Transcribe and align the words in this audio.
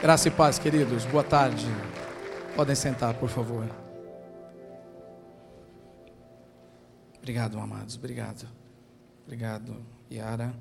Graça 0.00 0.28
e 0.28 0.30
paz, 0.30 0.58
queridos. 0.58 1.04
Boa 1.04 1.22
tarde. 1.22 1.66
Podem 2.56 2.74
sentar, 2.74 3.12
por 3.12 3.28
favor. 3.28 3.68
Obrigado, 7.18 7.58
amados. 7.58 7.96
Obrigado. 7.96 8.48
Obrigado, 9.26 9.76
Yara. 10.10 10.54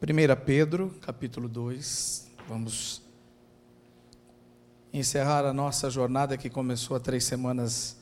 1 0.00 0.44
Pedro, 0.46 0.94
capítulo 1.02 1.50
2. 1.50 2.30
Vamos 2.48 3.02
encerrar 4.90 5.44
a 5.44 5.52
nossa 5.52 5.90
jornada 5.90 6.38
que 6.38 6.48
começou 6.48 6.96
há 6.96 7.00
três 7.00 7.24
semanas, 7.24 7.98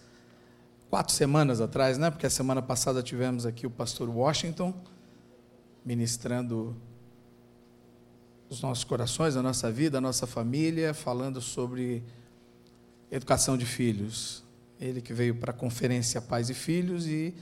quatro 0.88 1.12
semanas 1.12 1.60
atrás, 1.60 1.98
né? 1.98 2.12
Porque 2.12 2.26
a 2.26 2.30
semana 2.30 2.62
passada 2.62 3.02
tivemos 3.02 3.44
aqui 3.44 3.66
o 3.66 3.70
pastor 3.70 4.08
Washington 4.08 4.72
ministrando 5.84 6.76
os 8.48 8.60
nossos 8.60 8.84
corações, 8.84 9.36
a 9.36 9.42
nossa 9.42 9.70
vida, 9.70 9.98
a 9.98 10.00
nossa 10.00 10.26
família, 10.26 10.94
falando 10.94 11.40
sobre 11.40 12.02
educação 13.10 13.56
de 13.56 13.66
filhos. 13.66 14.44
Ele 14.80 15.00
que 15.00 15.12
veio 15.12 15.34
para 15.34 15.50
a 15.50 15.54
conferência 15.54 16.20
Pais 16.20 16.50
e 16.50 16.54
Filhos 16.54 17.06
e 17.06 17.34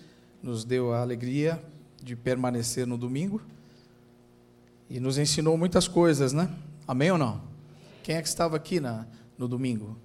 nos 0.42 0.64
deu 0.64 0.92
a 0.92 1.00
alegria 1.00 1.62
de 2.02 2.14
permanecer 2.14 2.86
no 2.86 2.96
domingo 2.96 3.40
e 4.88 5.00
nos 5.00 5.18
ensinou 5.18 5.56
muitas 5.56 5.88
coisas, 5.88 6.32
né? 6.32 6.54
Amém 6.86 7.10
ou 7.10 7.18
não? 7.18 7.42
Quem 8.02 8.16
é 8.16 8.22
que 8.22 8.28
estava 8.28 8.56
aqui 8.56 8.78
na, 8.78 9.06
no 9.36 9.48
domingo 9.48 9.98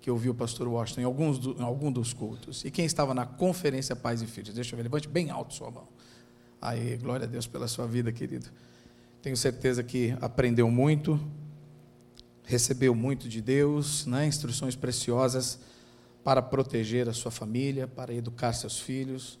que 0.00 0.10
ouviu 0.10 0.32
o 0.32 0.34
pastor 0.34 0.66
Washington 0.66 1.00
em, 1.02 1.04
alguns 1.04 1.38
do, 1.38 1.52
em 1.58 1.62
algum 1.62 1.92
dos 1.92 2.12
cultos? 2.12 2.64
E 2.64 2.70
quem 2.70 2.84
estava 2.84 3.14
na 3.14 3.26
conferência 3.26 3.94
Pais 3.94 4.22
e 4.22 4.26
Filhos? 4.26 4.54
Deixa 4.54 4.74
eu 4.74 4.76
ver, 4.78 4.84
levante 4.84 5.06
bem 5.06 5.30
alto 5.30 5.54
sua 5.54 5.70
mão. 5.70 5.86
Aí, 6.60 6.96
glória 6.96 7.26
a 7.26 7.28
Deus 7.28 7.46
pela 7.46 7.68
sua 7.68 7.86
vida, 7.86 8.10
querido. 8.10 8.48
Tenho 9.24 9.38
certeza 9.38 9.82
que 9.82 10.14
aprendeu 10.20 10.70
muito, 10.70 11.18
recebeu 12.44 12.94
muito 12.94 13.26
de 13.26 13.40
Deus, 13.40 14.04
né? 14.04 14.26
instruções 14.26 14.76
preciosas 14.76 15.58
para 16.22 16.42
proteger 16.42 17.08
a 17.08 17.14
sua 17.14 17.30
família, 17.30 17.88
para 17.88 18.12
educar 18.12 18.52
seus 18.52 18.78
filhos, 18.78 19.38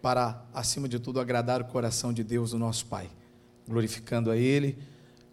para, 0.00 0.42
acima 0.54 0.88
de 0.88 0.98
tudo, 0.98 1.20
agradar 1.20 1.60
o 1.60 1.66
coração 1.66 2.10
de 2.10 2.24
Deus, 2.24 2.54
o 2.54 2.58
nosso 2.58 2.86
Pai, 2.86 3.10
glorificando 3.68 4.30
a 4.30 4.36
Ele 4.38 4.78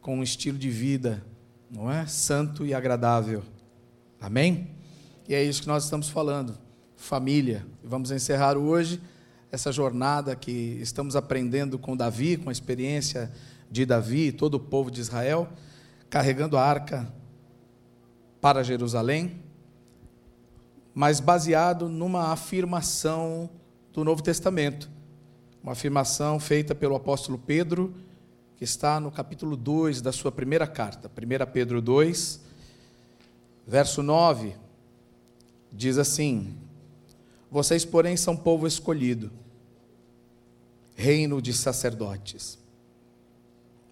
com 0.01 0.17
um 0.17 0.23
estilo 0.23 0.57
de 0.57 0.69
vida, 0.69 1.25
não 1.71 1.89
é? 1.89 2.05
Santo 2.05 2.65
e 2.65 2.73
agradável. 2.73 3.45
Amém? 4.19 4.71
E 5.25 5.33
é 5.33 5.41
isso 5.41 5.61
que 5.61 5.69
nós 5.69 5.85
estamos 5.85 6.09
falando. 6.09 6.57
Família. 6.97 7.65
Vamos 7.81 8.11
encerrar 8.11 8.57
hoje 8.57 9.01
essa 9.49 9.71
jornada 9.71 10.35
que 10.35 10.77
estamos 10.81 11.15
aprendendo 11.15 11.79
com 11.79 11.95
Davi, 11.95 12.35
com 12.35 12.49
a 12.49 12.51
experiência 12.51 13.31
de 13.69 13.85
Davi 13.85 14.27
e 14.27 14.31
todo 14.31 14.55
o 14.55 14.59
povo 14.59 14.89
de 14.89 14.99
Israel, 14.99 15.47
carregando 16.09 16.57
a 16.57 16.63
arca 16.63 17.11
para 18.41 18.63
Jerusalém, 18.63 19.41
mas 20.93 21.19
baseado 21.19 21.87
numa 21.87 22.31
afirmação 22.31 23.49
do 23.93 24.03
Novo 24.03 24.23
Testamento, 24.23 24.89
uma 25.61 25.73
afirmação 25.73 26.39
feita 26.39 26.73
pelo 26.73 26.95
apóstolo 26.95 27.37
Pedro, 27.37 27.93
que 28.57 28.63
está 28.63 28.99
no 28.99 29.11
capítulo 29.11 29.55
2 29.55 30.01
da 30.01 30.11
sua 30.11 30.31
primeira 30.31 30.65
carta, 30.65 31.09
1 31.09 31.51
Pedro 31.51 31.81
2, 31.81 32.41
verso 33.67 34.01
9, 34.01 34.55
diz 35.71 35.97
assim: 35.97 36.57
Vocês, 37.51 37.85
porém, 37.85 38.17
são 38.17 38.35
povo 38.35 38.65
escolhido, 38.65 39.31
reino 40.95 41.41
de 41.41 41.53
sacerdotes 41.53 42.59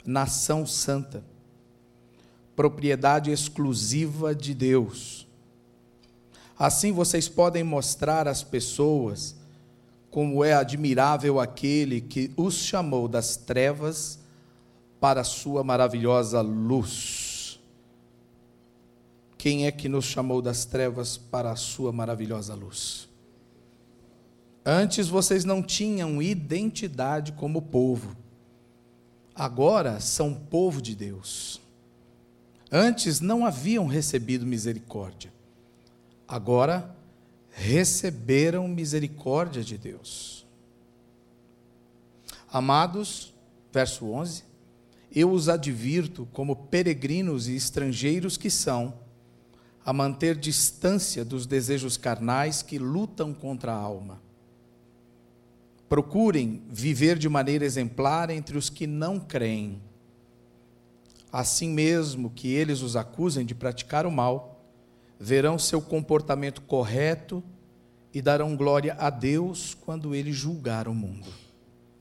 nação 0.08 0.66
santa, 0.66 1.22
propriedade 2.56 3.30
exclusiva 3.30 4.34
de 4.34 4.54
Deus. 4.54 5.28
Assim 6.58 6.94
vocês 6.94 7.28
podem 7.28 7.62
mostrar 7.62 8.26
às 8.26 8.42
pessoas 8.42 9.36
como 10.10 10.46
é 10.46 10.54
admirável 10.54 11.42
aquele 11.42 12.00
que 12.00 12.32
os 12.38 12.56
chamou 12.56 13.10
das 13.10 13.36
trevas 13.36 14.18
para 14.98 15.22
a 15.22 15.26
sua 15.26 15.62
maravilhosa 15.62 16.40
luz. 16.40 17.60
Quem 19.38 19.68
é 19.68 19.72
que 19.72 19.90
nos 19.90 20.06
chamou 20.06 20.42
das 20.42 20.64
trevas 20.64 21.18
para 21.18 21.52
a 21.52 21.56
sua 21.58 21.92
maravilhosa 21.92 22.56
luz? 22.56 23.10
Antes 24.66 25.10
vocês 25.10 25.44
não 25.44 25.62
tinham 25.62 26.22
identidade 26.22 27.34
como 27.34 27.62
povo 27.62 28.16
agora 29.38 30.00
são 30.00 30.34
povo 30.34 30.82
de 30.82 30.96
Deus. 30.96 31.62
Antes 32.72 33.22
não 33.22 33.46
haviam 33.46 33.86
recebido 33.86 34.46
misericórdia, 34.46 35.32
agora 36.28 36.94
receberam 37.50 38.68
misericórdia 38.68 39.64
de 39.64 39.78
Deus. 39.78 40.46
Amados, 42.52 43.34
verso 43.72 44.08
11: 44.08 44.44
Eu 45.14 45.32
os 45.32 45.48
advirto, 45.48 46.28
como 46.34 46.56
peregrinos 46.56 47.48
e 47.48 47.56
estrangeiros 47.56 48.36
que 48.36 48.50
são, 48.50 48.94
a 49.86 49.94
manter 49.94 50.36
distância 50.36 51.24
dos 51.24 51.46
desejos 51.46 51.96
carnais 51.96 52.62
que 52.62 52.78
lutam 52.78 53.34
contra 53.34 53.72
a 53.72 53.78
alma 53.78 54.27
Procurem 55.90 56.64
viver 56.70 57.18
de 57.18 57.30
maneira 57.30 57.66
exemplar 57.66 58.30
entre 58.30 58.58
os 58.58 58.70
que 58.70 58.86
não 58.86 59.20
creem. 59.20 59.82
Assim 61.32 61.70
mesmo 61.70 62.30
que 62.30 62.48
eles 62.50 62.82
os 62.82 62.96
acusem 62.96 63.46
de 63.46 63.56
praticar 63.56 64.06
o 64.06 64.12
mal, 64.12 64.66
verão 65.20 65.58
seu 65.58 65.82
comportamento 65.82 66.62
correto 66.62 67.44
e 68.14 68.22
darão 68.22 68.56
glória 68.56 68.96
a 69.00 69.10
Deus 69.10 69.74
quando 69.74 70.16
ele 70.16 70.32
julgar 70.32 70.88
o 70.88 70.94
mundo. 70.94 71.28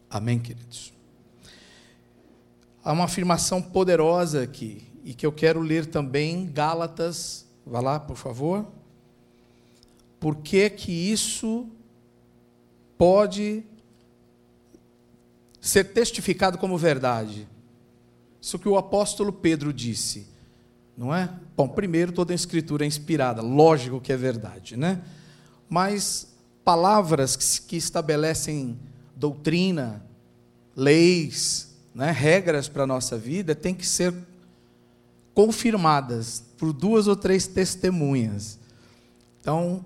Amém, 0.09 0.39
queridos? 0.39 0.93
Há 2.83 2.93
uma 2.93 3.05
afirmação 3.05 3.61
poderosa 3.61 4.43
aqui 4.43 4.83
e 5.05 5.13
que 5.13 5.27
eu 5.27 5.33
quero 5.33 5.61
ler 5.61 5.87
também, 5.87 6.47
Gálatas, 6.47 7.47
vá 7.65 7.81
lá, 7.81 8.01
por 8.01 8.17
favor. 8.17 8.67
Por 10.19 10.37
que 10.37 10.71
que 10.71 10.93
isso 10.93 11.69
pode 12.97 13.65
ser 15.69 15.85
testificado 15.85 16.59
como 16.59 16.79
verdade. 16.79 17.49
Isso 18.41 18.59
que 18.59 18.69
o 18.69 18.77
apóstolo 18.77 19.33
Pedro 19.33 19.73
disse, 19.73 20.27
não 20.97 21.15
é? 21.15 21.29
Bom, 21.57 21.69
primeiro, 21.69 22.13
toda 22.13 22.33
a 22.33 22.35
escritura 22.35 22.85
é 22.85 22.87
inspirada, 22.87 23.43
lógico 23.43 24.01
que 24.01 24.13
é 24.13 24.17
verdade, 24.17 24.77
né? 24.77 25.03
Mas 25.69 26.29
palavras 26.65 27.59
que 27.59 27.77
estabelecem 27.77 28.79
doutrina, 29.17 30.05
leis, 30.75 31.75
né, 31.95 32.11
regras 32.11 32.69
para 32.69 32.85
a 32.85 32.87
nossa 32.87 33.17
vida, 33.17 33.55
têm 33.55 33.75
que 33.75 33.87
ser 33.87 34.15
confirmadas 35.35 36.45
por 36.57 36.73
duas 36.73 37.07
ou 37.07 37.17
três 37.17 37.47
testemunhas. 37.47 38.59
Então, 39.41 39.85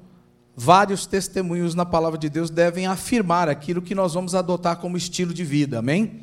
vários 0.60 1.06
testemunhos 1.06 1.74
na 1.74 1.86
palavra 1.86 2.18
de 2.18 2.28
Deus 2.28 2.50
devem 2.50 2.86
afirmar 2.86 3.48
aquilo 3.48 3.80
que 3.80 3.94
nós 3.94 4.12
vamos 4.12 4.34
adotar 4.34 4.76
como 4.76 4.94
estilo 4.94 5.32
de 5.32 5.42
vida, 5.42 5.78
amém? 5.78 6.20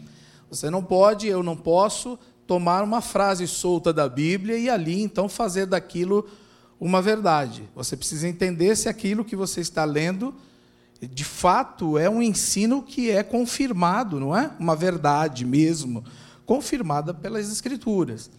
Você 0.48 0.70
não 0.70 0.84
pode, 0.84 1.25
eu 1.25 1.42
não 1.42 1.58
posso 1.58 2.20
tomar 2.46 2.84
uma 2.84 3.02
frase 3.02 3.48
solta 3.48 3.92
da 3.92 4.08
Bíblia 4.08 4.56
e 4.56 4.70
ali 4.70 5.02
então 5.02 5.28
fazer 5.28 5.66
daquilo 5.66 6.24
uma 6.80 7.02
verdade. 7.02 7.68
Você 7.75 7.98
precisa 7.98 8.28
entender 8.28 8.75
se 8.75 8.88
aquilo 8.88 9.25
que 9.25 9.36
você 9.36 9.59
está 9.59 9.84
lendo 9.84 10.36
de 11.02 11.24
fato 11.24 11.98
é 11.98 12.08
um 12.08 12.22
ensino 12.22 12.84
que 12.84 13.09
é 13.09 13.24
confirmado, 13.24 14.19
não 14.19 14.38
é? 14.38 14.52
Uma 14.59 14.75
verdade 14.75 15.46
mesmo, 15.46 16.06
confirmada 16.46 17.12
pelas 17.12 17.52
Escrituras. 17.52 18.30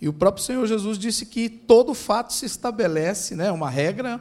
E 0.00 0.08
o 0.08 0.12
próprio 0.12 0.44
Senhor 0.44 0.64
Jesus 0.68 0.96
disse 0.96 1.26
que 1.26 1.48
todo 1.48 1.94
fato 1.94 2.32
se 2.32 2.46
estabelece, 2.46 3.34
né, 3.34 3.50
uma 3.50 3.68
regra 3.68 4.20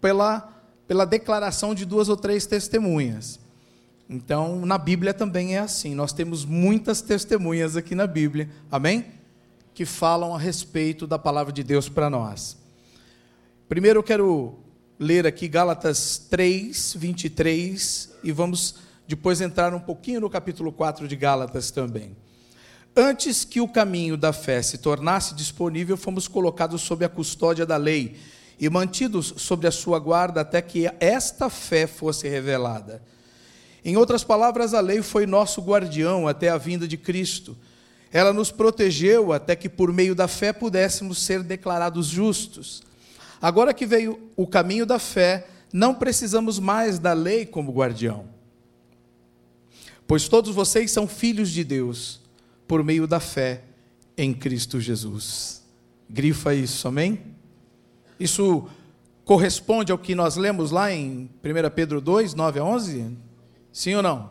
pela, 0.00 0.55
pela 0.86 1.04
declaração 1.04 1.74
de 1.74 1.84
duas 1.84 2.08
ou 2.08 2.16
três 2.16 2.46
testemunhas. 2.46 3.40
Então, 4.08 4.64
na 4.64 4.78
Bíblia 4.78 5.12
também 5.12 5.56
é 5.56 5.58
assim. 5.58 5.94
Nós 5.94 6.12
temos 6.12 6.44
muitas 6.44 7.00
testemunhas 7.00 7.76
aqui 7.76 7.94
na 7.94 8.06
Bíblia, 8.06 8.48
amém? 8.70 9.04
Que 9.74 9.84
falam 9.84 10.34
a 10.34 10.38
respeito 10.38 11.06
da 11.06 11.18
palavra 11.18 11.52
de 11.52 11.64
Deus 11.64 11.88
para 11.88 12.08
nós. 12.08 12.56
Primeiro 13.68 13.98
eu 13.98 14.04
quero 14.04 14.54
ler 14.98 15.26
aqui 15.26 15.48
Gálatas 15.48 16.18
3, 16.30 16.94
23, 16.96 18.12
e 18.22 18.30
vamos 18.30 18.76
depois 19.08 19.40
entrar 19.40 19.74
um 19.74 19.80
pouquinho 19.80 20.20
no 20.20 20.30
capítulo 20.30 20.72
4 20.72 21.08
de 21.08 21.16
Gálatas 21.16 21.70
também. 21.72 22.16
Antes 22.96 23.44
que 23.44 23.60
o 23.60 23.68
caminho 23.68 24.16
da 24.16 24.32
fé 24.32 24.62
se 24.62 24.78
tornasse 24.78 25.34
disponível, 25.34 25.96
fomos 25.96 26.28
colocados 26.28 26.80
sob 26.80 27.04
a 27.04 27.08
custódia 27.08 27.66
da 27.66 27.76
lei 27.76 28.16
e 28.58 28.68
mantidos 28.70 29.34
sobre 29.36 29.66
a 29.66 29.70
sua 29.70 29.98
guarda 29.98 30.40
até 30.40 30.62
que 30.62 30.90
esta 30.98 31.50
fé 31.50 31.86
fosse 31.86 32.28
revelada. 32.28 33.02
Em 33.84 33.96
outras 33.96 34.24
palavras, 34.24 34.74
a 34.74 34.80
lei 34.80 35.02
foi 35.02 35.26
nosso 35.26 35.60
guardião 35.60 36.26
até 36.26 36.48
a 36.48 36.58
vinda 36.58 36.88
de 36.88 36.96
Cristo. 36.96 37.56
ela 38.12 38.32
nos 38.32 38.50
protegeu 38.50 39.32
até 39.32 39.54
que 39.54 39.68
por 39.68 39.92
meio 39.92 40.14
da 40.14 40.26
fé 40.26 40.52
pudéssemos 40.52 41.18
ser 41.18 41.42
declarados 41.42 42.06
justos. 42.06 42.82
Agora 43.42 43.74
que 43.74 43.84
veio 43.84 44.30
o 44.34 44.46
caminho 44.46 44.86
da 44.86 44.98
fé, 44.98 45.46
não 45.72 45.94
precisamos 45.94 46.58
mais 46.58 46.98
da 46.98 47.12
lei 47.12 47.44
como 47.44 47.72
guardião. 47.72 48.26
Pois 50.06 50.28
todos 50.28 50.54
vocês 50.54 50.90
são 50.90 51.06
filhos 51.06 51.50
de 51.50 51.62
Deus 51.62 52.20
por 52.66 52.82
meio 52.82 53.06
da 53.06 53.20
fé 53.20 53.62
em 54.16 54.32
Cristo 54.32 54.80
Jesus. 54.80 55.62
Grifa 56.08 56.54
isso, 56.54 56.88
amém? 56.88 57.35
Isso 58.18 58.68
corresponde 59.24 59.92
ao 59.92 59.98
que 59.98 60.14
nós 60.14 60.36
lemos 60.36 60.70
lá 60.70 60.92
em 60.92 61.30
1 61.42 61.70
Pedro 61.74 62.00
2, 62.00 62.34
9 62.34 62.60
a 62.60 62.64
11? 62.64 63.16
Sim 63.72 63.94
ou 63.94 64.02
não? 64.02 64.30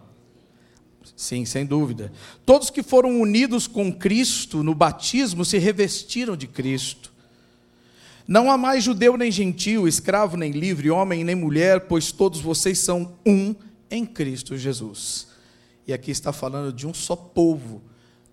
Sim, 1.15 1.45
sem 1.45 1.65
dúvida. 1.65 2.11
Todos 2.45 2.69
que 2.69 2.81
foram 2.81 3.21
unidos 3.21 3.67
com 3.67 3.91
Cristo 3.91 4.63
no 4.63 4.73
batismo 4.73 5.45
se 5.45 5.57
revestiram 5.57 6.35
de 6.35 6.47
Cristo. 6.47 7.13
Não 8.27 8.49
há 8.49 8.57
mais 8.57 8.83
judeu 8.83 9.15
nem 9.15 9.31
gentil, 9.31 9.87
escravo 9.87 10.35
nem 10.35 10.51
livre, 10.51 10.89
homem 10.89 11.23
nem 11.23 11.35
mulher, 11.35 11.81
pois 11.81 12.11
todos 12.11 12.39
vocês 12.41 12.79
são 12.79 13.13
um 13.25 13.53
em 13.89 14.05
Cristo 14.05 14.57
Jesus. 14.57 15.27
E 15.85 15.93
aqui 15.93 16.09
está 16.09 16.33
falando 16.33 16.73
de 16.73 16.87
um 16.87 16.93
só 16.93 17.15
povo, 17.15 17.83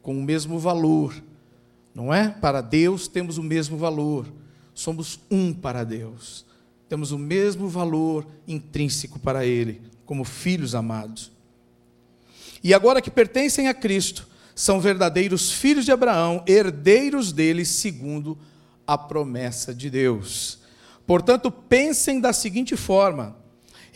com 0.00 0.16
o 0.19 0.22
mesmo 0.22 0.58
valor, 0.58 1.14
não 1.94 2.12
é? 2.12 2.31
Para 2.31 2.62
Deus 2.62 3.06
temos 3.06 3.37
o 3.37 3.43
mesmo 3.43 3.76
valor, 3.76 4.26
somos 4.74 5.20
um 5.30 5.52
para 5.52 5.84
Deus, 5.84 6.44
temos 6.88 7.12
o 7.12 7.19
mesmo 7.19 7.69
valor 7.69 8.26
intrínseco 8.46 9.19
para 9.19 9.46
Ele, 9.46 9.80
como 10.04 10.24
filhos 10.24 10.74
amados. 10.74 11.32
E 12.62 12.72
agora 12.72 13.02
que 13.02 13.10
pertencem 13.10 13.69
a 13.69 13.74
Cristo, 13.74 14.28
são 14.54 14.80
verdadeiros 14.80 15.50
filhos 15.50 15.84
de 15.84 15.92
Abraão, 15.92 16.44
herdeiros 16.46 17.32
dele 17.32 17.64
segundo 17.64 18.38
a 18.86 18.98
promessa 18.98 19.74
de 19.74 19.88
Deus. 19.88 20.58
Portanto, 21.06 21.50
pensem 21.50 22.20
da 22.20 22.32
seguinte 22.32 22.76
forma: 22.76 23.36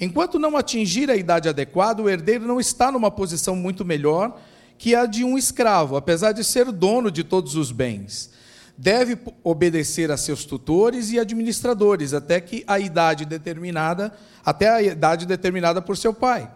enquanto 0.00 0.38
não 0.38 0.56
atingir 0.56 1.10
a 1.10 1.16
idade 1.16 1.48
adequada, 1.48 2.02
o 2.02 2.08
herdeiro 2.08 2.46
não 2.46 2.58
está 2.58 2.90
numa 2.90 3.10
posição 3.10 3.54
muito 3.54 3.84
melhor 3.84 4.40
que 4.78 4.94
a 4.94 5.06
de 5.06 5.24
um 5.24 5.38
escravo, 5.38 5.96
apesar 5.96 6.32
de 6.32 6.44
ser 6.44 6.70
dono 6.70 7.10
de 7.10 7.24
todos 7.24 7.54
os 7.54 7.70
bens. 7.70 8.30
Deve 8.78 9.18
obedecer 9.42 10.10
a 10.10 10.16
seus 10.16 10.44
tutores 10.44 11.10
e 11.10 11.18
administradores 11.18 12.12
até 12.12 12.40
que 12.40 12.62
a 12.66 12.78
idade 12.78 13.24
determinada, 13.24 14.14
até 14.44 14.68
a 14.68 14.82
idade 14.82 15.24
determinada 15.24 15.80
por 15.80 15.96
seu 15.96 16.12
pai. 16.12 16.50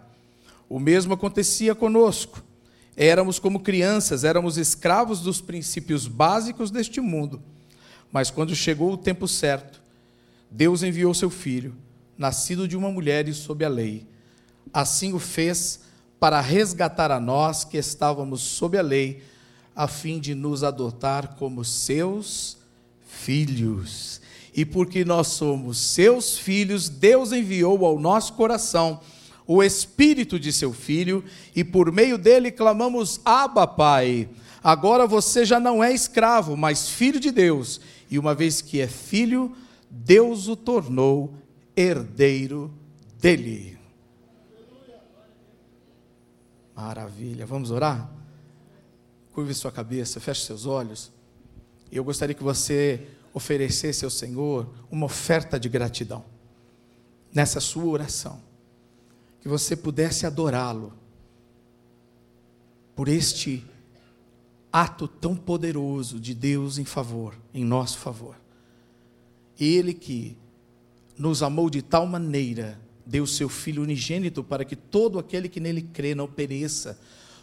O 0.68 0.78
mesmo 0.78 1.14
acontecia 1.14 1.74
conosco. 1.74 2.42
Éramos 2.96 3.38
como 3.38 3.60
crianças, 3.60 4.24
éramos 4.24 4.58
escravos 4.58 5.20
dos 5.20 5.40
princípios 5.40 6.06
básicos 6.06 6.70
deste 6.70 7.00
mundo. 7.00 7.40
Mas 8.12 8.30
quando 8.30 8.54
chegou 8.54 8.92
o 8.92 8.98
tempo 8.98 9.26
certo, 9.26 9.80
Deus 10.50 10.82
enviou 10.82 11.14
seu 11.14 11.30
filho, 11.30 11.74
nascido 12.18 12.68
de 12.68 12.76
uma 12.76 12.90
mulher 12.90 13.28
e 13.28 13.32
sob 13.32 13.64
a 13.64 13.68
lei. 13.68 14.06
Assim 14.72 15.14
o 15.14 15.18
fez 15.18 15.80
para 16.18 16.40
resgatar 16.40 17.10
a 17.10 17.18
nós 17.18 17.64
que 17.64 17.78
estávamos 17.78 18.42
sob 18.42 18.76
a 18.76 18.82
lei, 18.82 19.22
a 19.74 19.86
fim 19.88 20.18
de 20.18 20.34
nos 20.34 20.62
adotar 20.62 21.36
como 21.36 21.64
seus 21.64 22.58
filhos. 23.06 24.20
E 24.54 24.64
porque 24.64 25.04
nós 25.04 25.28
somos 25.28 25.78
seus 25.78 26.38
filhos, 26.38 26.88
Deus 26.88 27.32
enviou 27.32 27.84
ao 27.84 27.98
nosso 27.98 28.32
coração 28.32 29.00
o 29.46 29.62
Espírito 29.62 30.38
de 30.38 30.52
seu 30.52 30.72
Filho, 30.72 31.24
e 31.56 31.64
por 31.64 31.90
meio 31.90 32.16
dele 32.16 32.52
clamamos: 32.52 33.20
Abba, 33.24 33.66
Pai. 33.66 34.28
Agora 34.62 35.06
você 35.06 35.44
já 35.44 35.58
não 35.58 35.82
é 35.82 35.92
escravo, 35.92 36.56
mas 36.56 36.88
filho 36.88 37.18
de 37.18 37.30
Deus, 37.30 37.80
e 38.10 38.18
uma 38.18 38.34
vez 38.34 38.60
que 38.60 38.80
é 38.80 38.86
filho, 38.86 39.56
Deus 39.90 40.46
o 40.46 40.54
tornou 40.54 41.34
herdeiro 41.76 42.72
dele. 43.18 43.78
Maravilha, 46.76 47.44
vamos 47.44 47.70
orar? 47.70 48.19
Curve 49.32 49.54
sua 49.54 49.70
cabeça, 49.70 50.20
feche 50.20 50.44
seus 50.44 50.66
olhos. 50.66 51.12
E 51.90 51.96
eu 51.96 52.04
gostaria 52.04 52.34
que 52.34 52.42
você 52.42 53.08
oferecesse 53.32 54.04
ao 54.04 54.10
Senhor 54.10 54.68
uma 54.90 55.06
oferta 55.06 55.58
de 55.58 55.68
gratidão 55.68 56.24
nessa 57.32 57.60
sua 57.60 57.84
oração 57.84 58.42
que 59.40 59.48
você 59.48 59.74
pudesse 59.74 60.26
adorá-lo 60.26 60.92
por 62.94 63.08
este 63.08 63.64
ato 64.72 65.08
tão 65.08 65.34
poderoso 65.34 66.20
de 66.20 66.34
Deus 66.34 66.78
em 66.78 66.84
favor, 66.84 67.34
em 67.54 67.64
nosso 67.64 67.98
favor. 67.98 68.36
Ele 69.58 69.94
que 69.94 70.36
nos 71.16 71.42
amou 71.42 71.70
de 71.70 71.82
tal 71.82 72.06
maneira, 72.06 72.78
deu 73.06 73.26
seu 73.26 73.48
Filho 73.48 73.82
unigênito 73.82 74.44
para 74.44 74.64
que 74.64 74.76
todo 74.76 75.18
aquele 75.18 75.48
que 75.48 75.60
nele 75.60 75.82
crê 75.82 76.14
não 76.14 76.28
pereça, 76.28 76.98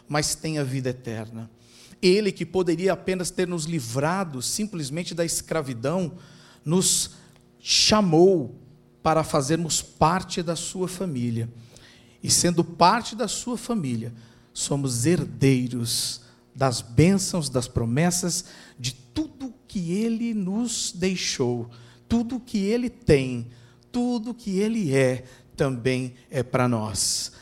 mas 0.08 0.34
tenha 0.34 0.64
vida 0.64 0.90
eterna. 0.90 1.50
Ele 2.00 2.30
que 2.30 2.46
poderia 2.46 2.92
apenas 2.92 3.30
ter 3.30 3.46
nos 3.48 3.64
livrado 3.64 4.40
simplesmente 4.40 5.14
da 5.14 5.24
escravidão, 5.24 6.12
nos 6.64 7.10
chamou 7.58 8.54
para 9.02 9.24
fazermos 9.24 9.82
parte 9.82 10.42
da 10.42 10.54
sua 10.54 10.86
família 10.86 11.48
e 12.22 12.30
sendo 12.30 12.64
parte 12.64 13.14
da 13.14 13.28
sua 13.28 13.56
família, 13.56 14.12
somos 14.52 15.06
herdeiros 15.06 16.20
das 16.54 16.80
bênçãos, 16.80 17.48
das 17.48 17.68
promessas, 17.68 18.46
de 18.78 18.92
tudo 18.92 19.54
que 19.68 19.92
ele 19.92 20.34
nos 20.34 20.92
deixou, 20.92 21.70
tudo 22.08 22.40
que 22.40 22.58
ele 22.58 22.90
tem, 22.90 23.46
tudo 23.92 24.34
que 24.34 24.58
ele 24.58 24.94
é, 24.94 25.24
também 25.56 26.14
é 26.30 26.42
para 26.42 26.66
nós. 26.66 27.32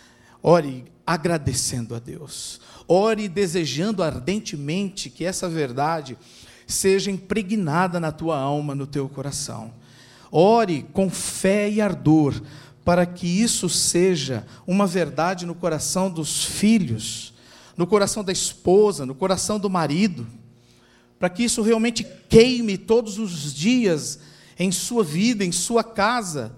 Ore 0.43 0.85
agradecendo 1.07 1.95
a 1.95 1.99
Deus, 1.99 2.61
ore 2.89 3.29
desejando 3.29 4.03
ardentemente 4.03 5.09
que 5.09 5.25
essa 5.25 5.49
verdade 5.49 6.19
seja 6.67 7.11
impregnada 7.11 8.01
na 8.01 8.11
tua 8.11 8.39
alma, 8.39 8.75
no 8.75 8.87
teu 8.87 9.09
coração. 9.09 9.73
Ore 10.33 10.85
com 10.93 11.09
fé 11.09 11.71
e 11.71 11.81
ardor, 11.81 12.43
para 12.85 13.07
que 13.07 13.27
isso 13.27 13.69
seja 13.69 14.47
uma 14.67 14.87
verdade 14.87 15.47
no 15.47 15.55
coração 15.55 16.11
dos 16.11 16.45
filhos, 16.45 17.33
no 17.77 17.87
coração 17.87 18.25
da 18.25 18.33
esposa, 18.33 19.07
no 19.07 19.15
coração 19.15 19.59
do 19.59 19.71
marido, 19.71 20.27
para 21.19 21.29
que 21.29 21.45
isso 21.45 21.63
realmente 21.63 22.07
queime 22.29 22.77
todos 22.77 23.19
os 23.19 23.55
dias 23.55 24.19
em 24.59 24.71
sua 24.73 25.03
vida, 25.03 25.45
em 25.45 25.53
sua 25.53 25.83
casa. 25.83 26.53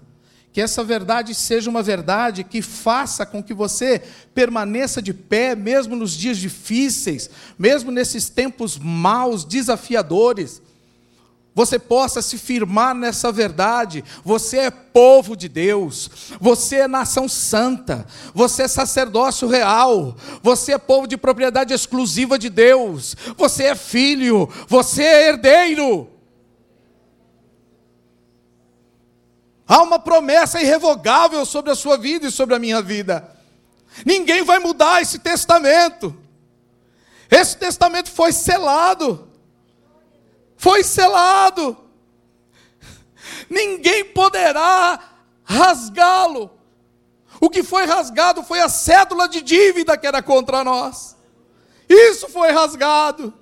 Que 0.51 0.61
essa 0.61 0.83
verdade 0.83 1.35
seja 1.35 1.69
uma 1.69 1.83
verdade 1.83 2.43
que 2.43 2.61
faça 2.61 3.25
com 3.25 3.41
que 3.41 3.53
você 3.53 4.01
permaneça 4.33 5.01
de 5.01 5.13
pé, 5.13 5.55
mesmo 5.55 5.95
nos 5.95 6.13
dias 6.13 6.37
difíceis, 6.37 7.29
mesmo 7.57 7.91
nesses 7.91 8.29
tempos 8.29 8.77
maus, 8.77 9.45
desafiadores. 9.45 10.61
Você 11.53 11.77
possa 11.77 12.21
se 12.21 12.37
firmar 12.37 12.95
nessa 12.95 13.31
verdade. 13.31 14.03
Você 14.23 14.57
é 14.59 14.71
povo 14.71 15.35
de 15.35 15.49
Deus, 15.49 16.09
você 16.39 16.77
é 16.77 16.87
nação 16.87 17.27
santa, 17.27 18.07
você 18.33 18.63
é 18.63 18.67
sacerdócio 18.67 19.47
real, 19.47 20.15
você 20.41 20.73
é 20.73 20.77
povo 20.77 21.05
de 21.05 21.17
propriedade 21.17 21.73
exclusiva 21.73 22.39
de 22.39 22.49
Deus, 22.49 23.15
você 23.37 23.65
é 23.65 23.75
filho, 23.75 24.49
você 24.67 25.03
é 25.03 25.27
herdeiro. 25.29 26.18
Há 29.69 29.81
uma 29.81 29.99
promessa 29.99 30.59
irrevogável 30.59 31.45
sobre 31.45 31.71
a 31.71 31.75
sua 31.75 31.97
vida 31.97 32.27
e 32.27 32.31
sobre 32.31 32.55
a 32.55 32.59
minha 32.59 32.81
vida. 32.81 33.37
Ninguém 34.05 34.43
vai 34.43 34.59
mudar 34.59 35.01
esse 35.01 35.19
testamento. 35.19 36.13
Esse 37.31 37.55
testamento 37.55 38.11
foi 38.11 38.33
selado 38.33 39.29
foi 40.59 40.83
selado. 40.83 41.77
Ninguém 43.49 44.03
poderá 44.03 44.99
rasgá-lo. 45.41 46.51
O 47.39 47.49
que 47.49 47.63
foi 47.63 47.85
rasgado 47.85 48.43
foi 48.43 48.59
a 48.59 48.67
cédula 48.67 49.29
de 49.29 49.41
dívida 49.41 49.97
que 49.97 50.05
era 50.05 50.21
contra 50.21 50.61
nós. 50.61 51.15
Isso 51.87 52.27
foi 52.27 52.51
rasgado. 52.51 53.33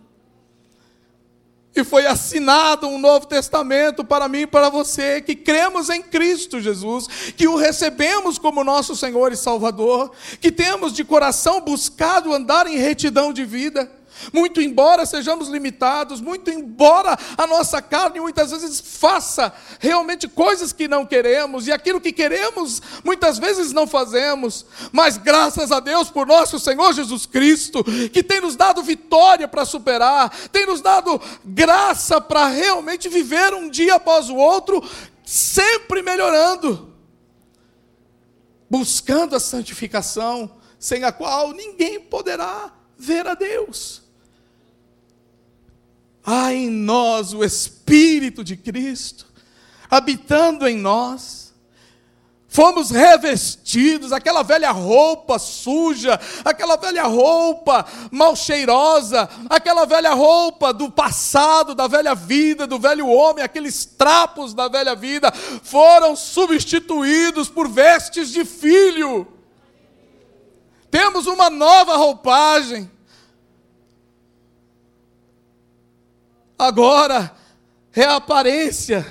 E 1.80 1.84
foi 1.84 2.06
assinado 2.06 2.88
um 2.88 2.98
novo 2.98 3.28
testamento 3.28 4.04
para 4.04 4.28
mim 4.28 4.42
e 4.42 4.48
para 4.48 4.70
você, 4.70 5.22
que 5.22 5.36
cremos 5.36 5.90
em 5.90 6.02
Cristo 6.02 6.60
Jesus, 6.60 7.08
que 7.36 7.48
o 7.48 7.56
recebemos 7.56 8.40
como 8.40 8.64
nosso 8.64 8.96
Senhor 8.96 9.32
e 9.32 9.38
Salvador, 9.38 10.12
que 10.42 10.52
temos 10.52 10.92
de 10.94 11.04
coração 11.04 11.62
buscado 11.62 12.34
andar 12.34 12.68
em 12.68 12.78
retidão 12.78 13.32
de 13.32 13.46
vida 13.46 13.97
Muito 14.34 14.62
embora 14.62 15.06
sejamos 15.06 15.48
limitados, 15.48 16.22
muito 16.22 16.50
embora 16.50 17.18
a 17.38 17.48
nossa 17.48 17.82
carne 17.82 18.20
muitas 18.20 18.52
vezes 18.52 18.80
faça 18.80 19.54
realmente 19.80 20.28
coisas 20.28 20.72
que 20.74 20.88
não 20.88 21.06
queremos, 21.06 21.68
e 21.68 21.72
aquilo 21.72 22.02
que 22.02 22.12
queremos 22.12 22.82
muitas 23.04 23.38
vezes 23.38 23.72
não 23.72 23.88
fazemos, 23.88 24.66
mas 24.92 25.18
graças 25.18 25.72
a 25.72 25.80
Deus 25.80 26.10
por 26.10 26.26
nosso 26.28 26.60
Senhor 26.60 26.94
Jesus 26.94 27.26
Cristo, 27.26 27.84
que 28.12 28.24
tem 28.24 28.42
nos 28.42 28.56
dado 28.56 28.84
vitória 28.84 29.48
para 29.48 29.66
superar, 29.66 30.30
tem 30.52 30.66
nos 30.66 30.82
dado 30.82 31.22
graça 31.44 32.20
para 32.20 32.48
realmente 32.48 33.10
viver 33.10 33.54
um 33.54 33.70
dia 33.70 33.96
após 33.96 34.30
o 34.30 34.36
outro, 34.36 34.84
sempre 35.24 36.02
melhorando, 36.02 36.94
buscando 38.70 39.36
a 39.36 39.40
santificação, 39.40 40.58
sem 40.80 41.04
a 41.04 41.12
qual 41.12 41.54
ninguém 41.54 42.00
poderá 42.00 42.74
ver 42.98 43.28
a 43.28 43.34
Deus. 43.34 44.07
Há 46.30 46.54
em 46.54 46.70
nós 46.70 47.34
o 47.34 47.42
Espírito 47.42 48.44
de 48.44 48.58
Cristo, 48.58 49.26
habitando 49.90 50.68
em 50.68 50.76
nós. 50.76 51.54
Fomos 52.50 52.92
revestidos, 52.92 54.12
aquela 54.12 54.44
velha 54.44 54.72
roupa 54.72 55.40
suja, 55.40 56.20
aquela 56.44 56.76
velha 56.76 57.04
roupa 57.04 57.86
mal 58.12 58.36
cheirosa, 58.36 59.30
aquela 59.50 59.86
velha 59.86 60.14
roupa 60.14 60.74
do 60.74 60.92
passado, 60.92 61.74
da 61.74 61.88
velha 61.88 62.14
vida, 62.14 62.68
do 62.68 62.78
velho 62.78 63.08
homem, 63.08 63.42
aqueles 63.42 63.86
trapos 63.86 64.54
da 64.54 64.68
velha 64.68 64.96
vida, 64.96 65.32
foram 65.64 66.14
substituídos 66.14 67.48
por 67.48 67.70
vestes 67.70 68.32
de 68.32 68.44
filho. 68.44 69.26
Temos 70.92 71.26
uma 71.26 71.50
nova 71.50 71.96
roupagem. 71.96 72.97
Agora 76.58 77.32
é 77.94 78.04
a 78.04 78.16
aparência, 78.16 79.06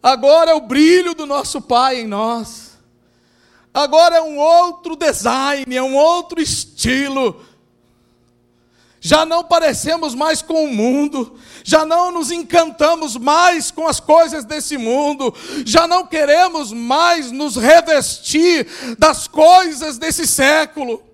agora 0.00 0.52
é 0.52 0.54
o 0.54 0.60
brilho 0.60 1.12
do 1.12 1.26
nosso 1.26 1.60
Pai 1.60 2.00
em 2.00 2.06
nós, 2.06 2.78
agora 3.74 4.16
é 4.16 4.22
um 4.22 4.38
outro 4.38 4.94
design, 4.94 5.76
é 5.76 5.82
um 5.82 5.96
outro 5.96 6.40
estilo. 6.40 7.44
Já 9.00 9.24
não 9.24 9.42
parecemos 9.42 10.14
mais 10.14 10.42
com 10.42 10.66
o 10.66 10.72
mundo, 10.72 11.36
já 11.64 11.84
não 11.84 12.12
nos 12.12 12.30
encantamos 12.30 13.16
mais 13.16 13.70
com 13.70 13.88
as 13.88 13.98
coisas 13.98 14.44
desse 14.44 14.76
mundo, 14.76 15.34
já 15.64 15.88
não 15.88 16.06
queremos 16.06 16.70
mais 16.70 17.32
nos 17.32 17.56
revestir 17.56 18.68
das 18.98 19.26
coisas 19.26 19.96
desse 19.98 20.26
século. 20.26 21.09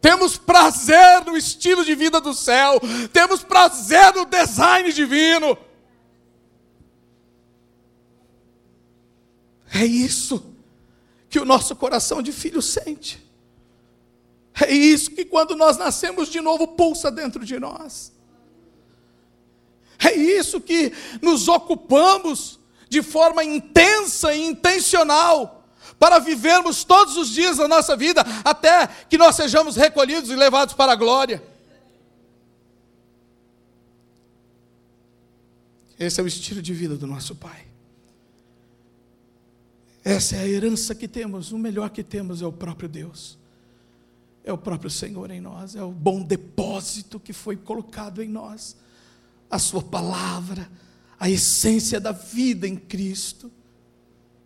Temos 0.00 0.36
prazer 0.36 1.24
no 1.24 1.36
estilo 1.36 1.84
de 1.84 1.94
vida 1.94 2.20
do 2.20 2.32
céu, 2.32 2.80
temos 3.12 3.42
prazer 3.42 4.14
no 4.14 4.24
design 4.24 4.92
divino. 4.92 5.58
É 9.74 9.84
isso 9.84 10.54
que 11.28 11.38
o 11.38 11.44
nosso 11.44 11.74
coração 11.76 12.22
de 12.22 12.32
filho 12.32 12.62
sente. 12.62 13.26
É 14.60 14.72
isso 14.72 15.10
que 15.10 15.24
quando 15.24 15.54
nós 15.54 15.76
nascemos 15.76 16.28
de 16.28 16.40
novo 16.40 16.68
pulsa 16.68 17.10
dentro 17.10 17.44
de 17.44 17.58
nós. 17.58 18.12
É 19.98 20.14
isso 20.14 20.60
que 20.60 20.92
nos 21.20 21.48
ocupamos 21.48 22.58
de 22.88 23.02
forma 23.02 23.44
intensa 23.44 24.34
e 24.34 24.46
intencional 24.46 25.57
para 25.98 26.18
vivermos 26.18 26.84
todos 26.84 27.16
os 27.16 27.30
dias 27.30 27.56
da 27.56 27.66
nossa 27.66 27.96
vida, 27.96 28.22
até 28.44 28.86
que 28.86 29.18
nós 29.18 29.34
sejamos 29.36 29.76
recolhidos 29.76 30.30
e 30.30 30.36
levados 30.36 30.74
para 30.74 30.92
a 30.92 30.96
glória. 30.96 31.42
Esse 35.98 36.20
é 36.20 36.22
o 36.22 36.26
estilo 36.26 36.62
de 36.62 36.72
vida 36.72 36.96
do 36.96 37.06
nosso 37.06 37.34
Pai. 37.34 37.66
Essa 40.04 40.36
é 40.36 40.40
a 40.40 40.48
herança 40.48 40.94
que 40.94 41.08
temos, 41.08 41.50
o 41.50 41.58
melhor 41.58 41.90
que 41.90 42.04
temos 42.04 42.40
é 42.40 42.46
o 42.46 42.52
próprio 42.52 42.88
Deus. 42.88 43.36
É 44.44 44.52
o 44.52 44.56
próprio 44.56 44.90
Senhor 44.90 45.30
em 45.30 45.40
nós, 45.40 45.74
é 45.74 45.82
o 45.82 45.90
bom 45.90 46.22
depósito 46.22 47.20
que 47.20 47.32
foi 47.32 47.56
colocado 47.56 48.22
em 48.22 48.28
nós. 48.28 48.76
A 49.50 49.58
Sua 49.58 49.82
palavra, 49.82 50.70
a 51.18 51.28
essência 51.28 52.00
da 52.00 52.12
vida 52.12 52.66
em 52.66 52.76
Cristo. 52.76 53.52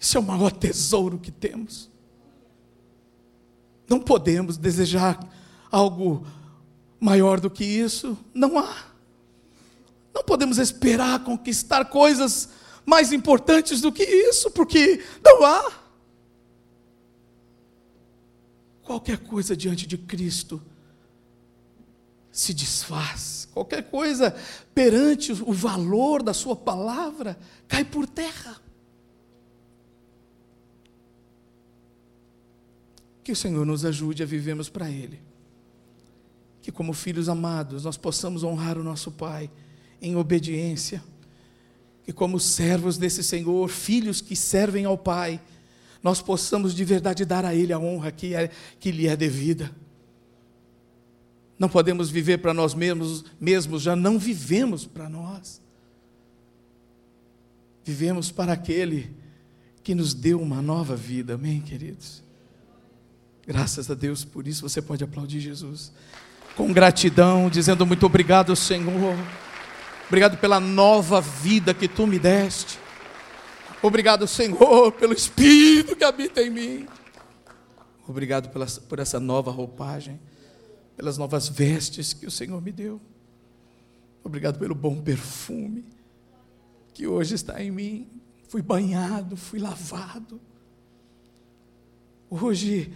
Esse 0.02 0.16
é 0.16 0.20
o 0.20 0.22
maior 0.24 0.50
tesouro 0.50 1.16
que 1.16 1.30
temos. 1.30 1.88
Não 3.88 4.00
podemos 4.00 4.56
desejar 4.56 5.16
algo 5.70 6.26
maior 6.98 7.38
do 7.38 7.48
que 7.48 7.64
isso, 7.64 8.18
não 8.34 8.58
há. 8.58 8.86
Não 10.12 10.24
podemos 10.24 10.58
esperar 10.58 11.22
conquistar 11.22 11.84
coisas 11.84 12.48
mais 12.84 13.12
importantes 13.12 13.80
do 13.80 13.92
que 13.92 14.02
isso, 14.02 14.50
porque 14.50 15.04
não 15.24 15.44
há. 15.44 15.72
Qualquer 18.82 19.18
coisa 19.18 19.56
diante 19.56 19.86
de 19.86 19.96
Cristo 19.96 20.60
se 22.32 22.52
desfaz, 22.52 23.48
qualquer 23.52 23.88
coisa 23.88 24.34
perante 24.74 25.30
o 25.30 25.52
valor 25.52 26.24
da 26.24 26.34
Sua 26.34 26.56
palavra 26.56 27.38
cai 27.68 27.84
por 27.84 28.08
terra. 28.08 28.60
Que 33.22 33.32
o 33.32 33.36
Senhor 33.36 33.64
nos 33.64 33.84
ajude 33.84 34.22
a 34.22 34.26
vivermos 34.26 34.68
para 34.68 34.90
Ele. 34.90 35.20
Que, 36.60 36.72
como 36.72 36.92
filhos 36.92 37.28
amados, 37.28 37.84
nós 37.84 37.96
possamos 37.96 38.42
honrar 38.42 38.78
o 38.78 38.84
nosso 38.84 39.10
Pai 39.10 39.50
em 40.00 40.16
obediência. 40.16 41.02
Que, 42.04 42.12
como 42.12 42.40
servos 42.40 42.98
desse 42.98 43.22
Senhor, 43.22 43.68
filhos 43.68 44.20
que 44.20 44.34
servem 44.34 44.84
ao 44.84 44.98
Pai, 44.98 45.40
nós 46.02 46.20
possamos 46.20 46.74
de 46.74 46.84
verdade 46.84 47.24
dar 47.24 47.44
a 47.44 47.54
Ele 47.54 47.72
a 47.72 47.78
honra 47.78 48.10
que, 48.10 48.34
é, 48.34 48.50
que 48.80 48.90
lhe 48.90 49.06
é 49.06 49.16
devida. 49.16 49.70
Não 51.58 51.68
podemos 51.68 52.10
viver 52.10 52.38
para 52.38 52.52
nós 52.52 52.74
mesmos, 52.74 53.24
mesmos, 53.40 53.82
já 53.82 53.94
não 53.94 54.18
vivemos 54.18 54.84
para 54.84 55.08
nós. 55.08 55.62
Vivemos 57.84 58.32
para 58.32 58.52
aquele 58.52 59.14
que 59.82 59.94
nos 59.94 60.12
deu 60.12 60.40
uma 60.40 60.60
nova 60.60 60.96
vida, 60.96 61.34
amém, 61.34 61.60
queridos? 61.60 62.22
Graças 63.52 63.90
a 63.90 63.94
Deus 63.94 64.24
por 64.24 64.48
isso 64.48 64.66
você 64.66 64.80
pode 64.80 65.04
aplaudir 65.04 65.38
Jesus. 65.38 65.92
Com 66.56 66.72
gratidão, 66.72 67.50
dizendo 67.50 67.84
muito 67.84 68.06
obrigado, 68.06 68.56
Senhor. 68.56 69.14
Obrigado 70.08 70.38
pela 70.38 70.58
nova 70.58 71.20
vida 71.20 71.74
que 71.74 71.86
tu 71.86 72.06
me 72.06 72.18
deste. 72.18 72.78
Obrigado, 73.82 74.26
Senhor, 74.26 74.90
pelo 74.92 75.12
Espírito 75.12 75.94
que 75.94 76.02
habita 76.02 76.40
em 76.40 76.48
mim. 76.48 76.86
Obrigado 78.08 78.48
pela, 78.48 78.64
por 78.64 78.98
essa 78.98 79.20
nova 79.20 79.50
roupagem, 79.50 80.18
pelas 80.96 81.18
novas 81.18 81.46
vestes 81.46 82.14
que 82.14 82.24
o 82.24 82.30
Senhor 82.30 82.58
me 82.62 82.72
deu. 82.72 83.02
Obrigado 84.24 84.58
pelo 84.58 84.74
bom 84.74 84.98
perfume 84.98 85.84
que 86.94 87.06
hoje 87.06 87.34
está 87.34 87.62
em 87.62 87.70
mim. 87.70 88.08
Fui 88.48 88.62
banhado, 88.62 89.36
fui 89.36 89.58
lavado. 89.58 90.40
Hoje 92.30 92.90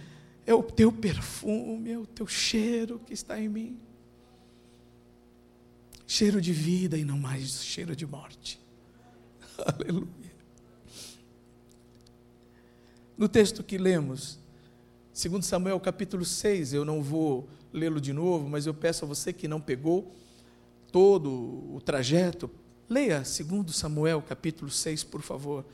é 0.47 0.53
o 0.53 0.63
teu 0.63 0.93
perfume, 0.93 1.91
é 1.91 1.97
o 1.99 2.05
teu 2.05 2.25
cheiro 2.25 3.01
que 3.05 3.13
está 3.13 3.37
em 3.37 3.49
mim. 3.49 3.77
Cheiro 6.07 6.39
de 6.39 6.53
vida 6.53 6.97
e 6.97 7.03
não 7.03 7.19
mais 7.19 7.61
cheiro 7.65 7.93
de 7.93 8.07
morte. 8.07 8.57
Aleluia. 9.59 10.07
No 13.17 13.27
texto 13.27 13.61
que 13.61 13.77
lemos, 13.77 14.39
segundo 15.11 15.43
Samuel 15.43 15.81
capítulo 15.81 16.23
6, 16.23 16.71
eu 16.71 16.85
não 16.85 17.03
vou 17.03 17.49
lê-lo 17.73 17.99
de 17.99 18.13
novo, 18.13 18.47
mas 18.47 18.65
eu 18.65 18.73
peço 18.73 19.03
a 19.03 19.07
você 19.07 19.33
que 19.33 19.49
não 19.49 19.59
pegou 19.59 20.15
todo 20.93 21.29
o 21.75 21.81
trajeto, 21.83 22.49
leia 22.87 23.25
segundo 23.25 23.73
Samuel 23.73 24.21
capítulo 24.21 24.71
6, 24.71 25.03
por 25.03 25.21
favor. 25.21 25.65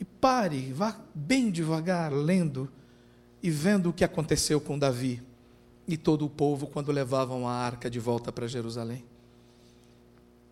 E 0.00 0.04
pare, 0.04 0.72
vá 0.72 0.98
bem 1.14 1.50
devagar 1.50 2.10
lendo 2.10 2.70
e 3.42 3.50
vendo 3.50 3.90
o 3.90 3.92
que 3.92 4.04
aconteceu 4.04 4.60
com 4.60 4.78
Davi 4.78 5.22
e 5.86 5.96
todo 5.96 6.24
o 6.24 6.30
povo 6.30 6.66
quando 6.66 6.92
levavam 6.92 7.48
a 7.48 7.52
arca 7.52 7.90
de 7.90 7.98
volta 7.98 8.30
para 8.30 8.46
Jerusalém. 8.46 9.04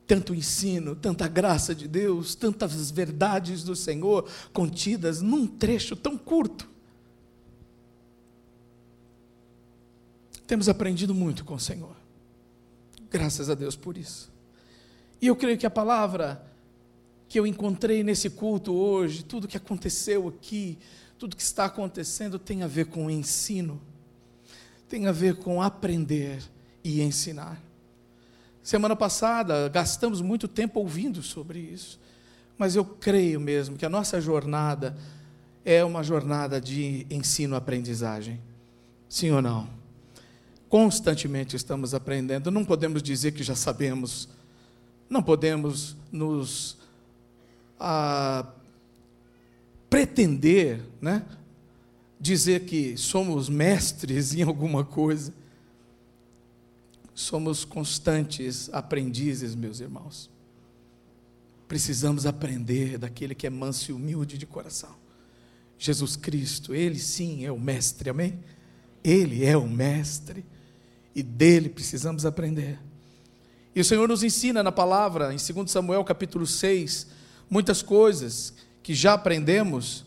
Tanto 0.06 0.34
ensino, 0.34 0.96
tanta 0.96 1.28
graça 1.28 1.72
de 1.72 1.86
Deus, 1.86 2.34
tantas 2.34 2.90
verdades 2.90 3.62
do 3.62 3.76
Senhor 3.76 4.28
contidas 4.52 5.22
num 5.22 5.46
trecho 5.46 5.94
tão 5.94 6.18
curto. 6.18 6.68
Temos 10.48 10.68
aprendido 10.68 11.14
muito 11.14 11.44
com 11.44 11.54
o 11.54 11.60
Senhor. 11.60 11.94
Graças 13.08 13.48
a 13.48 13.54
Deus 13.54 13.76
por 13.76 13.96
isso. 13.96 14.32
E 15.22 15.28
eu 15.28 15.36
creio 15.36 15.56
que 15.56 15.66
a 15.66 15.70
palavra 15.70 16.44
que 17.28 17.38
eu 17.38 17.46
encontrei 17.46 18.02
nesse 18.02 18.28
culto 18.28 18.74
hoje, 18.74 19.22
tudo 19.22 19.46
que 19.46 19.56
aconteceu 19.56 20.26
aqui, 20.26 20.76
tudo 21.20 21.36
que 21.36 21.42
está 21.42 21.66
acontecendo 21.66 22.38
tem 22.38 22.62
a 22.62 22.66
ver 22.66 22.86
com 22.86 23.10
ensino, 23.10 23.78
tem 24.88 25.06
a 25.06 25.12
ver 25.12 25.36
com 25.36 25.60
aprender 25.60 26.42
e 26.82 27.02
ensinar. 27.02 27.60
Semana 28.62 28.96
passada 28.96 29.68
gastamos 29.68 30.22
muito 30.22 30.48
tempo 30.48 30.80
ouvindo 30.80 31.22
sobre 31.22 31.58
isso, 31.58 32.00
mas 32.56 32.74
eu 32.74 32.86
creio 32.86 33.38
mesmo 33.38 33.76
que 33.76 33.84
a 33.84 33.90
nossa 33.90 34.18
jornada 34.18 34.96
é 35.62 35.84
uma 35.84 36.02
jornada 36.02 36.58
de 36.58 37.06
ensino-aprendizagem. 37.10 38.40
Sim 39.06 39.30
ou 39.32 39.42
não? 39.42 39.68
Constantemente 40.70 41.54
estamos 41.54 41.92
aprendendo, 41.92 42.50
não 42.50 42.64
podemos 42.64 43.02
dizer 43.02 43.32
que 43.32 43.42
já 43.42 43.54
sabemos, 43.54 44.26
não 45.06 45.22
podemos 45.22 45.94
nos 46.10 46.78
ah, 47.78 48.46
pretender, 49.90 50.80
né? 51.02 51.26
dizer 52.20 52.66
que 52.66 52.96
somos 52.96 53.48
mestres 53.48 54.34
em 54.34 54.42
alguma 54.42 54.84
coisa. 54.84 55.32
Somos 57.14 57.64
constantes 57.64 58.68
aprendizes, 58.72 59.54
meus 59.54 59.80
irmãos. 59.80 60.30
Precisamos 61.66 62.26
aprender 62.26 62.98
daquele 62.98 63.34
que 63.34 63.46
é 63.46 63.50
manso 63.50 63.90
e 63.90 63.94
humilde 63.94 64.38
de 64.38 64.46
coração. 64.46 64.94
Jesus 65.78 66.14
Cristo, 66.14 66.74
Ele 66.74 66.98
sim 66.98 67.44
é 67.44 67.50
o 67.50 67.58
Mestre, 67.58 68.10
amém? 68.10 68.38
Ele 69.02 69.44
é 69.44 69.56
o 69.56 69.66
Mestre 69.66 70.44
e 71.14 71.22
dele 71.22 71.70
precisamos 71.70 72.26
aprender. 72.26 72.78
E 73.74 73.80
o 73.80 73.84
Senhor 73.84 74.06
nos 74.08 74.22
ensina 74.22 74.62
na 74.62 74.72
palavra, 74.72 75.32
em 75.32 75.36
2 75.36 75.70
Samuel 75.70 76.04
capítulo 76.04 76.46
6, 76.46 77.06
muitas 77.48 77.82
coisas 77.82 78.54
que 78.90 78.94
já 78.96 79.12
aprendemos. 79.12 80.04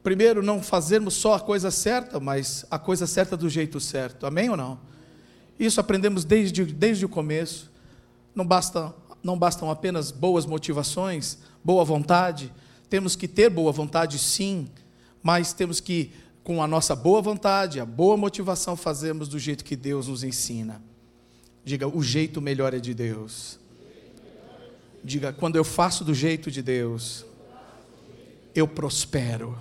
Primeiro, 0.00 0.44
não 0.44 0.62
fazermos 0.62 1.14
só 1.14 1.34
a 1.34 1.40
coisa 1.40 1.72
certa, 1.72 2.20
mas 2.20 2.64
a 2.70 2.78
coisa 2.78 3.04
certa 3.04 3.36
do 3.36 3.50
jeito 3.50 3.80
certo, 3.80 4.26
amém 4.26 4.48
ou 4.48 4.56
não? 4.56 4.78
Isso 5.58 5.80
aprendemos 5.80 6.24
desde, 6.24 6.64
desde 6.64 7.04
o 7.04 7.08
começo. 7.08 7.68
Não, 8.32 8.46
basta, 8.46 8.94
não 9.24 9.36
bastam 9.36 9.72
apenas 9.72 10.12
boas 10.12 10.46
motivações, 10.46 11.38
boa 11.64 11.84
vontade, 11.84 12.52
temos 12.88 13.16
que 13.16 13.26
ter 13.26 13.50
boa 13.50 13.72
vontade 13.72 14.20
sim, 14.20 14.68
mas 15.20 15.52
temos 15.52 15.80
que, 15.80 16.12
com 16.44 16.62
a 16.62 16.68
nossa 16.68 16.94
boa 16.94 17.20
vontade, 17.20 17.80
a 17.80 17.84
boa 17.84 18.16
motivação, 18.16 18.76
fazermos 18.76 19.28
do 19.28 19.36
jeito 19.36 19.64
que 19.64 19.74
Deus 19.74 20.06
nos 20.06 20.22
ensina. 20.22 20.80
Diga, 21.64 21.88
o 21.88 22.00
jeito 22.04 22.40
melhor 22.40 22.72
é 22.72 22.78
de 22.78 22.94
Deus. 22.94 23.58
Diga, 25.02 25.32
quando 25.32 25.56
eu 25.56 25.64
faço 25.64 26.04
do 26.04 26.14
jeito 26.14 26.52
de 26.52 26.62
Deus, 26.62 27.26
eu 28.54 28.66
prospero. 28.66 29.58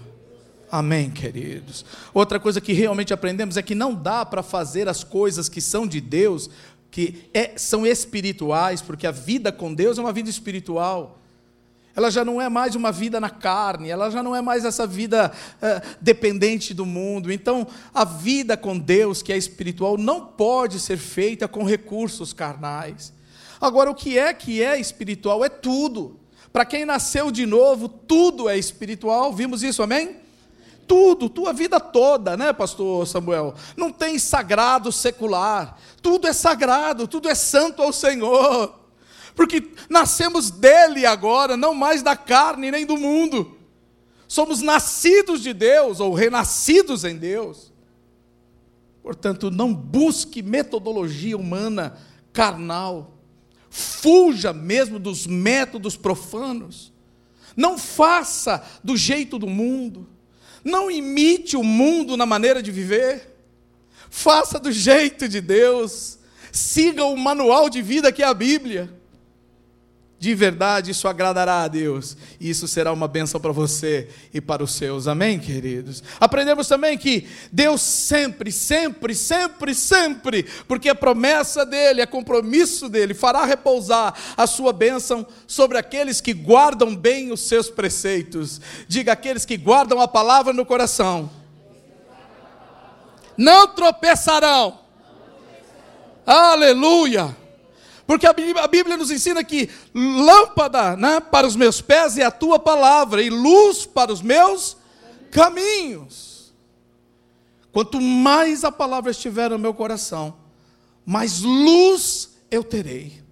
Amém, 0.71 1.09
queridos. 1.09 1.85
Outra 2.13 2.39
coisa 2.39 2.61
que 2.61 2.73
realmente 2.73 3.13
aprendemos 3.13 3.57
é 3.57 3.61
que 3.61 3.75
não 3.75 3.93
dá 3.93 4.25
para 4.25 4.41
fazer 4.41 4.87
as 4.87 5.03
coisas 5.03 5.49
que 5.49 5.59
são 5.59 5.85
de 5.85 5.99
Deus, 5.99 6.49
que 6.89 7.29
é, 7.33 7.57
são 7.57 7.85
espirituais, 7.85 8.81
porque 8.81 9.05
a 9.05 9.11
vida 9.11 9.51
com 9.51 9.73
Deus 9.73 9.97
é 9.97 10.01
uma 10.01 10.13
vida 10.13 10.29
espiritual 10.29 11.21
ela 11.95 12.09
já 12.09 12.23
não 12.23 12.41
é 12.41 12.47
mais 12.47 12.75
uma 12.75 12.91
vida 12.91 13.19
na 13.19 13.29
carne, 13.29 13.89
ela 13.89 14.09
já 14.09 14.23
não 14.23 14.35
é 14.35 14.41
mais 14.41 14.63
essa 14.63 14.87
vida 14.87 15.31
é, 15.61 15.81
dependente 15.99 16.73
do 16.73 16.85
mundo. 16.85 17.31
Então, 17.31 17.67
a 17.93 18.05
vida 18.05 18.55
com 18.55 18.77
Deus, 18.77 19.21
que 19.21 19.33
é 19.33 19.37
espiritual, 19.37 19.97
não 19.97 20.25
pode 20.25 20.79
ser 20.79 20.97
feita 20.97 21.47
com 21.47 21.63
recursos 21.63 22.31
carnais. 22.31 23.13
Agora, 23.59 23.91
o 23.91 23.95
que 23.95 24.17
é 24.17 24.33
que 24.33 24.63
é 24.63 24.79
espiritual? 24.79 25.43
É 25.43 25.49
tudo. 25.49 26.19
Para 26.51 26.65
quem 26.65 26.85
nasceu 26.85 27.31
de 27.31 27.45
novo, 27.45 27.87
tudo 27.87 28.49
é 28.49 28.57
espiritual. 28.57 29.33
Vimos 29.33 29.63
isso, 29.63 29.81
amém? 29.81 30.17
Tudo, 30.87 31.29
tua 31.29 31.53
vida 31.53 31.79
toda, 31.79 32.35
né, 32.35 32.51
pastor 32.51 33.07
Samuel? 33.07 33.55
Não 33.77 33.91
tem 33.91 34.19
sagrado 34.19 34.91
secular. 34.91 35.77
Tudo 36.01 36.27
é 36.27 36.33
sagrado, 36.33 37.07
tudo 37.07 37.29
é 37.29 37.35
santo 37.35 37.81
ao 37.81 37.93
Senhor 37.93 38.81
porque 39.35 39.71
nascemos 39.89 40.51
dele 40.51 41.05
agora, 41.05 41.55
não 41.55 41.73
mais 41.73 42.01
da 42.01 42.15
carne 42.15 42.71
nem 42.71 42.85
do 42.85 42.97
mundo. 42.97 43.57
Somos 44.27 44.61
nascidos 44.61 45.41
de 45.41 45.53
Deus 45.53 45.99
ou 45.99 46.13
renascidos 46.13 47.03
em 47.03 47.17
Deus. 47.17 47.71
Portanto, 49.01 49.49
não 49.49 49.73
busque 49.73 50.41
metodologia 50.41 51.35
humana 51.35 51.97
carnal. 52.31 53.17
Fuja 53.71 54.53
mesmo 54.53 54.99
dos 54.99 55.25
métodos 55.25 55.97
profanos. 55.97 56.93
Não 57.55 57.77
faça 57.77 58.63
do 58.83 58.95
jeito 58.95 59.39
do 59.39 59.47
mundo. 59.47 60.07
Não 60.63 60.91
imite 60.91 61.57
o 61.57 61.63
mundo 61.63 62.15
na 62.15 62.27
maneira 62.27 62.61
de 62.61 62.69
viver. 62.69 63.35
Faça 64.09 64.59
do 64.59 64.71
jeito 64.71 65.27
de 65.27 65.41
Deus. 65.41 66.19
Siga 66.51 67.05
o 67.05 67.17
manual 67.17 67.67
de 67.69 67.81
vida 67.81 68.11
que 68.11 68.21
é 68.21 68.27
a 68.27 68.33
Bíblia 68.33 69.00
de 70.21 70.35
verdade, 70.35 70.91
isso 70.91 71.07
agradará 71.07 71.63
a 71.63 71.67
Deus. 71.67 72.15
E 72.39 72.47
isso 72.47 72.67
será 72.67 72.93
uma 72.93 73.07
bênção 73.07 73.41
para 73.41 73.51
você 73.51 74.07
e 74.31 74.39
para 74.39 74.63
os 74.63 74.73
seus. 74.75 75.07
Amém, 75.07 75.39
queridos? 75.39 76.03
Aprendemos 76.19 76.67
também 76.67 76.95
que 76.95 77.27
Deus 77.51 77.81
sempre, 77.81 78.51
sempre, 78.51 79.15
sempre, 79.15 79.73
sempre, 79.73 80.43
porque 80.67 80.89
é 80.89 80.93
promessa 80.93 81.65
dele, 81.65 82.01
é 82.01 82.05
compromisso 82.05 82.87
dele, 82.87 83.15
fará 83.15 83.45
repousar 83.45 84.13
a 84.37 84.45
sua 84.45 84.71
bênção 84.71 85.25
sobre 85.47 85.79
aqueles 85.79 86.21
que 86.21 86.33
guardam 86.33 86.95
bem 86.95 87.31
os 87.31 87.39
seus 87.39 87.67
preceitos. 87.67 88.61
Diga 88.87 89.13
aqueles 89.13 89.43
que 89.43 89.57
guardam 89.57 89.99
a 89.99 90.07
palavra 90.07 90.53
no 90.53 90.67
coração. 90.67 91.31
Não 93.35 93.69
tropeçarão. 93.69 94.81
Aleluia. 96.27 97.41
Porque 98.11 98.27
a 98.27 98.33
Bíblia, 98.33 98.61
a 98.61 98.67
Bíblia 98.67 98.97
nos 98.97 99.09
ensina 99.09 99.41
que 99.41 99.69
lâmpada 99.95 100.97
né, 100.97 101.21
para 101.21 101.47
os 101.47 101.55
meus 101.55 101.79
pés 101.79 102.17
é 102.17 102.25
a 102.25 102.29
tua 102.29 102.59
palavra, 102.59 103.21
e 103.21 103.29
luz 103.29 103.85
para 103.85 104.11
os 104.11 104.21
meus 104.21 104.75
caminhos. 105.31 106.53
Quanto 107.71 108.01
mais 108.01 108.65
a 108.65 108.71
palavra 108.71 109.11
estiver 109.11 109.51
no 109.51 109.57
meu 109.57 109.73
coração, 109.73 110.35
mais 111.05 111.39
luz 111.39 112.31
eu 112.51 112.65
terei. 112.65 113.23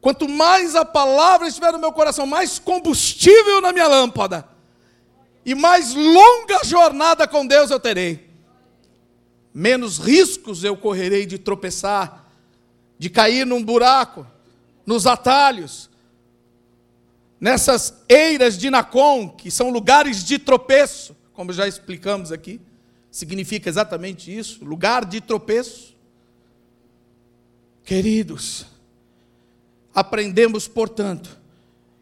Quanto 0.00 0.28
mais 0.28 0.76
a 0.76 0.84
palavra 0.84 1.48
estiver 1.48 1.72
no 1.72 1.80
meu 1.80 1.90
coração, 1.90 2.28
mais 2.28 2.60
combustível 2.60 3.60
na 3.60 3.72
minha 3.72 3.88
lâmpada, 3.88 4.48
e 5.44 5.52
mais 5.52 5.94
longa 5.94 6.60
jornada 6.62 7.26
com 7.26 7.44
Deus 7.44 7.72
eu 7.72 7.80
terei. 7.80 8.30
Menos 9.52 9.98
riscos 9.98 10.62
eu 10.62 10.76
correrei 10.76 11.26
de 11.26 11.38
tropeçar 11.38 12.25
de 12.98 13.10
cair 13.10 13.46
num 13.46 13.62
buraco, 13.62 14.26
nos 14.84 15.06
atalhos, 15.06 15.90
nessas 17.40 18.02
eiras 18.08 18.56
de 18.56 18.70
Nacon, 18.70 19.28
que 19.28 19.50
são 19.50 19.70
lugares 19.70 20.24
de 20.24 20.38
tropeço, 20.38 21.14
como 21.32 21.52
já 21.52 21.68
explicamos 21.68 22.32
aqui, 22.32 22.60
significa 23.10 23.68
exatamente 23.68 24.36
isso, 24.36 24.64
lugar 24.64 25.04
de 25.04 25.20
tropeço. 25.20 25.94
Queridos, 27.84 28.66
aprendemos, 29.94 30.66
portanto, 30.66 31.38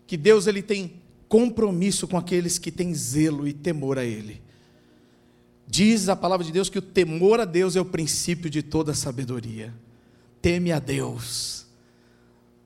que 0.06 0.16
Deus 0.16 0.46
ele 0.46 0.62
tem 0.62 1.00
compromisso 1.28 2.06
com 2.06 2.16
aqueles 2.16 2.58
que 2.58 2.70
têm 2.70 2.94
zelo 2.94 3.48
e 3.48 3.52
temor 3.52 3.98
a 3.98 4.04
ele. 4.04 4.40
Diz 5.66 6.08
a 6.08 6.14
palavra 6.14 6.44
de 6.44 6.52
Deus 6.52 6.68
que 6.68 6.78
o 6.78 6.82
temor 6.82 7.40
a 7.40 7.44
Deus 7.44 7.74
é 7.74 7.80
o 7.80 7.84
princípio 7.84 8.48
de 8.48 8.62
toda 8.62 8.94
sabedoria 8.94 9.72
teme 10.44 10.72
a 10.72 10.78
Deus. 10.78 11.64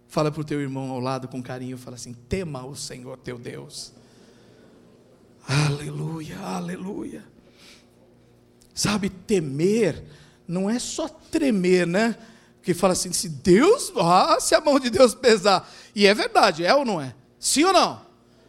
Fala 0.09 0.33
para 0.33 0.41
o 0.41 0.45
teu 0.45 0.61
irmão 0.61 0.91
ao 0.91 0.99
lado 0.99 1.29
com 1.29 1.41
carinho, 1.41 1.79
fala 1.79 1.95
assim: 1.95 2.13
tema 2.13 2.67
o 2.67 2.75
Senhor 2.75 3.17
teu 3.19 3.39
Deus. 3.39 3.93
Aleluia, 5.47 6.41
aleluia. 6.41 7.25
Sabe, 8.75 9.09
temer 9.09 10.03
não 10.47 10.69
é 10.69 10.81
só 10.81 11.09
tremer, 11.09 11.87
né? 11.87 12.17
Que 12.65 12.75
fala 12.75 12.95
assim: 12.95 13.13
se 13.13 13.29
Deus, 13.29 13.93
ah, 13.97 14.39
se 14.41 14.57
a 14.57 14.61
mão 14.61 14.81
de 14.81 14.91
Deus 14.91 15.15
pesar. 15.15 15.73
E 15.95 16.05
é 16.05 16.13
verdade, 16.13 16.65
é 16.65 16.75
ou 16.75 16.85
não 16.85 17.01
é? 17.01 17.15
Sim 17.39 17.63
ou 17.63 17.73
não? 17.73 18.03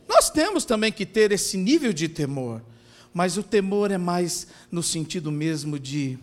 Nós 0.08 0.32
temos 0.32 0.66
também 0.66 0.92
que 0.92 1.06
ter 1.06 1.32
esse 1.32 1.56
nível 1.56 1.94
de 1.94 2.10
temor. 2.10 2.64
Mas 3.14 3.38
o 3.38 3.44
temor 3.44 3.92
é 3.92 3.98
mais 3.98 4.48
no 4.72 4.82
sentido 4.82 5.32
mesmo 5.32 5.78
de 5.78 6.18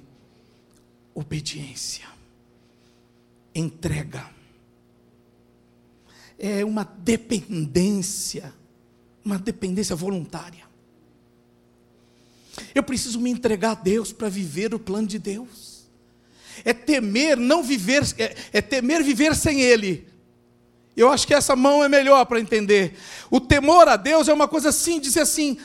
obediência 1.14 2.15
entrega. 3.59 4.31
É 6.38 6.64
uma 6.64 6.85
dependência, 6.85 8.53
uma 9.25 9.38
dependência 9.38 9.97
voluntária. 9.97 10.66
Eu 12.75 12.83
preciso 12.83 13.21
me 13.21 13.31
entregar 13.31 13.73
a 13.73 13.75
Deus 13.75 14.12
para 14.12 14.29
viver 14.29 14.75
o 14.75 14.79
plano 14.79 15.07
de 15.07 15.19
Deus. 15.19 15.87
É 16.64 16.73
temer 16.73 17.37
não 17.37 17.62
viver, 17.62 18.03
é, 18.19 18.37
é 18.53 18.61
temer 18.62 19.03
viver 19.03 19.35
sem 19.35 19.61
Ele. 19.61 20.07
Eu 20.97 21.11
acho 21.11 21.27
que 21.27 21.35
essa 21.35 21.55
mão 21.55 21.85
é 21.85 21.88
melhor 21.88 22.25
para 22.25 22.40
entender. 22.40 22.97
O 23.31 23.38
temor 23.38 23.87
a 23.88 23.97
Deus 23.97 24.29
é 24.29 24.33
uma 24.33 24.49
coisa 24.49 24.71
assim, 24.71 24.99
dizer 24.99 25.21
assim: 25.21 25.59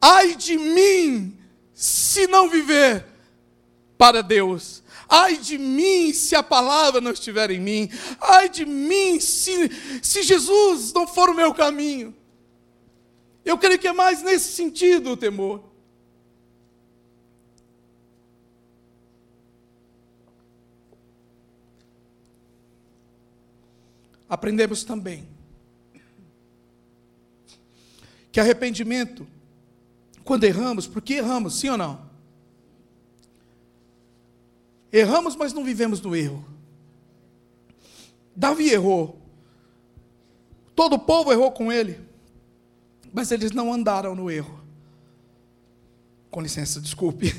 ai 0.00 0.36
de 0.36 0.56
mim, 0.56 1.36
se 1.74 2.26
não 2.28 2.48
viver. 2.48 3.04
para 3.98 4.22
Deus. 4.22 4.75
Ai 5.08 5.36
de 5.36 5.56
mim 5.56 6.12
se 6.12 6.34
a 6.34 6.42
palavra 6.42 7.00
não 7.00 7.12
estiver 7.12 7.50
em 7.50 7.60
mim. 7.60 7.90
Ai 8.20 8.48
de 8.48 8.64
mim 8.64 9.20
se, 9.20 9.70
se 10.02 10.22
Jesus 10.22 10.92
não 10.92 11.06
for 11.06 11.30
o 11.30 11.34
meu 11.34 11.54
caminho. 11.54 12.14
Eu 13.44 13.56
creio 13.56 13.78
que 13.78 13.86
é 13.86 13.92
mais 13.92 14.22
nesse 14.22 14.52
sentido 14.52 15.10
o 15.10 15.16
temor. 15.16 15.62
Aprendemos 24.28 24.82
também 24.82 25.28
que 28.32 28.40
arrependimento, 28.40 29.26
quando 30.22 30.44
erramos, 30.44 30.86
porque 30.86 31.14
erramos, 31.14 31.58
sim 31.58 31.70
ou 31.70 31.78
não? 31.78 32.05
Erramos, 34.96 35.36
mas 35.36 35.52
não 35.52 35.62
vivemos 35.62 36.00
no 36.00 36.16
erro. 36.16 36.42
Davi 38.34 38.70
errou. 38.70 39.20
Todo 40.74 40.94
o 40.94 40.98
povo 40.98 41.30
errou 41.30 41.52
com 41.52 41.70
ele. 41.70 42.00
Mas 43.12 43.30
eles 43.30 43.52
não 43.52 43.70
andaram 43.70 44.14
no 44.14 44.30
erro. 44.30 44.58
Com 46.30 46.40
licença, 46.40 46.80
desculpe. 46.80 47.34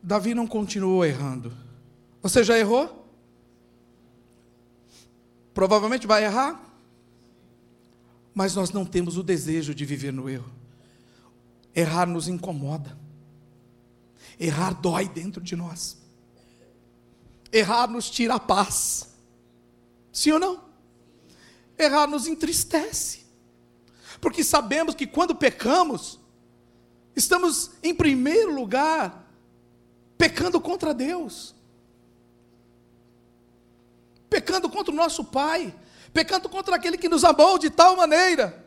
Davi 0.00 0.34
não 0.34 0.46
continuou 0.46 1.04
errando. 1.04 1.52
Você 2.22 2.44
já 2.44 2.56
errou? 2.56 3.08
Provavelmente 5.52 6.06
vai 6.06 6.22
errar. 6.22 6.71
Mas 8.34 8.54
nós 8.54 8.70
não 8.70 8.84
temos 8.84 9.16
o 9.16 9.22
desejo 9.22 9.74
de 9.74 9.84
viver 9.84 10.12
no 10.12 10.28
erro. 10.28 10.50
Errar 11.74 12.06
nos 12.06 12.28
incomoda. 12.28 12.96
Errar 14.38 14.72
dói 14.72 15.08
dentro 15.08 15.42
de 15.42 15.54
nós. 15.54 15.98
Errar 17.52 17.88
nos 17.88 18.10
tira 18.10 18.34
a 18.34 18.40
paz. 18.40 19.14
Sim 20.12 20.32
ou 20.32 20.38
não? 20.38 20.64
Errar 21.78 22.06
nos 22.06 22.26
entristece. 22.26 23.22
Porque 24.20 24.44
sabemos 24.44 24.94
que 24.94 25.06
quando 25.06 25.34
pecamos, 25.34 26.18
estamos 27.16 27.72
em 27.82 27.94
primeiro 27.94 28.54
lugar 28.54 29.28
pecando 30.16 30.60
contra 30.60 30.94
Deus, 30.94 31.54
pecando 34.30 34.70
contra 34.70 34.92
o 34.92 34.96
nosso 34.96 35.24
Pai, 35.24 35.74
pecando 36.12 36.48
contra 36.48 36.76
aquele 36.76 36.98
que 36.98 37.08
nos 37.08 37.24
amou 37.24 37.58
de 37.58 37.70
tal 37.70 37.96
maneira. 37.96 38.64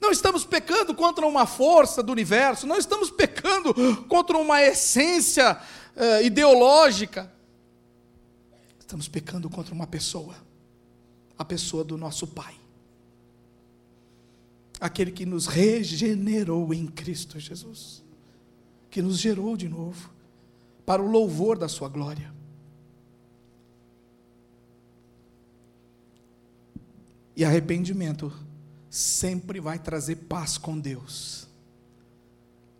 Não 0.00 0.10
estamos 0.10 0.44
pecando 0.44 0.94
contra 0.94 1.26
uma 1.26 1.46
força 1.46 2.02
do 2.02 2.12
universo, 2.12 2.66
não 2.66 2.76
estamos 2.76 3.10
pecando 3.10 3.74
contra 4.06 4.36
uma 4.36 4.62
essência 4.62 5.58
uh, 5.96 6.24
ideológica. 6.24 7.32
Estamos 8.78 9.08
pecando 9.08 9.50
contra 9.50 9.74
uma 9.74 9.86
pessoa, 9.86 10.36
a 11.36 11.44
pessoa 11.44 11.82
do 11.82 11.96
nosso 11.96 12.26
Pai. 12.26 12.54
Aquele 14.78 15.10
que 15.10 15.26
nos 15.26 15.46
regenerou 15.46 16.72
em 16.72 16.86
Cristo 16.86 17.40
Jesus 17.40 18.06
que 18.96 19.02
nos 19.02 19.18
gerou 19.18 19.58
de 19.58 19.68
novo, 19.68 20.10
para 20.86 21.02
o 21.02 21.06
louvor 21.06 21.58
da 21.58 21.68
Sua 21.68 21.86
glória. 21.86 22.32
E 27.36 27.44
arrependimento 27.44 28.32
sempre 28.88 29.60
vai 29.60 29.78
trazer 29.78 30.16
paz 30.16 30.56
com 30.56 30.78
Deus. 30.78 31.46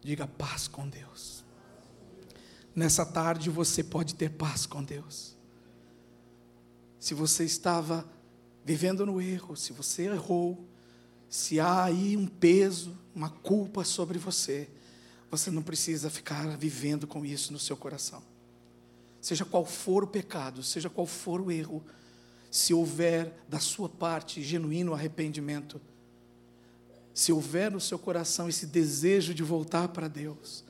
Diga 0.00 0.26
paz 0.26 0.66
com 0.66 0.88
Deus. 0.88 1.44
Nessa 2.74 3.04
tarde 3.04 3.50
você 3.50 3.84
pode 3.84 4.14
ter 4.14 4.30
paz 4.30 4.64
com 4.64 4.82
Deus. 4.82 5.36
Se 6.98 7.12
você 7.12 7.44
estava 7.44 8.08
vivendo 8.64 9.04
no 9.04 9.20
erro, 9.20 9.54
se 9.56 9.72
você 9.72 10.04
errou, 10.04 10.66
se 11.28 11.60
há 11.60 11.84
aí 11.84 12.16
um 12.16 12.26
peso, 12.26 12.96
uma 13.14 13.28
culpa 13.28 13.84
sobre 13.84 14.18
você, 14.18 14.68
você 15.30 15.50
não 15.50 15.62
precisa 15.62 16.08
ficar 16.08 16.56
vivendo 16.56 17.06
com 17.06 17.24
isso 17.24 17.52
no 17.52 17.58
seu 17.58 17.76
coração. 17.76 18.22
Seja 19.20 19.44
qual 19.44 19.66
for 19.66 20.04
o 20.04 20.06
pecado, 20.06 20.62
seja 20.62 20.88
qual 20.88 21.06
for 21.06 21.40
o 21.40 21.50
erro, 21.50 21.84
se 22.56 22.72
houver 22.72 23.32
da 23.48 23.58
sua 23.58 23.88
parte 23.88 24.42
genuíno 24.42 24.94
arrependimento, 24.94 25.80
se 27.12 27.32
houver 27.32 27.70
no 27.70 27.80
seu 27.80 27.98
coração 27.98 28.48
esse 28.48 28.66
desejo 28.66 29.34
de 29.34 29.42
voltar 29.42 29.88
para 29.88 30.08
Deus, 30.08 30.64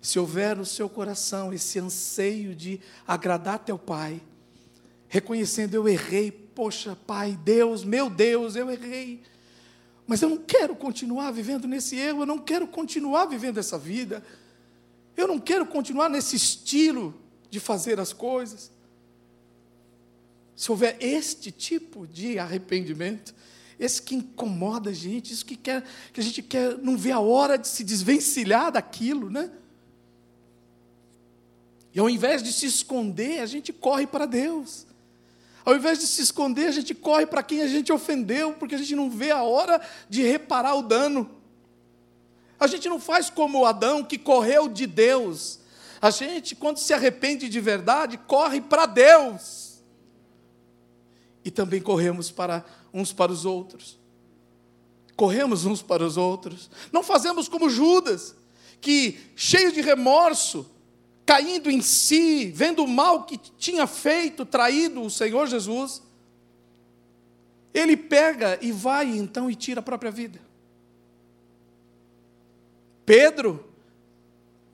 se 0.00 0.18
houver 0.18 0.56
no 0.56 0.64
seu 0.64 0.88
coração 0.88 1.52
esse 1.52 1.78
anseio 1.78 2.54
de 2.54 2.80
agradar 3.06 3.58
teu 3.58 3.78
Pai, 3.78 4.20
reconhecendo 5.08 5.74
eu 5.74 5.88
errei, 5.88 6.30
poxa, 6.30 6.96
Pai, 7.06 7.38
Deus, 7.44 7.84
meu 7.84 8.08
Deus, 8.10 8.56
eu 8.56 8.70
errei 8.70 9.22
mas 10.06 10.20
eu 10.20 10.28
não 10.28 10.38
quero 10.38 10.76
continuar 10.76 11.30
vivendo 11.30 11.66
nesse 11.66 11.96
erro, 11.96 12.22
eu 12.22 12.26
não 12.26 12.38
quero 12.38 12.66
continuar 12.66 13.24
vivendo 13.26 13.58
essa 13.58 13.78
vida. 13.78 14.22
Eu 15.16 15.26
não 15.26 15.38
quero 15.38 15.64
continuar 15.64 16.08
nesse 16.10 16.36
estilo 16.36 17.14
de 17.48 17.58
fazer 17.58 17.98
as 17.98 18.12
coisas. 18.12 18.70
Se 20.56 20.70
houver 20.70 20.96
este 21.00 21.50
tipo 21.50 22.06
de 22.06 22.38
arrependimento, 22.38 23.34
esse 23.78 24.00
que 24.00 24.14
incomoda 24.14 24.90
a 24.90 24.92
gente, 24.92 25.32
isso 25.32 25.44
que, 25.44 25.56
quer, 25.56 25.84
que 26.12 26.20
a 26.20 26.22
gente 26.22 26.42
quer, 26.42 26.78
não 26.78 26.96
vê 26.96 27.10
a 27.10 27.18
hora 27.18 27.58
de 27.58 27.66
se 27.66 27.82
desvencilhar 27.82 28.70
daquilo, 28.70 29.28
né? 29.28 29.50
E 31.92 31.98
ao 31.98 32.08
invés 32.10 32.42
de 32.42 32.52
se 32.52 32.66
esconder, 32.66 33.40
a 33.40 33.46
gente 33.46 33.72
corre 33.72 34.06
para 34.06 34.26
Deus. 34.26 34.86
Ao 35.64 35.74
invés 35.74 35.98
de 35.98 36.06
se 36.06 36.20
esconder, 36.20 36.66
a 36.66 36.72
gente 36.72 36.94
corre 36.94 37.24
para 37.24 37.42
quem 37.42 37.62
a 37.62 37.66
gente 37.66 37.92
ofendeu, 37.92 38.52
porque 38.52 38.74
a 38.74 38.78
gente 38.78 38.94
não 38.94 39.10
vê 39.10 39.30
a 39.30 39.42
hora 39.42 39.80
de 40.08 40.22
reparar 40.22 40.74
o 40.74 40.82
dano. 40.82 41.30
A 42.58 42.66
gente 42.66 42.88
não 42.88 43.00
faz 43.00 43.30
como 43.30 43.64
Adão, 43.64 44.04
que 44.04 44.18
correu 44.18 44.68
de 44.68 44.86
Deus. 44.86 45.60
A 46.02 46.10
gente, 46.10 46.54
quando 46.54 46.78
se 46.78 46.92
arrepende 46.92 47.48
de 47.48 47.60
verdade, 47.60 48.18
corre 48.18 48.60
para 48.60 48.86
Deus. 48.86 49.73
E 51.44 51.50
também 51.50 51.80
corremos 51.80 52.30
para 52.30 52.64
uns 52.92 53.12
para 53.12 53.30
os 53.30 53.44
outros. 53.44 53.98
Corremos 55.14 55.64
uns 55.64 55.82
para 55.82 56.04
os 56.04 56.16
outros. 56.16 56.70
Não 56.90 57.02
fazemos 57.02 57.48
como 57.48 57.68
Judas, 57.68 58.34
que, 58.80 59.18
cheio 59.36 59.72
de 59.72 59.80
remorso, 59.80 60.66
caindo 61.26 61.70
em 61.70 61.80
si, 61.80 62.46
vendo 62.46 62.84
o 62.84 62.88
mal 62.88 63.24
que 63.24 63.38
tinha 63.58 63.86
feito, 63.86 64.44
traído 64.44 65.02
o 65.02 65.10
Senhor 65.10 65.46
Jesus, 65.46 66.02
ele 67.72 67.96
pega 67.96 68.58
e 68.62 68.70
vai 68.70 69.06
então 69.16 69.50
e 69.50 69.54
tira 69.54 69.80
a 69.80 69.82
própria 69.82 70.10
vida. 70.10 70.40
Pedro, 73.04 73.64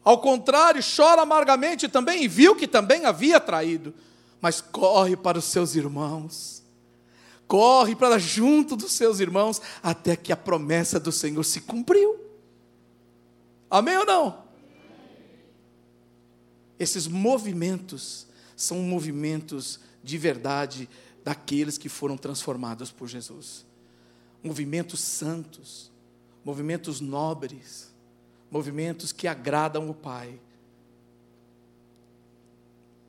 ao 0.04 0.20
contrário, 0.20 0.82
chora 0.82 1.22
amargamente 1.22 1.88
também 1.88 2.24
e 2.24 2.28
viu 2.28 2.54
que 2.54 2.68
também 2.68 3.04
havia 3.04 3.40
traído, 3.40 3.94
mas 4.40 4.60
corre 4.60 5.16
para 5.16 5.38
os 5.38 5.44
seus 5.44 5.74
irmãos, 5.74 6.59
corre 7.50 7.96
para 7.96 8.16
junto 8.16 8.76
dos 8.76 8.92
seus 8.92 9.18
irmãos, 9.18 9.60
até 9.82 10.14
que 10.14 10.32
a 10.32 10.36
promessa 10.36 11.00
do 11.00 11.10
Senhor 11.10 11.42
se 11.42 11.62
cumpriu. 11.62 12.16
Amém 13.68 13.96
ou 13.96 14.06
não? 14.06 14.44
Esses 16.78 17.08
movimentos 17.08 18.28
são 18.54 18.78
movimentos 18.78 19.80
de 20.00 20.16
verdade 20.16 20.88
daqueles 21.24 21.76
que 21.76 21.88
foram 21.88 22.16
transformados 22.16 22.92
por 22.92 23.08
Jesus. 23.08 23.66
Movimentos 24.44 25.00
santos, 25.00 25.90
movimentos 26.44 27.00
nobres, 27.00 27.92
movimentos 28.48 29.10
que 29.10 29.26
agradam 29.26 29.90
o 29.90 29.94
Pai. 29.94 30.40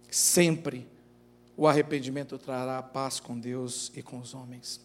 Sempre 0.10 0.89
o 1.62 1.67
arrependimento 1.67 2.39
trará 2.39 2.82
paz 2.82 3.19
com 3.19 3.39
Deus 3.39 3.91
e 3.95 4.02
com 4.02 4.19
os 4.19 4.34
homens. 4.34 4.82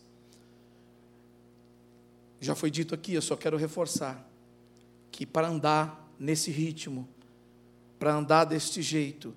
Já 2.38 2.54
foi 2.54 2.70
dito 2.70 2.94
aqui, 2.94 3.14
eu 3.14 3.22
só 3.22 3.34
quero 3.34 3.56
reforçar 3.56 4.30
que 5.10 5.24
para 5.24 5.48
andar 5.48 6.06
nesse 6.18 6.50
ritmo, 6.50 7.08
para 7.98 8.14
andar 8.14 8.44
deste 8.44 8.82
jeito, 8.82 9.34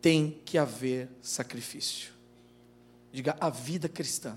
tem 0.00 0.42
que 0.44 0.58
haver 0.58 1.08
sacrifício. 1.20 2.12
Diga, 3.12 3.36
a 3.38 3.48
vida 3.48 3.88
cristã 3.88 4.36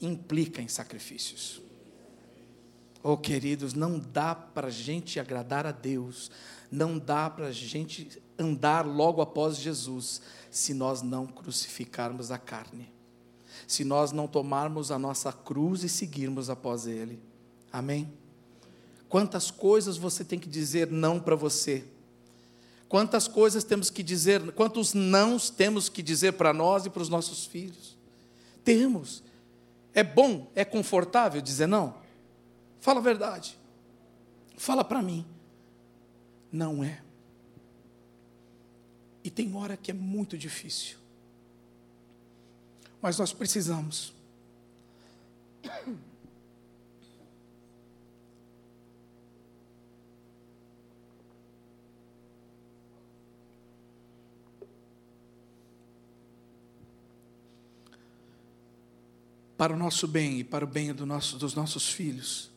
implica 0.00 0.62
em 0.62 0.68
sacrifícios. 0.68 1.60
Oh, 3.02 3.18
queridos, 3.18 3.74
não 3.74 3.98
dá 3.98 4.34
para 4.34 4.68
a 4.68 4.70
gente 4.70 5.20
agradar 5.20 5.66
a 5.66 5.72
Deus, 5.72 6.30
não 6.72 6.98
dá 6.98 7.28
para 7.28 7.48
a 7.48 7.52
gente 7.52 8.22
andar 8.40 8.86
logo 8.86 9.20
após 9.20 9.56
Jesus, 9.56 10.22
se 10.50 10.72
nós 10.74 11.02
não 11.02 11.26
crucificarmos 11.26 12.30
a 12.30 12.38
carne, 12.38 12.90
se 13.66 13.84
nós 13.84 14.10
não 14.10 14.26
tomarmos 14.26 14.90
a 14.90 14.98
nossa 14.98 15.32
cruz 15.32 15.84
e 15.84 15.88
seguirmos 15.88 16.48
após 16.50 16.86
Ele. 16.86 17.20
Amém? 17.72 18.12
Quantas 19.08 19.50
coisas 19.50 19.96
você 19.96 20.24
tem 20.24 20.38
que 20.38 20.48
dizer 20.48 20.90
não 20.90 21.20
para 21.20 21.36
você? 21.36 21.84
Quantas 22.88 23.28
coisas 23.28 23.62
temos 23.62 23.90
que 23.90 24.02
dizer, 24.02 24.52
quantos 24.52 24.94
nãos 24.94 25.50
temos 25.50 25.88
que 25.88 26.02
dizer 26.02 26.32
para 26.32 26.52
nós 26.52 26.86
e 26.86 26.90
para 26.90 27.02
os 27.02 27.08
nossos 27.08 27.44
filhos? 27.44 27.96
Temos. 28.64 29.22
É 29.94 30.02
bom, 30.02 30.50
é 30.54 30.64
confortável 30.64 31.40
dizer 31.40 31.66
não? 31.66 31.94
Fala 32.80 32.98
a 32.98 33.02
verdade. 33.02 33.56
Fala 34.56 34.82
para 34.82 35.02
mim. 35.02 35.24
Não 36.50 36.82
é. 36.82 37.00
E 39.22 39.30
tem 39.30 39.54
hora 39.54 39.76
que 39.76 39.90
é 39.90 39.94
muito 39.94 40.36
difícil. 40.36 40.96
Mas 43.02 43.18
nós 43.18 43.32
precisamos. 43.32 44.12
Para 59.56 59.74
o 59.74 59.76
nosso 59.76 60.08
bem 60.08 60.40
e 60.40 60.44
para 60.44 60.64
o 60.64 60.68
bem 60.68 60.94
do 60.94 61.04
nosso, 61.04 61.36
dos 61.36 61.54
nossos 61.54 61.90
filhos 61.90 62.50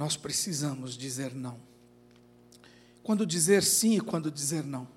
nós 0.00 0.16
precisamos 0.16 0.96
dizer 0.96 1.34
não. 1.34 1.60
Quando 3.02 3.26
dizer 3.26 3.62
sim 3.62 3.98
e 3.98 4.00
quando 4.00 4.30
dizer 4.30 4.64
não. 4.64 4.88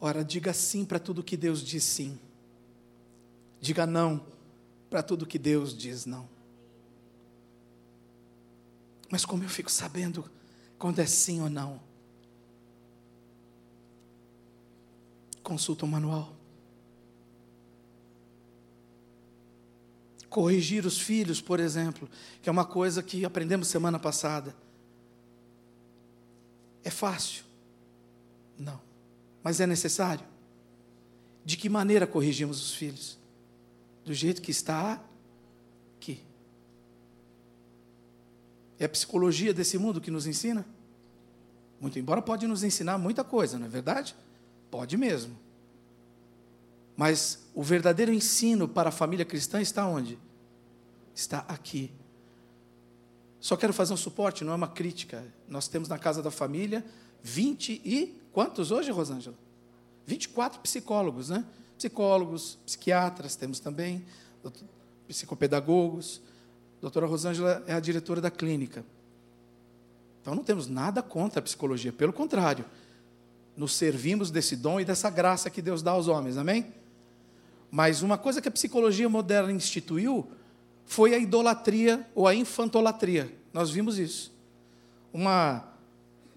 Ora, 0.00 0.24
diga 0.24 0.52
sim 0.52 0.84
para 0.84 0.98
tudo 0.98 1.22
que 1.22 1.36
Deus 1.36 1.62
diz 1.62 1.84
sim. 1.84 2.18
Diga 3.60 3.86
não 3.86 4.24
para 4.90 5.02
tudo 5.02 5.26
que 5.26 5.38
Deus 5.38 5.76
diz 5.76 6.06
não. 6.06 6.28
Mas 9.10 9.24
como 9.24 9.42
eu 9.42 9.48
fico 9.48 9.70
sabendo 9.70 10.28
quando 10.78 10.98
é 10.98 11.06
sim 11.06 11.40
ou 11.40 11.48
não? 11.48 11.80
Consulta 15.42 15.84
o 15.84 15.88
manual. 15.88 16.36
corrigir 20.36 20.84
os 20.84 21.00
filhos, 21.00 21.40
por 21.40 21.58
exemplo, 21.58 22.06
que 22.42 22.48
é 22.50 22.52
uma 22.52 22.66
coisa 22.66 23.02
que 23.02 23.24
aprendemos 23.24 23.68
semana 23.68 23.98
passada. 23.98 24.54
É 26.84 26.90
fácil? 26.90 27.42
Não. 28.58 28.85
Mas 29.46 29.60
é 29.60 29.66
necessário? 29.66 30.26
De 31.44 31.56
que 31.56 31.68
maneira 31.68 32.04
corrigimos 32.04 32.60
os 32.60 32.74
filhos? 32.74 33.16
Do 34.04 34.12
jeito 34.12 34.42
que 34.42 34.50
está 34.50 35.00
aqui. 35.96 36.20
É 38.76 38.86
a 38.86 38.88
psicologia 38.88 39.54
desse 39.54 39.78
mundo 39.78 40.00
que 40.00 40.10
nos 40.10 40.26
ensina? 40.26 40.66
Muito 41.80 41.96
embora 41.96 42.20
pode 42.20 42.44
nos 42.48 42.64
ensinar 42.64 42.98
muita 42.98 43.22
coisa, 43.22 43.56
não 43.56 43.66
é 43.66 43.68
verdade? 43.68 44.16
Pode 44.68 44.96
mesmo. 44.96 45.38
Mas 46.96 47.46
o 47.54 47.62
verdadeiro 47.62 48.12
ensino 48.12 48.66
para 48.66 48.88
a 48.88 48.92
família 48.92 49.24
cristã 49.24 49.62
está 49.62 49.86
onde? 49.86 50.18
Está 51.14 51.44
aqui. 51.46 51.92
Só 53.38 53.56
quero 53.56 53.72
fazer 53.72 53.94
um 53.94 53.96
suporte, 53.96 54.42
não 54.42 54.54
é 54.54 54.56
uma 54.56 54.66
crítica. 54.66 55.24
Nós 55.48 55.68
temos 55.68 55.88
na 55.88 56.00
Casa 56.00 56.20
da 56.20 56.32
Família 56.32 56.84
20 57.22 57.80
e 57.84 58.20
quantos 58.36 58.70
hoje, 58.70 58.90
Rosângela? 58.90 59.34
24 60.04 60.60
psicólogos, 60.60 61.30
né? 61.30 61.42
Psicólogos, 61.78 62.58
psiquiatras 62.66 63.34
temos 63.34 63.60
também, 63.60 64.04
psicopedagogos. 65.08 66.20
A 66.76 66.82
doutora 66.82 67.06
Rosângela 67.06 67.64
é 67.66 67.72
a 67.72 67.80
diretora 67.80 68.20
da 68.20 68.30
clínica. 68.30 68.84
Então 70.20 70.34
não 70.34 70.44
temos 70.44 70.68
nada 70.68 71.02
contra 71.02 71.40
a 71.40 71.42
psicologia, 71.42 71.94
pelo 71.94 72.12
contrário, 72.12 72.66
nos 73.56 73.74
servimos 73.74 74.30
desse 74.30 74.54
dom 74.54 74.78
e 74.78 74.84
dessa 74.84 75.08
graça 75.08 75.48
que 75.48 75.62
Deus 75.62 75.82
dá 75.82 75.92
aos 75.92 76.06
homens, 76.06 76.36
amém? 76.36 76.74
Mas 77.70 78.02
uma 78.02 78.18
coisa 78.18 78.42
que 78.42 78.48
a 78.48 78.52
psicologia 78.52 79.08
moderna 79.08 79.50
instituiu 79.50 80.30
foi 80.84 81.14
a 81.14 81.18
idolatria 81.18 82.06
ou 82.14 82.28
a 82.28 82.34
infantolatria. 82.34 83.34
Nós 83.50 83.70
vimos 83.70 83.98
isso. 83.98 84.30
Uma 85.10 85.66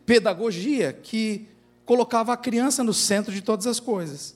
pedagogia 0.06 0.94
que 0.94 1.50
colocava 1.90 2.32
a 2.32 2.38
criança 2.38 2.84
no 2.84 2.94
centro 2.94 3.34
de 3.34 3.42
todas 3.42 3.66
as 3.66 3.80
coisas. 3.80 4.36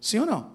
Sim 0.00 0.20
ou 0.20 0.26
não? 0.26 0.52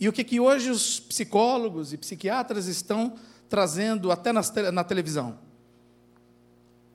E 0.00 0.08
o 0.08 0.12
que, 0.12 0.24
que 0.24 0.40
hoje 0.40 0.70
os 0.70 0.98
psicólogos 0.98 1.92
e 1.92 1.98
psiquiatras 1.98 2.66
estão 2.66 3.12
trazendo 3.46 4.10
até 4.10 4.32
na 4.32 4.82
televisão? 4.82 5.38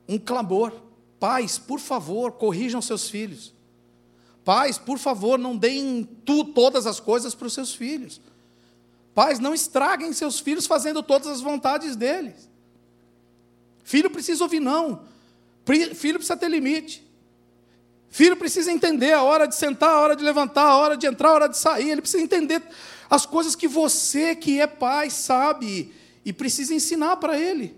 Um 0.08 0.18
clamor. 0.18 0.72
Pais, 1.20 1.60
por 1.60 1.78
favor, 1.78 2.32
corrijam 2.32 2.82
seus 2.82 3.08
filhos. 3.08 3.54
Pais, 4.44 4.76
por 4.76 4.98
favor, 4.98 5.38
não 5.38 5.56
deem 5.56 6.02
tu 6.24 6.46
todas 6.46 6.88
as 6.88 6.98
coisas 6.98 7.36
para 7.36 7.46
os 7.46 7.52
seus 7.52 7.72
filhos. 7.72 8.20
Pais, 9.14 9.38
não 9.38 9.54
estraguem 9.54 10.12
seus 10.12 10.40
filhos 10.40 10.66
fazendo 10.66 11.04
todas 11.04 11.28
as 11.28 11.40
vontades 11.40 11.94
deles. 11.94 12.50
Filho 13.84 14.10
precisa 14.10 14.42
ouvir 14.42 14.58
não. 14.58 15.04
Filho 15.94 16.16
precisa 16.16 16.36
ter 16.36 16.48
limite. 16.50 17.08
Filho 18.10 18.36
precisa 18.36 18.72
entender 18.72 19.12
a 19.12 19.22
hora 19.22 19.46
de 19.46 19.54
sentar, 19.54 19.90
a 19.90 20.00
hora 20.00 20.16
de 20.16 20.24
levantar, 20.24 20.66
a 20.66 20.76
hora 20.76 20.96
de 20.96 21.06
entrar, 21.06 21.28
a 21.28 21.34
hora 21.34 21.48
de 21.48 21.56
sair. 21.56 21.90
Ele 21.90 22.02
precisa 22.02 22.22
entender 22.22 22.60
as 23.08 23.24
coisas 23.24 23.54
que 23.54 23.68
você, 23.68 24.34
que 24.34 24.60
é 24.60 24.66
pai, 24.66 25.08
sabe 25.08 25.94
e 26.24 26.32
precisa 26.32 26.74
ensinar 26.74 27.16
para 27.16 27.38
ele. 27.38 27.74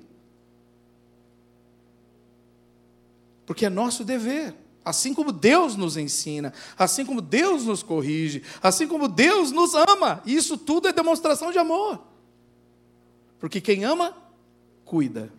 Porque 3.45 3.67
é 3.67 3.71
nosso 3.71 4.05
dever. 4.05 4.55
Assim 4.85 5.15
como 5.15 5.31
Deus 5.31 5.77
nos 5.77 5.97
ensina, 5.97 6.53
assim 6.77 7.07
como 7.07 7.21
Deus 7.21 7.67
nos 7.67 7.85
corrige, 7.85 8.43
assim 8.61 8.89
como 8.89 9.07
Deus 9.07 9.53
nos 9.53 9.75
ama, 9.75 10.21
isso 10.27 10.59
tudo 10.59 10.89
é 10.89 10.93
demonstração 10.93 11.53
de 11.53 11.59
amor. 11.59 12.03
Porque 13.39 13.61
quem 13.61 13.85
ama, 13.85 14.17
cuida. 14.85 15.33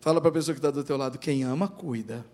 Fala 0.00 0.20
para 0.20 0.30
a 0.30 0.32
pessoa 0.32 0.54
que 0.54 0.60
está 0.60 0.70
do 0.70 0.84
teu 0.84 0.96
lado, 0.96 1.18
quem 1.18 1.42
ama, 1.42 1.66
cuida. 1.66 2.24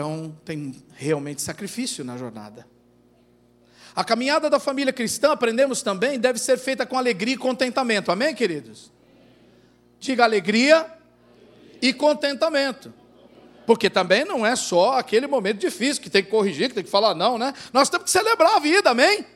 Então, 0.00 0.34
tem 0.46 0.82
realmente 0.96 1.42
sacrifício 1.42 2.02
na 2.02 2.16
jornada. 2.16 2.66
A 3.94 4.02
caminhada 4.02 4.48
da 4.48 4.58
família 4.58 4.94
cristã, 4.94 5.32
aprendemos 5.32 5.82
também, 5.82 6.18
deve 6.18 6.38
ser 6.38 6.56
feita 6.56 6.86
com 6.86 6.96
alegria 6.96 7.34
e 7.34 7.36
contentamento. 7.36 8.10
Amém, 8.10 8.34
queridos? 8.34 8.90
Diga 9.98 10.24
alegria 10.24 10.90
e 11.82 11.92
contentamento. 11.92 12.94
Porque 13.66 13.90
também 13.90 14.24
não 14.24 14.46
é 14.46 14.56
só 14.56 14.94
aquele 14.94 15.26
momento 15.26 15.58
difícil 15.58 16.02
que 16.02 16.08
tem 16.08 16.24
que 16.24 16.30
corrigir, 16.30 16.70
que 16.70 16.76
tem 16.76 16.84
que 16.84 16.90
falar 16.90 17.14
não, 17.14 17.36
né? 17.36 17.52
Nós 17.70 17.90
temos 17.90 18.04
que 18.04 18.10
celebrar 18.10 18.56
a 18.56 18.58
vida, 18.58 18.88
amém? 18.88 19.26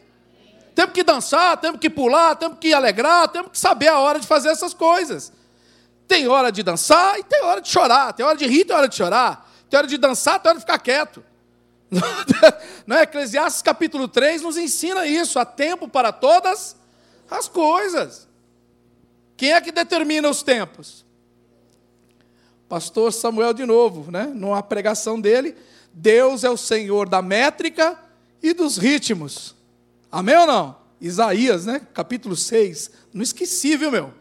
Temos 0.74 0.94
que 0.94 1.02
dançar, 1.02 1.58
temos 1.58 1.78
que 1.78 1.90
pular, 1.90 2.36
temos 2.36 2.58
que 2.58 2.72
alegrar, 2.72 3.28
temos 3.28 3.50
que 3.50 3.58
saber 3.58 3.88
a 3.88 3.98
hora 3.98 4.18
de 4.18 4.26
fazer 4.26 4.48
essas 4.48 4.72
coisas. 4.72 5.30
Tem 6.08 6.26
hora 6.26 6.50
de 6.50 6.62
dançar 6.62 7.18
e 7.18 7.22
tem 7.22 7.44
hora 7.44 7.60
de 7.60 7.68
chorar, 7.68 8.14
tem 8.14 8.24
hora 8.24 8.38
de 8.38 8.46
rir, 8.46 8.64
tem 8.64 8.74
hora 8.74 8.88
de 8.88 8.96
chorar, 8.96 9.52
tem 9.70 9.78
hora 9.78 9.86
de 9.86 9.98
dançar, 9.98 10.40
tem 10.40 10.50
hora 10.50 10.58
de 10.58 10.64
ficar 10.64 10.78
quieto. 10.78 11.24
Não 12.86 12.96
é? 12.96 13.02
Eclesiastes 13.02 13.62
capítulo 13.62 14.08
3 14.08 14.42
nos 14.42 14.56
ensina 14.56 15.06
isso, 15.06 15.38
há 15.38 15.44
tempo 15.44 15.88
para 15.88 16.12
todas 16.12 16.76
as 17.30 17.48
coisas. 17.48 18.28
Quem 19.36 19.52
é 19.52 19.60
que 19.60 19.72
determina 19.72 20.28
os 20.28 20.42
tempos? 20.42 21.04
pastor 22.68 23.12
Samuel 23.12 23.54
de 23.54 23.64
novo, 23.64 24.10
né? 24.10 24.24
numa 24.34 24.60
pregação 24.60 25.20
dele, 25.20 25.54
Deus 25.92 26.42
é 26.42 26.50
o 26.50 26.56
Senhor 26.56 27.08
da 27.08 27.22
métrica 27.22 27.96
e 28.42 28.52
dos 28.52 28.76
ritmos. 28.76 29.54
Amém 30.10 30.36
ou 30.36 30.46
não? 30.46 30.76
Isaías, 31.00 31.66
né? 31.66 31.86
capítulo 31.94 32.34
6. 32.34 32.90
Não 33.12 33.22
esqueci, 33.22 33.76
viu, 33.76 33.92
meu? 33.92 34.12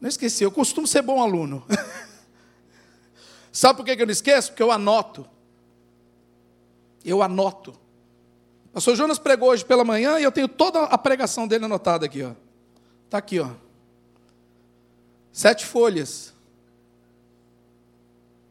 Não 0.00 0.08
esqueci, 0.08 0.44
eu 0.44 0.50
costumo 0.52 0.86
ser 0.86 1.02
bom 1.02 1.20
aluno. 1.20 1.66
Sabe 3.54 3.76
por 3.76 3.84
que 3.86 3.92
eu 3.92 4.04
não 4.04 4.10
esqueço? 4.10 4.50
Porque 4.50 4.62
eu 4.64 4.72
anoto. 4.72 5.24
Eu 7.04 7.22
anoto. 7.22 7.70
O 8.66 8.68
pastor 8.70 8.96
Jonas 8.96 9.16
pregou 9.16 9.50
hoje 9.50 9.64
pela 9.64 9.84
manhã 9.84 10.18
e 10.18 10.24
eu 10.24 10.32
tenho 10.32 10.48
toda 10.48 10.82
a 10.82 10.98
pregação 10.98 11.46
dele 11.46 11.64
anotada 11.64 12.04
aqui. 12.04 12.18
Está 13.04 13.18
aqui, 13.18 13.38
ó. 13.38 13.50
Sete 15.30 15.64
folhas. 15.64 16.34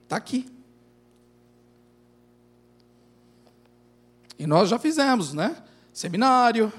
Está 0.04 0.16
aqui. 0.16 0.50
E 4.40 4.48
nós 4.48 4.70
já 4.70 4.80
fizemos, 4.80 5.34
né? 5.34 5.62
Seminário, 5.92 6.72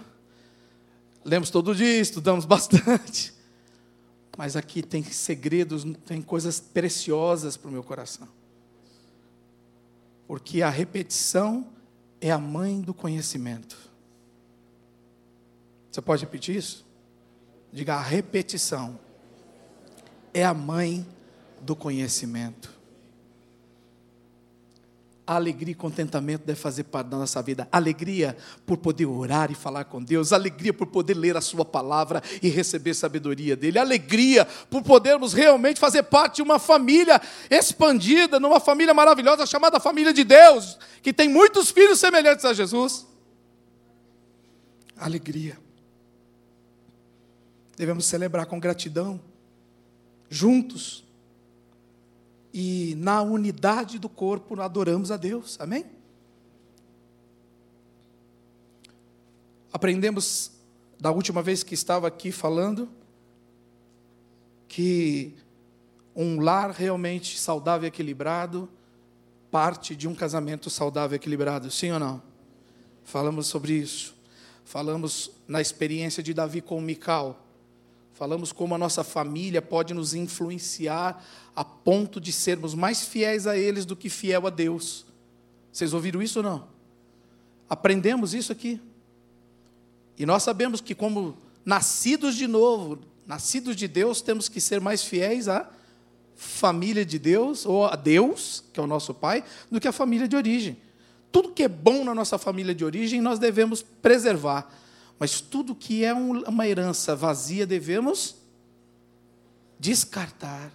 lemos 1.23 1.51
todo 1.51 1.75
dia, 1.75 2.01
estudamos 2.01 2.47
bastante. 2.47 3.34
Mas 4.37 4.57
aqui 4.57 4.83
tem 4.83 5.03
segredos, 5.05 5.85
tem 6.05 6.21
coisas 6.21 6.59
preciosas 6.61 7.57
para 7.57 7.69
o 7.69 7.73
meu 7.73 7.83
coração. 7.83 8.29
Porque 10.27 10.63
a 10.63 10.71
repetição 10.71 11.69
é 12.21 12.31
a 12.31 12.39
mãe 12.39 12.81
do 12.81 12.93
conhecimento. 12.93 13.77
Você 15.91 16.01
pode 16.03 16.25
repetir 16.25 16.57
isso? 16.57 16.85
Diga: 17.73 17.95
a 17.95 18.03
repetição 18.03 18.99
é 20.33 20.45
a 20.45 20.53
mãe 20.53 21.07
do 21.61 21.77
conhecimento. 21.77 22.74
Alegria 25.27 25.73
e 25.73 25.75
contentamento 25.75 26.45
deve 26.45 26.61
fazer 26.61 26.85
parte 26.85 27.09
da 27.09 27.17
nossa 27.17 27.41
vida. 27.41 27.67
Alegria 27.73 28.37
por 28.67 28.77
poder 28.77 29.07
orar 29.07 29.51
e 29.51 29.55
falar 29.55 29.85
com 29.85 30.03
Deus. 30.03 30.35
Alegria 30.35 30.73
por 30.75 30.87
poder 30.87 31.15
ler 31.15 31.35
a 31.35 31.41
Sua 31.41 31.65
palavra 31.65 32.23
e 32.43 32.49
receber 32.51 32.93
sabedoria 32.93 33.57
dEle. 33.57 33.79
Alegria 33.79 34.47
por 34.69 34.83
podermos 34.83 35.33
realmente 35.33 35.81
fazer 35.81 36.03
parte 36.03 36.37
de 36.37 36.43
uma 36.43 36.59
família 36.59 37.21
expandida, 37.51 38.39
numa 38.39 38.61
família 38.61 38.93
maravilhosa 38.93 39.47
chamada 39.47 39.81
família 39.81 40.13
de 40.13 40.25
Deus, 40.25 40.79
que 41.03 41.13
tem 41.13 41.27
muitos 41.27 41.71
filhos 41.71 41.99
semelhantes 41.99 42.45
a 42.45 42.53
Jesus. 42.53 43.07
Alegria. 44.95 45.59
Devemos 47.79 48.05
celebrar 48.05 48.45
com 48.45 48.61
gratidão, 48.61 49.19
juntos, 50.29 51.03
e 52.57 52.95
na 52.97 53.21
unidade 53.21 53.99
do 53.99 54.09
corpo 54.09 54.61
adoramos 54.61 55.11
a 55.11 55.17
Deus. 55.17 55.61
Amém? 55.61 55.85
Aprendemos 59.73 60.53
da 61.01 61.11
última 61.11 61.43
vez 61.43 61.65
que 61.65 61.75
estava 61.75 62.07
aqui 62.07 62.31
falando 62.31 62.89
que 64.69 65.35
um 66.15 66.39
lar 66.41 66.71
realmente 66.71 67.37
saudável 67.41 67.87
e 67.87 67.89
equilibrado 67.89 68.69
parte 69.51 69.97
de 69.97 70.07
um 70.07 70.15
casamento 70.15 70.71
saudável 70.71 71.17
e 71.17 71.17
equilibrado, 71.17 71.69
sim 71.73 71.91
ou 71.91 71.99
não? 71.99 72.23
Falamos 73.03 73.49
sobre 73.49 73.73
isso. 73.73 74.15
Falamos 74.65 75.29
na 75.49 75.61
experiência 75.61 76.23
de 76.23 76.33
Davi 76.33 76.61
com 76.61 76.81
Mical. 76.81 77.44
Falamos 78.15 78.53
como 78.53 78.77
a 78.77 78.79
nossa 78.79 79.03
família 79.03 79.61
pode 79.61 79.93
nos 79.93 80.15
influenciar 80.15 81.23
a 81.55 81.65
ponto 81.65 82.21
de 82.21 82.33
sermos 82.33 82.73
mais 82.73 83.03
fiéis 83.03 83.45
a 83.45 83.59
eles 83.59 83.85
do 83.85 83.97
que 83.97 84.09
fiel 84.09 84.47
a 84.47 84.51
Deus. 84.51 85.05
Vocês 85.73 85.93
ouviram 85.93 86.23
isso 86.23 86.39
ou 86.39 86.45
não? 86.45 86.69
Aprendemos 87.69 88.33
isso 88.33 88.53
aqui. 88.53 88.81
E 90.17 90.25
nós 90.25 90.45
sabemos 90.45 90.81
que, 90.81 90.95
como 90.95 91.37
nascidos 91.65 92.37
de 92.37 92.47
novo, 92.47 93.01
nascidos 93.27 93.75
de 93.75 93.89
Deus, 93.89 94.23
temos 94.23 94.49
que 94.49 94.61
ser 94.61 94.81
mais 94.81 95.03
fiéis 95.03 95.49
à 95.49 95.69
família 96.37 97.05
de 97.05 97.19
Deus, 97.19 97.67
ou 97.67 97.85
a 97.85 97.97
Deus, 97.97 98.63
que 98.73 98.79
é 98.79 98.83
o 98.83 98.87
nosso 98.87 99.13
Pai, 99.13 99.43
do 99.69 99.81
que 99.81 99.89
a 99.89 99.93
família 99.93 100.29
de 100.29 100.37
origem. 100.37 100.77
Tudo 101.33 101.51
que 101.51 101.65
é 101.65 101.69
bom 101.69 102.05
na 102.05 102.15
nossa 102.15 102.39
família 102.39 102.73
de 102.73 102.85
origem, 102.85 103.21
nós 103.21 103.41
devemos 103.41 103.83
preservar 103.83 104.73
mas 105.19 105.41
tudo 105.41 105.75
que 105.75 106.05
é 106.05 106.13
uma 106.13 106.67
herança 106.67 107.15
vazia 107.15 107.67
devemos 107.67 108.37
descartar. 109.79 110.73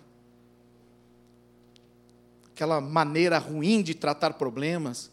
Aquela 2.47 2.81
maneira 2.81 3.37
ruim 3.37 3.81
de 3.81 3.93
tratar 3.93 4.33
problemas, 4.33 5.11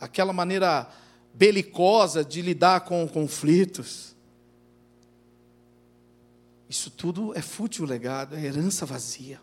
aquela 0.00 0.32
maneira 0.32 0.90
belicosa 1.34 2.24
de 2.24 2.42
lidar 2.42 2.80
com 2.82 3.06
conflitos. 3.08 4.14
Isso 6.68 6.90
tudo 6.90 7.36
é 7.36 7.42
fútil 7.42 7.84
legado, 7.84 8.36
é 8.36 8.44
herança 8.44 8.86
vazia. 8.86 9.40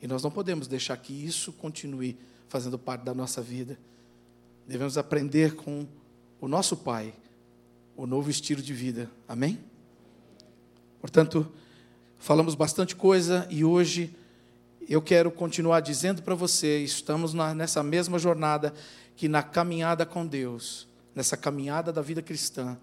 E 0.00 0.06
nós 0.06 0.22
não 0.22 0.30
podemos 0.30 0.66
deixar 0.66 0.96
que 0.96 1.12
isso 1.12 1.52
continue 1.52 2.18
fazendo 2.48 2.78
parte 2.78 3.02
da 3.02 3.14
nossa 3.14 3.42
vida. 3.42 3.78
Devemos 4.66 4.98
aprender 4.98 5.56
com 5.56 5.86
o 6.40 6.48
nosso 6.48 6.76
Pai 6.76 7.14
o 7.96 8.06
novo 8.06 8.30
estilo 8.30 8.60
de 8.60 8.74
vida. 8.74 9.10
Amém? 9.26 9.58
Portanto, 11.00 11.50
falamos 12.18 12.54
bastante 12.54 12.94
coisa 12.94 13.46
e 13.50 13.64
hoje 13.64 14.14
eu 14.88 15.00
quero 15.00 15.30
continuar 15.30 15.80
dizendo 15.80 16.22
para 16.22 16.34
você, 16.34 16.78
estamos 16.78 17.32
na, 17.32 17.54
nessa 17.54 17.82
mesma 17.82 18.18
jornada 18.18 18.74
que 19.16 19.28
na 19.28 19.42
caminhada 19.42 20.04
com 20.04 20.26
Deus, 20.26 20.86
nessa 21.14 21.36
caminhada 21.36 21.92
da 21.92 22.02
vida 22.02 22.22
cristã, 22.22 22.78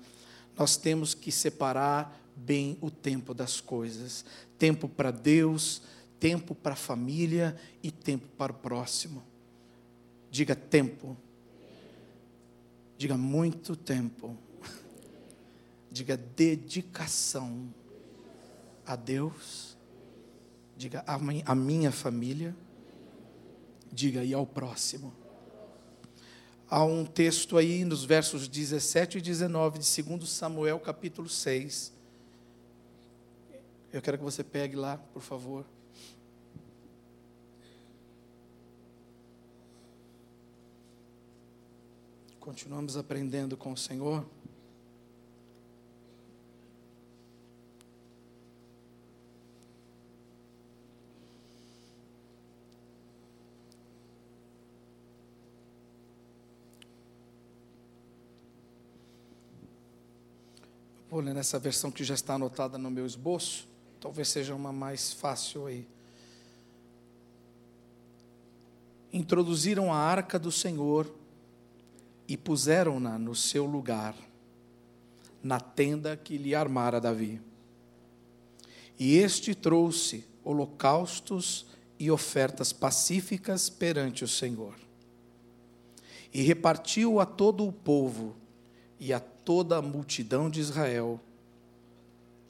nós 0.57 0.75
temos 0.75 1.13
que 1.13 1.31
separar 1.31 2.19
bem 2.35 2.77
o 2.81 2.89
tempo 2.89 3.33
das 3.33 3.61
coisas. 3.61 4.25
Tempo 4.57 4.89
para 4.89 5.11
Deus, 5.11 5.81
tempo 6.19 6.55
para 6.55 6.73
a 6.73 6.77
família 6.77 7.55
e 7.81 7.91
tempo 7.91 8.27
para 8.37 8.51
o 8.51 8.55
próximo. 8.55 9.23
Diga 10.29 10.55
tempo. 10.55 11.15
Diga 12.97 13.17
muito 13.17 13.75
tempo. 13.75 14.37
Diga 15.93 16.17
dedicação 16.17 17.71
a 18.83 18.95
Deus. 18.95 19.77
Diga 20.75 21.03
a 21.05 21.53
minha 21.53 21.91
família. 21.91 22.55
Diga 23.91 24.23
e 24.23 24.33
ao 24.33 24.43
próximo. 24.43 25.13
Há 26.67 26.83
um 26.83 27.05
texto 27.05 27.59
aí 27.59 27.85
nos 27.85 28.03
versos 28.03 28.47
17 28.47 29.19
e 29.19 29.21
19 29.21 29.77
de 29.77 30.01
2 30.01 30.27
Samuel, 30.27 30.79
capítulo 30.79 31.29
6. 31.29 31.93
Eu 33.91 34.01
quero 34.01 34.17
que 34.17 34.23
você 34.23 34.43
pegue 34.43 34.75
lá, 34.75 34.97
por 34.97 35.21
favor. 35.21 35.63
Continuamos 42.39 42.97
aprendendo 42.97 43.55
com 43.55 43.73
o 43.73 43.77
Senhor. 43.77 44.25
Vou 61.13 61.21
ler 61.21 61.35
nessa 61.35 61.59
versão 61.59 61.91
que 61.91 62.03
já 62.03 62.15
está 62.15 62.33
anotada 62.33 62.75
no 62.75 62.89
meu 62.89 63.05
esboço. 63.05 63.67
Talvez 63.99 64.29
seja 64.29 64.55
uma 64.55 64.73
mais 64.73 65.13
fácil 65.13 65.67
aí. 65.67 65.87
Introduziram 69.11 69.93
a 69.93 69.95
arca 69.95 70.39
do 70.39 70.51
Senhor 70.51 71.13
e 72.27 72.35
puseram-na 72.35 73.19
no 73.19 73.35
seu 73.35 73.63
lugar, 73.63 74.15
na 75.43 75.59
tenda 75.59 76.17
que 76.17 76.35
lhe 76.35 76.55
armara 76.55 76.99
Davi. 76.99 77.39
E 78.97 79.15
este 79.17 79.53
trouxe 79.53 80.25
holocaustos 80.43 81.67
e 81.99 82.09
ofertas 82.09 82.73
pacíficas 82.73 83.69
perante 83.69 84.23
o 84.23 84.27
Senhor. 84.27 84.73
E 86.33 86.41
repartiu 86.41 87.19
a 87.19 87.25
todo 87.27 87.67
o 87.67 87.71
povo 87.71 88.35
e 88.99 89.13
a 89.13 89.19
toda 89.43 89.77
a 89.77 89.81
multidão 89.81 90.49
de 90.49 90.59
Israel, 90.59 91.19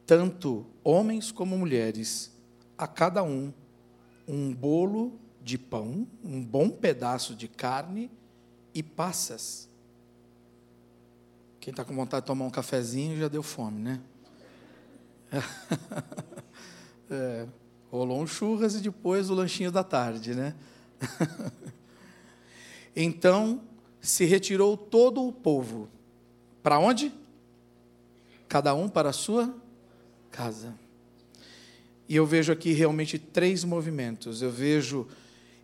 tanto 0.05 0.65
homens 0.83 1.31
como 1.31 1.57
mulheres, 1.57 2.31
a 2.77 2.87
cada 2.87 3.23
um 3.23 3.53
um 4.27 4.53
bolo 4.53 5.19
de 5.41 5.57
pão, 5.57 6.07
um 6.23 6.43
bom 6.43 6.69
pedaço 6.69 7.35
de 7.35 7.47
carne 7.47 8.09
e 8.73 8.81
passas. 8.81 9.69
Quem 11.59 11.71
está 11.71 11.83
com 11.83 11.95
vontade 11.95 12.23
de 12.23 12.27
tomar 12.27 12.45
um 12.45 12.49
cafezinho 12.49 13.17
já 13.17 13.27
deu 13.27 13.43
fome, 13.43 13.81
né? 13.81 14.01
é, 17.09 17.47
rolou 17.91 18.21
um 18.21 18.27
churras 18.27 18.75
e 18.75 18.81
depois 18.81 19.29
o 19.29 19.33
lanchinho 19.33 19.71
da 19.71 19.83
tarde, 19.83 20.33
né? 20.33 20.55
então 22.95 23.61
se 24.01 24.25
retirou 24.25 24.75
todo 24.75 25.25
o 25.25 25.31
povo. 25.31 25.89
Para 26.63 26.79
onde? 26.79 27.11
cada 28.53 28.75
um 28.75 28.87
para 28.87 29.09
a 29.09 29.13
sua 29.13 29.51
casa. 30.29 30.75
E 32.07 32.15
eu 32.15 32.23
vejo 32.23 32.53
aqui 32.53 32.71
realmente 32.71 33.17
três 33.17 33.63
movimentos. 33.63 34.43
Eu 34.43 34.51
vejo 34.51 35.07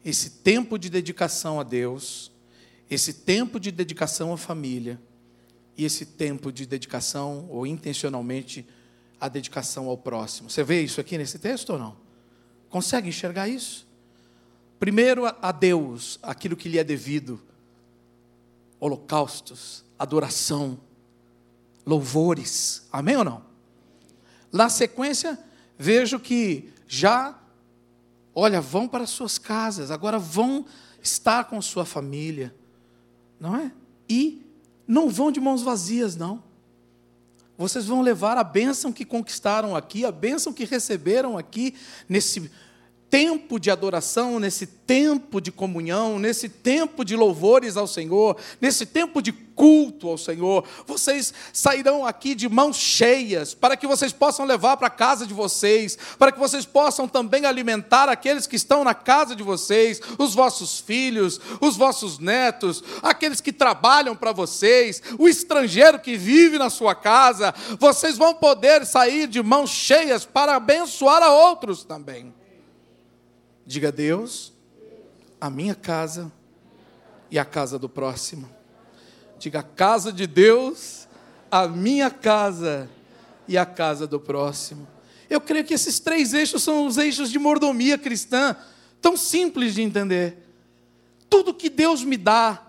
esse 0.04 0.32
tempo 0.32 0.76
de 0.76 0.90
dedicação 0.90 1.60
a 1.60 1.64
Deus, 1.64 2.32
esse 2.90 3.14
tempo 3.14 3.60
de 3.60 3.72
dedicação 3.72 4.34
à 4.34 4.38
família 4.38 5.00
e 5.78 5.86
esse 5.86 6.04
tempo 6.04 6.52
de 6.52 6.66
dedicação, 6.66 7.48
ou 7.52 7.68
intencionalmente, 7.68 8.68
a 9.22 9.30
dedicação 9.30 9.88
ao 9.88 9.96
próximo. 9.96 10.50
Você 10.50 10.64
vê 10.64 10.82
isso 10.82 11.00
aqui 11.00 11.16
nesse 11.16 11.38
texto 11.38 11.70
ou 11.70 11.78
não? 11.78 11.96
Consegue 12.72 13.08
enxergar 13.08 13.48
isso? 13.48 13.88
Primeiro 14.80 15.28
a 15.28 15.52
Deus, 15.52 16.18
aquilo 16.24 16.58
que 16.58 16.68
lhe 16.68 16.80
é 16.80 16.84
devido, 16.84 17.40
holocaustos, 18.80 19.86
adoração, 20.00 20.89
louvores. 21.90 22.88
Amém 22.92 23.18
ou 23.18 23.24
não? 23.24 23.44
Na 24.52 24.70
sequência, 24.70 25.38
vejo 25.78 26.20
que 26.20 26.72
já, 26.88 27.38
olha, 28.34 28.62
vão 28.62 28.88
para 28.88 29.08
suas 29.08 29.38
casas, 29.38 29.90
agora 29.90 30.20
vão 30.20 30.66
estar 31.02 31.46
com 31.46 31.60
sua 31.62 31.86
família, 31.86 32.56
não 33.40 33.56
é? 33.56 33.72
E 34.08 34.46
não 34.88 35.10
vão 35.10 35.32
de 35.32 35.40
mãos 35.40 35.64
vazias, 35.64 36.16
não. 36.16 36.44
Vocês 37.58 37.86
vão 37.86 38.02
levar 38.02 38.38
a 38.38 38.44
bênção 38.44 38.94
que 38.94 39.04
conquistaram 39.04 39.76
aqui, 39.76 40.06
a 40.06 40.12
bênção 40.12 40.54
que 40.54 40.66
receberam 40.66 41.38
aqui 41.38 41.76
nesse 42.08 42.50
tempo 43.10 43.60
de 43.60 43.72
adoração, 43.72 44.40
nesse 44.40 44.66
tempo 44.68 45.42
de 45.42 45.52
comunhão, 45.52 46.20
nesse 46.20 46.48
tempo 46.48 47.04
de 47.04 47.16
louvores 47.16 47.76
ao 47.76 47.88
Senhor, 47.88 48.38
nesse 48.62 48.86
tempo 48.86 49.22
de 49.22 49.32
culto 49.32 50.08
ao 50.08 50.18
Senhor. 50.18 50.64
Vocês 50.88 51.34
sairão 51.52 52.06
aqui 52.06 52.34
de 52.34 52.48
mãos 52.48 52.78
cheias, 52.78 53.54
para 53.54 53.76
que 53.76 53.86
vocês 53.86 54.14
possam 54.14 54.46
levar 54.46 54.78
para 54.78 54.88
a 54.88 54.92
casa 54.92 55.28
de 55.28 55.34
vocês, 55.34 55.98
para 56.18 56.32
que 56.32 56.40
vocês 56.40 56.66
possam 56.66 57.08
também 57.08 57.46
alimentar 57.46 58.08
aqueles 58.08 58.48
que 58.48 58.56
estão 58.56 58.84
na 58.84 58.94
casa 58.94 59.36
de 59.36 59.44
vocês, 59.44 60.00
os 60.18 60.34
vossos 60.34 60.80
filhos, 60.80 61.42
os 61.60 61.76
vossos 61.76 62.20
netos, 62.20 62.84
aqueles 63.02 63.42
que 63.42 63.52
trabalham 63.52 64.16
para 64.16 64.32
vocês, 64.32 65.02
o 65.18 65.28
estrangeiro 65.28 66.00
que 66.00 66.16
vive 66.16 66.58
na 66.58 66.70
sua 66.70 66.96
casa. 66.96 67.54
Vocês 67.80 68.18
vão 68.18 68.34
poder 68.34 68.86
sair 68.86 69.28
de 69.28 69.44
mãos 69.44 69.72
cheias 69.72 70.24
para 70.24 70.56
abençoar 70.56 71.22
a 71.22 71.34
outros 71.34 71.84
também. 71.84 72.39
Diga 73.70 73.90
a 73.90 73.92
Deus, 73.92 74.52
a 75.40 75.48
minha 75.48 75.76
casa 75.76 76.32
e 77.30 77.38
a 77.38 77.46
casa 77.46 77.78
do 77.78 77.88
próximo. 77.88 78.50
Diga 79.38 79.60
a 79.60 79.64
casa 79.64 80.12
de 80.12 80.26
Deus, 80.26 81.08
a 81.52 81.68
minha 81.68 82.10
casa 82.10 82.90
e 83.48 83.60
a 83.60 83.68
casa 83.68 84.08
do 84.08 84.20
próximo. 84.20 84.88
Eu 85.30 85.40
creio 85.40 85.64
que 85.64 85.76
esses 85.76 86.00
três 86.00 86.34
eixos 86.34 86.64
são 86.64 86.88
os 86.88 86.98
eixos 86.98 87.30
de 87.30 87.38
mordomia 87.38 87.96
cristã, 87.96 88.56
tão 89.00 89.16
simples 89.16 89.76
de 89.76 89.84
entender. 89.84 90.50
Tudo 91.30 91.54
que 91.54 91.70
Deus 91.70 92.04
me 92.04 92.18
dá, 92.18 92.66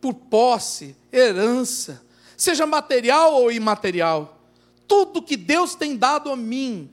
por 0.00 0.14
posse, 0.14 0.94
herança, 1.12 2.00
seja 2.36 2.64
material 2.64 3.34
ou 3.34 3.50
imaterial, 3.50 4.40
tudo 4.86 5.20
que 5.20 5.36
Deus 5.36 5.74
tem 5.74 5.96
dado 5.96 6.30
a 6.30 6.36
mim, 6.36 6.88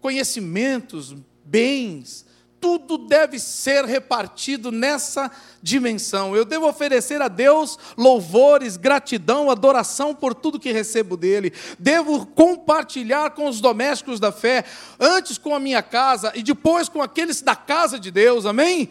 conhecimentos, 0.00 1.14
bens, 1.44 2.26
tudo 2.60 2.98
deve 2.98 3.38
ser 3.38 3.84
repartido 3.84 4.70
nessa 4.70 5.30
dimensão. 5.62 6.36
Eu 6.36 6.44
devo 6.44 6.68
oferecer 6.68 7.20
a 7.22 7.28
Deus 7.28 7.78
louvores, 7.96 8.76
gratidão, 8.76 9.50
adoração 9.50 10.14
por 10.14 10.34
tudo 10.34 10.60
que 10.60 10.72
recebo 10.72 11.16
dele. 11.16 11.52
Devo 11.78 12.26
compartilhar 12.26 13.30
com 13.30 13.48
os 13.48 13.60
domésticos 13.60 14.20
da 14.20 14.32
fé, 14.32 14.64
antes 14.98 15.38
com 15.38 15.54
a 15.54 15.60
minha 15.60 15.82
casa 15.82 16.32
e 16.34 16.42
depois 16.42 16.88
com 16.88 17.02
aqueles 17.02 17.42
da 17.42 17.56
casa 17.56 17.98
de 17.98 18.10
Deus. 18.10 18.46
Amém? 18.46 18.90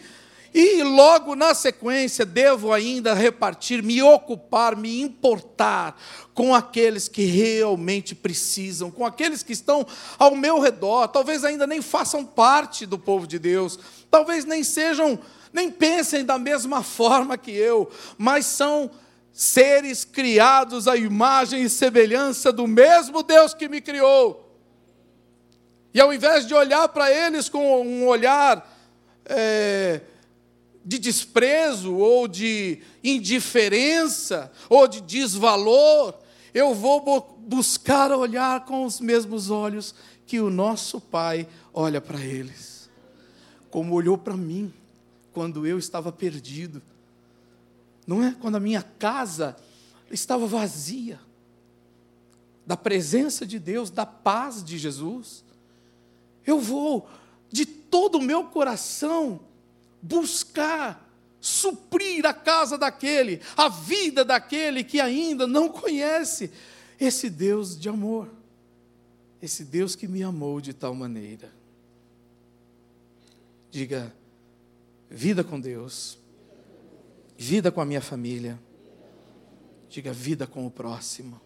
E 0.59 0.81
logo 0.81 1.35
na 1.35 1.53
sequência, 1.53 2.25
devo 2.25 2.73
ainda 2.73 3.13
repartir, 3.13 3.83
me 3.83 4.01
ocupar, 4.01 4.75
me 4.75 4.99
importar 5.01 5.95
com 6.33 6.55
aqueles 6.55 7.07
que 7.07 7.25
realmente 7.25 8.15
precisam, 8.15 8.89
com 8.89 9.05
aqueles 9.05 9.43
que 9.43 9.53
estão 9.53 9.85
ao 10.17 10.35
meu 10.35 10.59
redor, 10.59 11.09
talvez 11.09 11.45
ainda 11.45 11.67
nem 11.67 11.79
façam 11.79 12.25
parte 12.25 12.87
do 12.87 12.97
povo 12.97 13.27
de 13.27 13.37
Deus, 13.37 13.77
talvez 14.09 14.45
nem 14.45 14.63
sejam, 14.63 15.19
nem 15.53 15.69
pensem 15.69 16.25
da 16.25 16.39
mesma 16.39 16.81
forma 16.81 17.37
que 17.37 17.51
eu, 17.51 17.91
mas 18.17 18.47
são 18.47 18.89
seres 19.31 20.03
criados 20.03 20.87
à 20.87 20.97
imagem 20.97 21.61
e 21.61 21.69
semelhança 21.69 22.51
do 22.51 22.65
mesmo 22.65 23.21
Deus 23.21 23.53
que 23.53 23.69
me 23.69 23.79
criou. 23.79 24.57
E 25.93 26.01
ao 26.01 26.11
invés 26.11 26.47
de 26.47 26.55
olhar 26.55 26.89
para 26.89 27.11
eles 27.11 27.47
com 27.47 27.83
um 27.85 28.07
olhar. 28.07 28.75
É, 29.23 30.01
de 30.88 30.97
desprezo 30.97 31.95
ou 31.95 32.29
de 32.29 32.79
indiferença 33.03 34.49
ou 34.69 34.88
de 34.88 35.01
desvalor, 35.01 36.13
eu 36.53 36.73
vou 36.73 37.38
buscar 37.39 38.09
olhar 38.13 38.63
com 38.63 38.85
os 38.85 39.01
mesmos 39.01 39.49
olhos 39.49 39.93
que 40.25 40.39
o 40.39 40.49
nosso 40.49 41.01
Pai 41.01 41.45
olha 41.73 41.99
para 41.99 42.23
eles. 42.23 42.89
Como 43.69 43.93
olhou 43.93 44.17
para 44.17 44.38
mim 44.38 44.73
quando 45.33 45.67
eu 45.67 45.77
estava 45.77 46.09
perdido. 46.09 46.81
Não 48.07 48.23
é? 48.23 48.33
Quando 48.39 48.55
a 48.55 48.61
minha 48.61 48.81
casa 48.81 49.57
estava 50.09 50.47
vazia 50.47 51.19
da 52.65 52.77
presença 52.77 53.45
de 53.45 53.59
Deus, 53.59 53.89
da 53.89 54.05
paz 54.05 54.63
de 54.63 54.77
Jesus. 54.77 55.43
Eu 56.45 56.61
vou 56.61 57.09
de 57.51 57.65
todo 57.65 58.19
o 58.19 58.21
meu 58.21 58.45
coração 58.45 59.41
buscar 60.01 61.07
suprir 61.39 62.25
a 62.25 62.33
casa 62.33 62.77
daquele, 62.77 63.41
a 63.55 63.69
vida 63.69 64.25
daquele 64.25 64.83
que 64.83 64.99
ainda 64.99 65.47
não 65.47 65.69
conhece 65.69 66.51
esse 66.99 67.29
Deus 67.29 67.79
de 67.79 67.87
amor, 67.89 68.29
esse 69.41 69.63
Deus 69.63 69.95
que 69.95 70.07
me 70.07 70.23
amou 70.23 70.59
de 70.59 70.73
tal 70.73 70.93
maneira. 70.93 71.51
Diga, 73.69 74.13
vida 75.09 75.43
com 75.43 75.59
Deus, 75.59 76.17
vida 77.37 77.71
com 77.71 77.79
a 77.79 77.85
minha 77.85 78.01
família, 78.01 78.59
diga, 79.89 80.11
vida 80.11 80.47
com 80.47 80.65
o 80.65 80.71
próximo. 80.71 81.39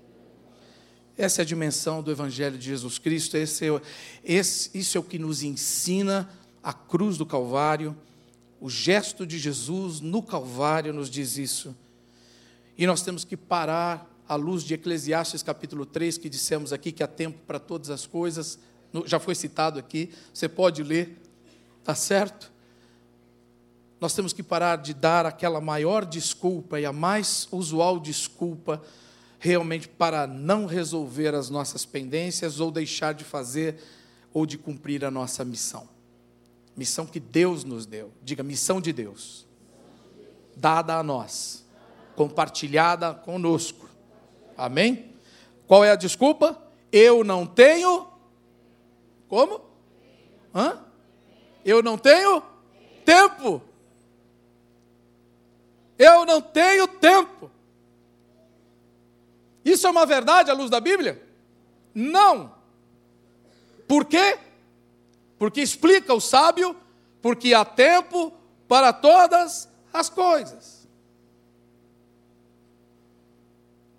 Essa 1.17 1.41
é 1.41 1.43
a 1.43 1.45
dimensão 1.45 2.01
do 2.01 2.09
Evangelho 2.09 2.57
de 2.57 2.65
Jesus 2.65 2.97
Cristo, 2.97 3.35
esse 3.35 3.65
é, 3.65 3.81
esse, 4.23 4.71
isso 4.73 4.97
é 4.97 4.99
o 5.01 5.03
que 5.03 5.19
nos 5.19 5.43
ensina 5.43 6.29
a 6.63 6.73
cruz 6.73 7.17
do 7.17 7.25
Calvário 7.25 7.95
o 8.61 8.69
gesto 8.69 9.25
de 9.25 9.39
Jesus 9.39 9.99
no 9.99 10.21
Calvário 10.21 10.93
nos 10.93 11.09
diz 11.09 11.35
isso. 11.35 11.75
E 12.77 12.85
nós 12.85 13.01
temos 13.01 13.23
que 13.23 13.35
parar 13.35 14.07
à 14.29 14.35
luz 14.35 14.63
de 14.63 14.75
Eclesiastes 14.75 15.41
capítulo 15.41 15.83
3, 15.83 16.19
que 16.19 16.29
dissemos 16.29 16.71
aqui 16.71 16.91
que 16.91 17.01
há 17.01 17.07
tempo 17.07 17.39
para 17.47 17.57
todas 17.59 17.89
as 17.89 18.05
coisas, 18.05 18.59
já 19.05 19.19
foi 19.19 19.33
citado 19.33 19.79
aqui, 19.79 20.11
você 20.31 20.47
pode 20.47 20.83
ler, 20.83 21.19
tá 21.83 21.95
certo? 21.95 22.51
Nós 23.99 24.13
temos 24.13 24.31
que 24.31 24.43
parar 24.43 24.77
de 24.77 24.93
dar 24.93 25.25
aquela 25.25 25.59
maior 25.59 26.05
desculpa 26.05 26.79
e 26.79 26.85
a 26.85 26.93
mais 26.93 27.47
usual 27.51 27.99
desculpa 27.99 28.79
realmente 29.39 29.87
para 29.87 30.27
não 30.27 30.67
resolver 30.67 31.33
as 31.33 31.49
nossas 31.49 31.83
pendências 31.83 32.59
ou 32.59 32.69
deixar 32.69 33.13
de 33.13 33.23
fazer 33.23 33.77
ou 34.31 34.45
de 34.45 34.55
cumprir 34.55 35.03
a 35.03 35.09
nossa 35.09 35.43
missão. 35.43 35.89
Missão 36.75 37.05
que 37.05 37.19
Deus 37.19 37.63
nos 37.63 37.85
deu. 37.85 38.11
Diga, 38.21 38.43
missão 38.43 38.79
de 38.79 38.93
Deus. 38.93 39.47
Dada 40.55 40.95
a 40.95 41.03
nós. 41.03 41.65
Compartilhada 42.15 43.13
conosco. 43.13 43.89
Amém? 44.57 45.13
Qual 45.67 45.83
é 45.83 45.91
a 45.91 45.95
desculpa? 45.95 46.61
Eu 46.91 47.23
não 47.23 47.45
tenho. 47.45 48.07
Como? 49.27 49.61
Hã? 50.53 50.79
Eu 51.63 51.81
não 51.81 51.97
tenho 51.97 52.43
tempo. 53.05 53.61
Eu 55.97 56.25
não 56.25 56.41
tenho 56.41 56.87
tempo. 56.87 57.51
Isso 59.63 59.85
é 59.85 59.89
uma 59.89 60.05
verdade 60.05 60.49
à 60.49 60.53
luz 60.53 60.69
da 60.69 60.79
Bíblia? 60.79 61.21
Não. 61.93 62.53
Por 63.87 64.05
quê? 64.05 64.39
Porque 65.41 65.59
explica 65.59 66.13
o 66.13 66.21
sábio, 66.21 66.77
porque 67.19 67.51
há 67.51 67.65
tempo 67.65 68.31
para 68.67 68.93
todas 68.93 69.67
as 69.91 70.07
coisas. 70.07 70.87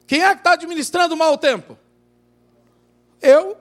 Quem 0.07 0.23
é 0.23 0.33
que 0.35 0.41
está 0.41 0.53
administrando 0.53 1.17
mal 1.17 1.33
o 1.33 1.37
tempo? 1.39 1.77
Eu 3.21 3.57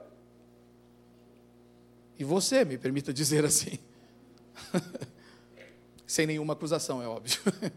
e 2.16 2.22
você, 2.22 2.64
me 2.64 2.78
permita 2.78 3.12
dizer 3.12 3.44
assim. 3.44 3.80
Sem 6.06 6.24
nenhuma 6.24 6.52
acusação, 6.52 7.02
é 7.02 7.08
óbvio. 7.08 7.40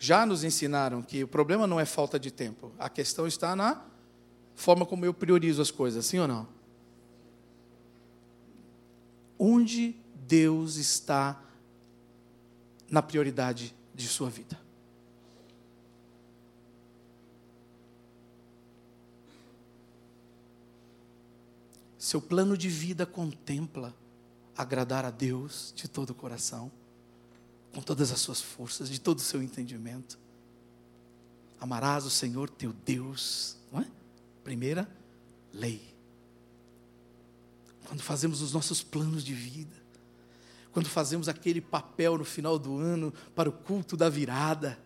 Já 0.00 0.26
nos 0.26 0.42
ensinaram 0.42 1.00
que 1.00 1.22
o 1.22 1.28
problema 1.28 1.64
não 1.64 1.78
é 1.78 1.84
falta 1.84 2.18
de 2.18 2.32
tempo, 2.32 2.72
a 2.76 2.88
questão 2.88 3.28
está 3.28 3.54
na 3.54 3.94
forma 4.56 4.84
como 4.84 5.04
eu 5.04 5.14
priorizo 5.14 5.62
as 5.62 5.70
coisas, 5.70 6.04
sim 6.06 6.18
ou 6.18 6.26
não? 6.26 6.48
Onde 9.38 9.94
Deus 10.26 10.76
está 10.76 11.40
na 12.90 13.02
prioridade 13.02 13.74
de 13.94 14.08
sua 14.08 14.30
vida? 14.30 14.58
Seu 21.98 22.22
plano 22.22 22.56
de 22.56 22.68
vida 22.68 23.04
contempla 23.04 23.94
agradar 24.56 25.04
a 25.04 25.10
Deus 25.10 25.72
de 25.76 25.86
todo 25.86 26.10
o 26.10 26.14
coração, 26.14 26.70
com 27.74 27.82
todas 27.82 28.10
as 28.10 28.20
suas 28.20 28.40
forças, 28.40 28.88
de 28.88 29.00
todo 29.00 29.18
o 29.18 29.22
seu 29.22 29.42
entendimento. 29.42 30.18
Amarás 31.60 32.06
o 32.06 32.10
Senhor 32.10 32.48
teu 32.48 32.72
Deus, 32.72 33.56
não 33.70 33.80
é? 33.80 33.90
Primeira 34.46 34.88
lei. 35.52 35.82
Quando 37.84 38.00
fazemos 38.00 38.40
os 38.40 38.52
nossos 38.52 38.80
planos 38.80 39.24
de 39.24 39.34
vida, 39.34 39.74
quando 40.70 40.88
fazemos 40.88 41.28
aquele 41.28 41.60
papel 41.60 42.16
no 42.16 42.24
final 42.24 42.56
do 42.56 42.78
ano 42.78 43.12
para 43.34 43.48
o 43.48 43.52
culto 43.52 43.96
da 43.96 44.08
virada, 44.08 44.78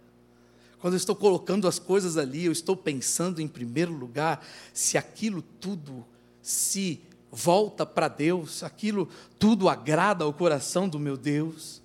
quando 0.78 0.94
eu 0.94 0.96
estou 0.96 1.14
colocando 1.14 1.68
as 1.68 1.78
coisas 1.78 2.16
ali, 2.16 2.46
eu 2.46 2.52
estou 2.52 2.74
pensando 2.74 3.38
em 3.38 3.46
primeiro 3.46 3.92
lugar 3.92 4.42
se 4.72 4.96
aquilo 4.96 5.42
tudo 5.42 6.06
se 6.40 7.02
volta 7.30 7.84
para 7.84 8.08
Deus, 8.08 8.62
aquilo 8.62 9.11
tudo 9.38 9.68
agrada 9.68 10.24
ao 10.24 10.32
coração 10.32 10.88
do 10.88 10.98
meu 10.98 11.18
Deus, 11.18 11.82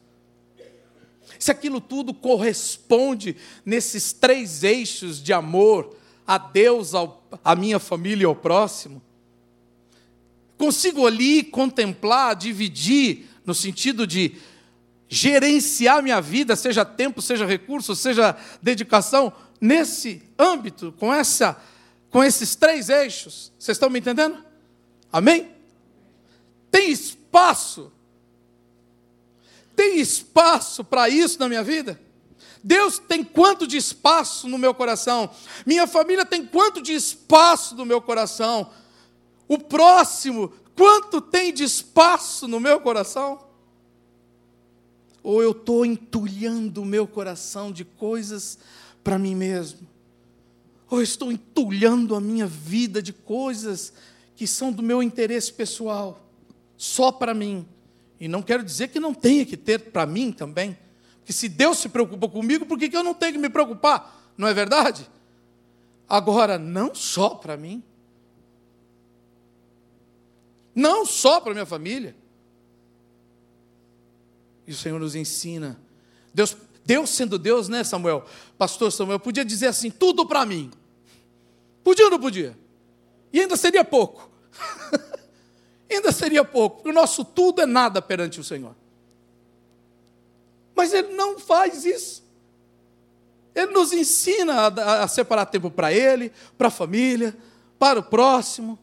se 1.37 1.51
aquilo 1.51 1.81
tudo 1.81 2.13
corresponde 2.13 3.35
nesses 3.65 4.13
três 4.13 4.63
eixos 4.63 5.21
de 5.21 5.33
amor 5.33 5.93
a 6.25 6.37
Deus, 6.37 6.93
ao, 6.93 7.23
à 7.43 7.55
minha 7.55 7.79
família 7.79 8.23
e 8.23 8.25
ao 8.25 8.35
próximo. 8.35 9.01
Consigo 10.57 11.05
ali 11.05 11.43
contemplar, 11.43 12.35
dividir, 12.35 13.27
no 13.45 13.53
sentido 13.53 14.07
de 14.07 14.35
gerenciar 15.07 16.01
minha 16.01 16.19
vida, 16.19 16.55
seja 16.55 16.83
tempo, 16.83 17.21
seja 17.21 17.45
recurso, 17.45 17.95
seja 17.95 18.35
dedicação, 18.61 19.31
nesse 19.59 20.21
âmbito, 20.37 20.93
com, 20.97 21.13
essa, 21.13 21.61
com 22.09 22.23
esses 22.23 22.55
três 22.55 22.89
eixos. 22.89 23.51
Vocês 23.57 23.75
estão 23.75 23.89
me 23.89 23.99
entendendo? 23.99 24.43
Amém? 25.11 25.49
Tem 26.71 26.89
espaço. 26.89 27.91
Tem 29.75 29.99
espaço 29.99 30.83
para 30.83 31.09
isso 31.09 31.39
na 31.39 31.47
minha 31.47 31.63
vida? 31.63 31.99
Deus 32.65 32.97
tem 32.97 33.23
quanto 33.23 33.67
de 33.67 33.77
espaço 33.77 34.47
no 34.47 34.57
meu 34.57 34.73
coração? 34.73 35.29
Minha 35.67 35.85
família 35.85 36.25
tem 36.25 36.43
quanto 36.43 36.81
de 36.81 36.93
espaço 36.93 37.75
no 37.75 37.85
meu 37.85 38.01
coração? 38.01 38.71
O 39.47 39.59
próximo, 39.59 40.51
quanto 40.75 41.21
tem 41.21 41.53
de 41.53 41.63
espaço 41.63 42.47
no 42.47 42.59
meu 42.59 42.81
coração? 42.81 43.39
Ou 45.21 45.43
eu 45.43 45.51
estou 45.51 45.85
entulhando 45.85 46.81
o 46.81 46.85
meu 46.85 47.05
coração 47.05 47.71
de 47.71 47.85
coisas 47.85 48.57
para 49.03 49.19
mim 49.19 49.35
mesmo? 49.35 49.87
Ou 50.89 50.97
eu 50.97 51.03
estou 51.03 51.31
entulhando 51.31 52.15
a 52.15 52.19
minha 52.19 52.47
vida 52.47 52.99
de 52.99 53.13
coisas 53.13 53.93
que 54.35 54.47
são 54.47 54.71
do 54.71 54.81
meu 54.81 55.03
interesse 55.03 55.53
pessoal, 55.53 56.19
só 56.75 57.11
para 57.11 57.35
mim? 57.35 57.67
E 58.19 58.27
não 58.27 58.41
quero 58.41 58.63
dizer 58.63 58.87
que 58.87 58.99
não 58.99 59.13
tenha 59.13 59.45
que 59.45 59.55
ter 59.55 59.91
para 59.91 60.07
mim 60.07 60.31
também. 60.31 60.75
Porque 61.25 61.33
se 61.33 61.49
Deus 61.49 61.79
se 61.79 61.89
preocupa 61.89 62.29
comigo, 62.29 62.67
por 62.67 62.77
que, 62.77 62.87
que 62.87 62.95
eu 62.95 63.03
não 63.03 63.15
tenho 63.15 63.33
que 63.33 63.39
me 63.39 63.49
preocupar? 63.49 64.31
Não 64.37 64.47
é 64.47 64.53
verdade? 64.53 65.09
Agora, 66.07 66.59
não 66.59 66.93
só 66.93 67.29
para 67.29 67.57
mim. 67.57 67.83
Não 70.75 71.03
só 71.03 71.41
para 71.41 71.53
minha 71.53 71.65
família. 71.65 72.15
E 74.67 74.71
o 74.71 74.75
Senhor 74.75 74.99
nos 74.99 75.15
ensina. 75.15 75.79
Deus, 76.31 76.55
Deus 76.85 77.09
sendo 77.09 77.39
Deus, 77.39 77.67
né, 77.67 77.83
Samuel? 77.83 78.23
Pastor 78.55 78.91
Samuel, 78.91 79.19
podia 79.19 79.43
dizer 79.43 79.65
assim, 79.65 79.89
tudo 79.89 80.27
para 80.27 80.45
mim. 80.45 80.69
Podia 81.83 82.05
ou 82.05 82.11
não 82.11 82.19
podia? 82.19 82.55
E 83.33 83.41
ainda 83.41 83.57
seria 83.57 83.83
pouco. 83.83 84.29
ainda 85.89 86.11
seria 86.11 86.45
pouco, 86.45 86.75
porque 86.75 86.89
o 86.89 86.93
nosso 86.93 87.25
tudo 87.25 87.63
é 87.63 87.65
nada 87.65 87.99
perante 87.99 88.39
o 88.39 88.43
Senhor. 88.43 88.75
Mas 90.75 90.93
Ele 90.93 91.13
não 91.13 91.39
faz 91.39 91.85
isso. 91.85 92.23
Ele 93.55 93.71
nos 93.71 93.93
ensina 93.93 94.67
a, 94.67 95.03
a 95.03 95.07
separar 95.07 95.45
tempo 95.45 95.71
para 95.71 95.93
Ele, 95.93 96.31
para 96.57 96.67
a 96.67 96.71
família, 96.71 97.35
para 97.79 97.99
o 97.99 98.03
próximo. 98.03 98.77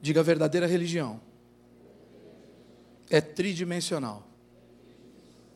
Diga 0.00 0.18
a 0.18 0.24
verdadeira 0.24 0.66
religião. 0.66 1.20
É 3.08 3.20
tridimensional. 3.20 4.26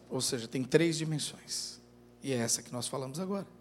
Ou 0.08 0.20
seja, 0.20 0.46
tem 0.46 0.62
três 0.62 0.96
dimensões. 0.96 1.80
E 2.22 2.32
é 2.32 2.36
essa 2.36 2.62
que 2.62 2.72
nós 2.72 2.86
falamos 2.86 3.18
agora. 3.18 3.55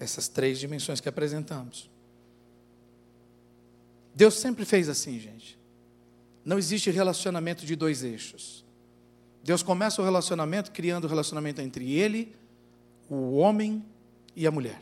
Essas 0.00 0.26
três 0.26 0.58
dimensões 0.58 1.00
que 1.00 1.08
apresentamos. 1.08 1.88
Deus 4.14 4.34
sempre 4.34 4.64
fez 4.64 4.88
assim, 4.88 5.20
gente. 5.20 5.58
Não 6.44 6.58
existe 6.58 6.90
relacionamento 6.90 7.64
de 7.64 7.76
dois 7.76 8.02
eixos. 8.02 8.64
Deus 9.44 9.62
começa 9.62 10.00
o 10.02 10.04
relacionamento 10.04 10.72
criando 10.72 11.04
o 11.04 11.08
relacionamento 11.08 11.60
entre 11.60 11.92
ele, 11.92 12.34
o 13.08 13.36
homem 13.36 13.84
e 14.34 14.46
a 14.46 14.50
mulher. 14.50 14.80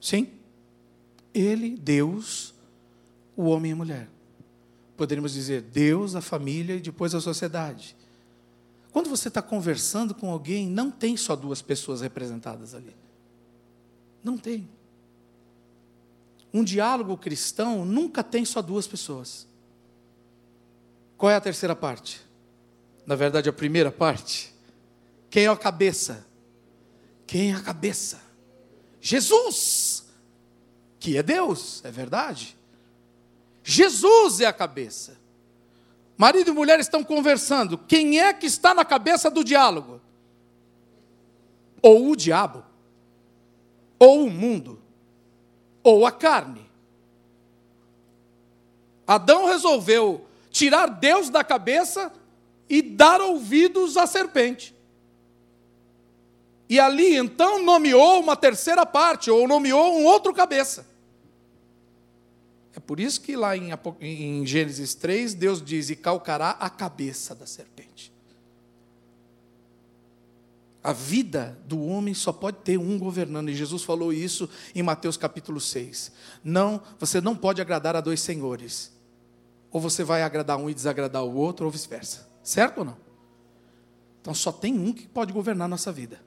Sim? 0.00 0.28
Ele, 1.32 1.76
Deus, 1.76 2.54
o 3.36 3.44
homem 3.44 3.70
e 3.70 3.72
a 3.72 3.76
mulher. 3.76 4.08
Poderíamos 4.96 5.32
dizer 5.32 5.62
Deus, 5.62 6.14
a 6.14 6.20
família 6.20 6.74
e 6.74 6.80
depois 6.80 7.14
a 7.14 7.20
sociedade. 7.20 7.96
Quando 8.92 9.10
você 9.10 9.28
está 9.28 9.42
conversando 9.42 10.14
com 10.14 10.30
alguém, 10.30 10.68
não 10.68 10.90
tem 10.90 11.16
só 11.16 11.36
duas 11.36 11.60
pessoas 11.60 12.00
representadas 12.00 12.74
ali. 12.74 12.96
Não 14.26 14.36
tem. 14.36 14.68
Um 16.52 16.64
diálogo 16.64 17.16
cristão 17.16 17.84
nunca 17.84 18.24
tem 18.24 18.44
só 18.44 18.60
duas 18.60 18.84
pessoas. 18.84 19.46
Qual 21.16 21.30
é 21.30 21.36
a 21.36 21.40
terceira 21.40 21.76
parte? 21.76 22.20
Na 23.06 23.14
verdade, 23.14 23.48
a 23.48 23.52
primeira 23.52 23.92
parte. 23.92 24.52
Quem 25.30 25.44
é 25.44 25.48
a 25.48 25.56
cabeça? 25.56 26.26
Quem 27.24 27.52
é 27.52 27.54
a 27.54 27.60
cabeça? 27.60 28.20
Jesus, 29.00 30.04
que 30.98 31.16
é 31.16 31.22
Deus, 31.22 31.84
é 31.84 31.90
verdade. 31.92 32.56
Jesus 33.62 34.40
é 34.40 34.46
a 34.46 34.52
cabeça. 34.52 35.16
Marido 36.16 36.50
e 36.50 36.52
mulher 36.52 36.80
estão 36.80 37.04
conversando. 37.04 37.78
Quem 37.78 38.18
é 38.18 38.32
que 38.32 38.46
está 38.46 38.74
na 38.74 38.84
cabeça 38.84 39.30
do 39.30 39.44
diálogo? 39.44 40.00
Ou 41.80 42.10
o 42.10 42.16
diabo? 42.16 42.65
Ou 43.98 44.26
o 44.26 44.30
mundo? 44.30 44.80
Ou 45.82 46.06
a 46.06 46.12
carne? 46.12 46.66
Adão 49.06 49.46
resolveu 49.46 50.26
tirar 50.50 50.86
Deus 50.86 51.30
da 51.30 51.44
cabeça 51.44 52.12
e 52.68 52.82
dar 52.82 53.20
ouvidos 53.20 53.96
à 53.96 54.06
serpente. 54.06 54.74
E 56.68 56.80
ali 56.80 57.14
então 57.14 57.62
nomeou 57.62 58.20
uma 58.20 58.34
terceira 58.34 58.84
parte, 58.84 59.30
ou 59.30 59.46
nomeou 59.46 59.98
um 59.98 60.04
outro 60.04 60.34
cabeça. 60.34 60.86
É 62.74 62.80
por 62.80 62.98
isso 62.98 63.20
que 63.20 63.36
lá 63.36 63.56
em, 63.56 64.44
Gênesis 64.44 64.94
3, 64.94 65.34
Deus 65.34 65.62
diz: 65.64 65.88
e 65.90 65.96
calcará 65.96 66.50
a 66.50 66.68
cabeça 66.68 67.34
da 67.34 67.46
serpente. 67.46 68.12
A 70.86 70.92
vida 70.92 71.58
do 71.66 71.84
homem 71.84 72.14
só 72.14 72.32
pode 72.32 72.58
ter 72.58 72.78
um 72.78 72.96
governando, 72.96 73.48
e 73.48 73.56
Jesus 73.56 73.82
falou 73.82 74.12
isso 74.12 74.48
em 74.72 74.84
Mateus 74.84 75.16
capítulo 75.16 75.60
6. 75.60 76.12
Não, 76.44 76.80
você 76.96 77.20
não 77.20 77.34
pode 77.34 77.60
agradar 77.60 77.96
a 77.96 78.00
dois 78.00 78.20
senhores. 78.20 78.92
Ou 79.72 79.80
você 79.80 80.04
vai 80.04 80.22
agradar 80.22 80.56
um 80.56 80.70
e 80.70 80.74
desagradar 80.74 81.24
o 81.24 81.34
outro, 81.34 81.66
ou 81.66 81.72
vice-versa. 81.72 82.28
Certo 82.40 82.78
ou 82.78 82.84
não? 82.84 82.96
Então 84.20 84.32
só 84.32 84.52
tem 84.52 84.78
um 84.78 84.92
que 84.92 85.08
pode 85.08 85.32
governar 85.32 85.64
a 85.64 85.68
nossa 85.68 85.90
vida. 85.90 86.20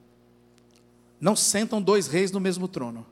Não 1.18 1.34
sentam 1.34 1.80
dois 1.80 2.06
reis 2.06 2.30
no 2.30 2.38
mesmo 2.38 2.68
trono. 2.68 3.06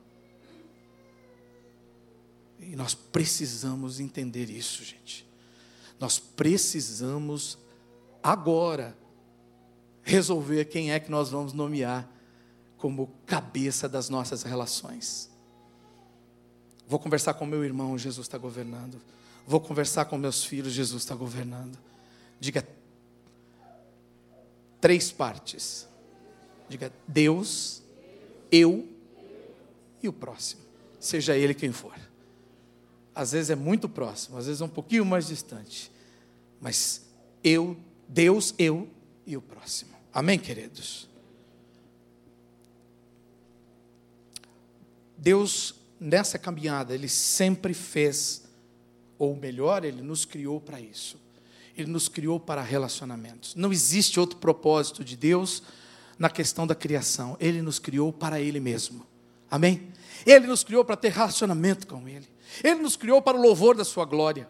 E 2.59 2.75
nós 2.75 2.93
precisamos 2.93 3.99
entender 3.99 4.51
isso, 4.51 4.83
gente. 4.83 5.27
Nós 5.99 6.19
precisamos 6.19 7.57
agora 8.21 8.95
resolver 10.09 10.65
quem 10.65 10.91
é 10.91 10.99
que 10.99 11.11
nós 11.11 11.29
vamos 11.29 11.53
nomear 11.53 12.09
como 12.77 13.09
cabeça 13.25 13.87
das 13.87 14.09
nossas 14.09 14.43
relações. 14.43 15.29
Vou 16.87 16.99
conversar 16.99 17.33
com 17.35 17.45
meu 17.45 17.63
irmão, 17.63 17.97
Jesus 17.97 18.25
está 18.25 18.37
governando. 18.37 19.01
Vou 19.45 19.59
conversar 19.59 20.05
com 20.05 20.17
meus 20.17 20.43
filhos, 20.43 20.73
Jesus 20.73 21.03
está 21.03 21.15
governando. 21.15 21.77
Diga 22.39 22.67
três 24.79 25.11
partes. 25.11 25.87
Diga 26.67 26.91
Deus, 27.07 27.81
eu 28.51 28.87
e 30.01 30.07
o 30.07 30.13
próximo, 30.13 30.61
seja 30.99 31.35
ele 31.35 31.53
quem 31.53 31.71
for 31.71 32.09
às 33.19 33.33
vezes 33.33 33.49
é 33.49 33.55
muito 33.55 33.89
próximo, 33.89 34.37
às 34.37 34.45
vezes 34.45 34.61
é 34.61 34.65
um 34.65 34.69
pouquinho 34.69 35.03
mais 35.03 35.27
distante. 35.27 35.91
Mas 36.61 37.01
eu, 37.43 37.75
Deus, 38.07 38.55
eu 38.57 38.87
e 39.25 39.35
o 39.35 39.41
próximo. 39.41 39.91
Amém, 40.13 40.39
queridos? 40.39 41.07
Deus, 45.17 45.75
nessa 45.99 46.39
caminhada, 46.39 46.93
Ele 46.93 47.09
sempre 47.09 47.73
fez, 47.73 48.43
ou 49.17 49.35
melhor, 49.35 49.83
Ele 49.83 50.01
nos 50.01 50.25
criou 50.25 50.59
para 50.59 50.79
isso. 50.79 51.19
Ele 51.77 51.91
nos 51.91 52.07
criou 52.07 52.39
para 52.39 52.61
relacionamentos. 52.61 53.55
Não 53.55 53.71
existe 53.71 54.19
outro 54.19 54.37
propósito 54.37 55.03
de 55.03 55.15
Deus 55.15 55.63
na 56.17 56.29
questão 56.29 56.65
da 56.65 56.75
criação. 56.75 57.37
Ele 57.39 57.61
nos 57.61 57.79
criou 57.79 58.11
para 58.11 58.41
Ele 58.41 58.59
mesmo. 58.59 59.05
Amém? 59.49 59.91
Ele 60.25 60.47
nos 60.47 60.63
criou 60.63 60.83
para 60.83 60.97
ter 60.97 61.11
relacionamento 61.11 61.87
com 61.87 62.07
Ele. 62.07 62.27
Ele 62.63 62.81
nos 62.81 62.95
criou 62.95 63.21
para 63.21 63.37
o 63.37 63.41
louvor 63.41 63.75
da 63.75 63.85
Sua 63.85 64.05
glória. 64.05 64.47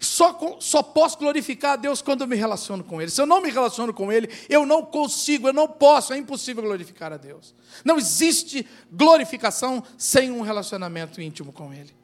Só, 0.00 0.56
só 0.60 0.82
posso 0.82 1.18
glorificar 1.18 1.74
a 1.74 1.76
Deus 1.76 2.00
quando 2.00 2.22
eu 2.22 2.26
me 2.26 2.34
relaciono 2.34 2.82
com 2.82 3.02
Ele. 3.02 3.10
Se 3.10 3.20
eu 3.20 3.26
não 3.26 3.42
me 3.42 3.50
relaciono 3.50 3.92
com 3.92 4.10
Ele, 4.10 4.30
eu 4.48 4.64
não 4.64 4.82
consigo, 4.82 5.46
eu 5.46 5.52
não 5.52 5.68
posso, 5.68 6.14
é 6.14 6.16
impossível 6.16 6.62
glorificar 6.62 7.12
a 7.12 7.18
Deus. 7.18 7.54
Não 7.84 7.98
existe 7.98 8.66
glorificação 8.90 9.84
sem 9.98 10.30
um 10.30 10.40
relacionamento 10.40 11.20
íntimo 11.20 11.52
com 11.52 11.70
Ele. 11.70 11.94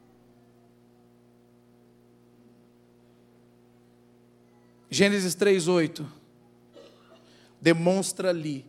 Gênesis 4.91 5.35
3,8 5.35 6.07
demonstra 7.61 8.29
ali 8.29 8.67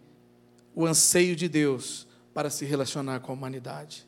o 0.74 0.86
anseio 0.86 1.36
de 1.36 1.50
Deus 1.50 2.08
para 2.34 2.50
se 2.50 2.64
relacionar 2.64 3.20
com 3.20 3.34
a 3.34 3.36
humanidade. 3.36 4.08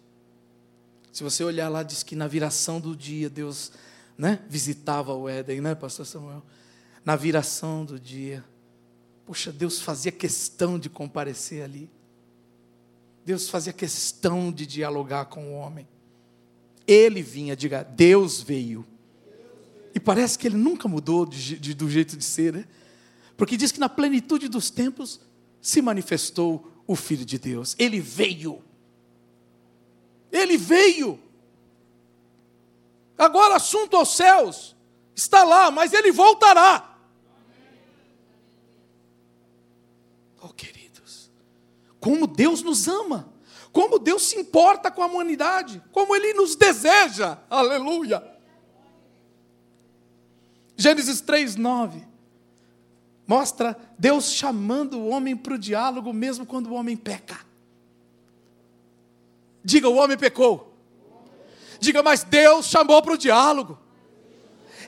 Se 1.11 1.23
você 1.23 1.43
olhar 1.43 1.67
lá, 1.67 1.83
diz 1.83 2.03
que 2.03 2.15
na 2.15 2.27
viração 2.27 2.79
do 2.79 2.95
dia 2.95 3.29
Deus 3.29 3.71
né, 4.19 4.43
visitava 4.49 5.13
o 5.13 5.29
Éden, 5.29 5.61
né, 5.61 5.73
Pastor 5.73 6.05
Samuel? 6.05 6.43
Na 7.05 7.15
viração 7.15 7.85
do 7.85 7.97
dia. 7.97 8.43
Poxa, 9.25 9.49
Deus 9.49 9.79
fazia 9.79 10.11
questão 10.11 10.77
de 10.77 10.89
comparecer 10.89 11.63
ali. 11.63 11.89
Deus 13.25 13.47
fazia 13.49 13.71
questão 13.71 14.51
de 14.51 14.65
dialogar 14.65 15.25
com 15.25 15.53
o 15.53 15.53
homem. 15.53 15.87
Ele 16.85 17.21
vinha, 17.21 17.55
diga, 17.55 17.81
Deus 17.81 18.41
veio. 18.41 18.85
E 19.95 20.01
parece 20.01 20.37
que 20.37 20.47
ele 20.47 20.57
nunca 20.57 20.89
mudou 20.89 21.25
de, 21.25 21.57
de, 21.57 21.73
do 21.73 21.89
jeito 21.89 22.17
de 22.17 22.23
ser, 22.25 22.51
né? 22.51 22.65
Porque 23.37 23.55
diz 23.55 23.71
que 23.71 23.79
na 23.79 23.87
plenitude 23.87 24.49
dos 24.49 24.69
tempos 24.69 25.21
se 25.61 25.81
manifestou 25.81 26.83
o 26.85 26.93
Filho 26.93 27.23
de 27.23 27.39
Deus. 27.39 27.73
Ele 27.79 28.01
veio. 28.01 28.61
Ele 30.29 30.57
veio. 30.57 31.17
Agora, 33.19 33.57
assunto 33.57 33.97
aos 33.97 34.15
céus 34.15 34.75
está 35.13 35.43
lá, 35.43 35.69
mas 35.69 35.91
ele 35.91 36.11
voltará. 36.11 36.97
Oh, 40.41 40.49
queridos, 40.49 41.29
como 41.99 42.25
Deus 42.25 42.63
nos 42.63 42.87
ama, 42.87 43.31
como 43.73 43.99
Deus 43.99 44.23
se 44.23 44.39
importa 44.39 44.89
com 44.89 45.03
a 45.03 45.05
humanidade, 45.05 45.83
como 45.91 46.15
Ele 46.15 46.33
nos 46.33 46.55
deseja, 46.55 47.37
aleluia. 47.49 48.23
Gênesis 50.77 51.19
3, 51.19 51.57
9 51.57 52.07
mostra 53.29 53.77
Deus 53.95 54.31
chamando 54.31 54.97
o 54.97 55.09
homem 55.09 55.35
para 55.35 55.53
o 55.53 55.57
diálogo, 55.59 56.11
mesmo 56.11 56.47
quando 56.47 56.71
o 56.71 56.73
homem 56.73 56.97
peca. 56.97 57.39
Diga, 59.63 59.87
o 59.87 59.97
homem 59.97 60.17
pecou. 60.17 60.68
Diga, 61.79 62.03
mas 62.03 62.23
Deus 62.23 62.65
chamou 62.65 63.01
para 63.01 63.13
o 63.13 63.17
diálogo. 63.17 63.79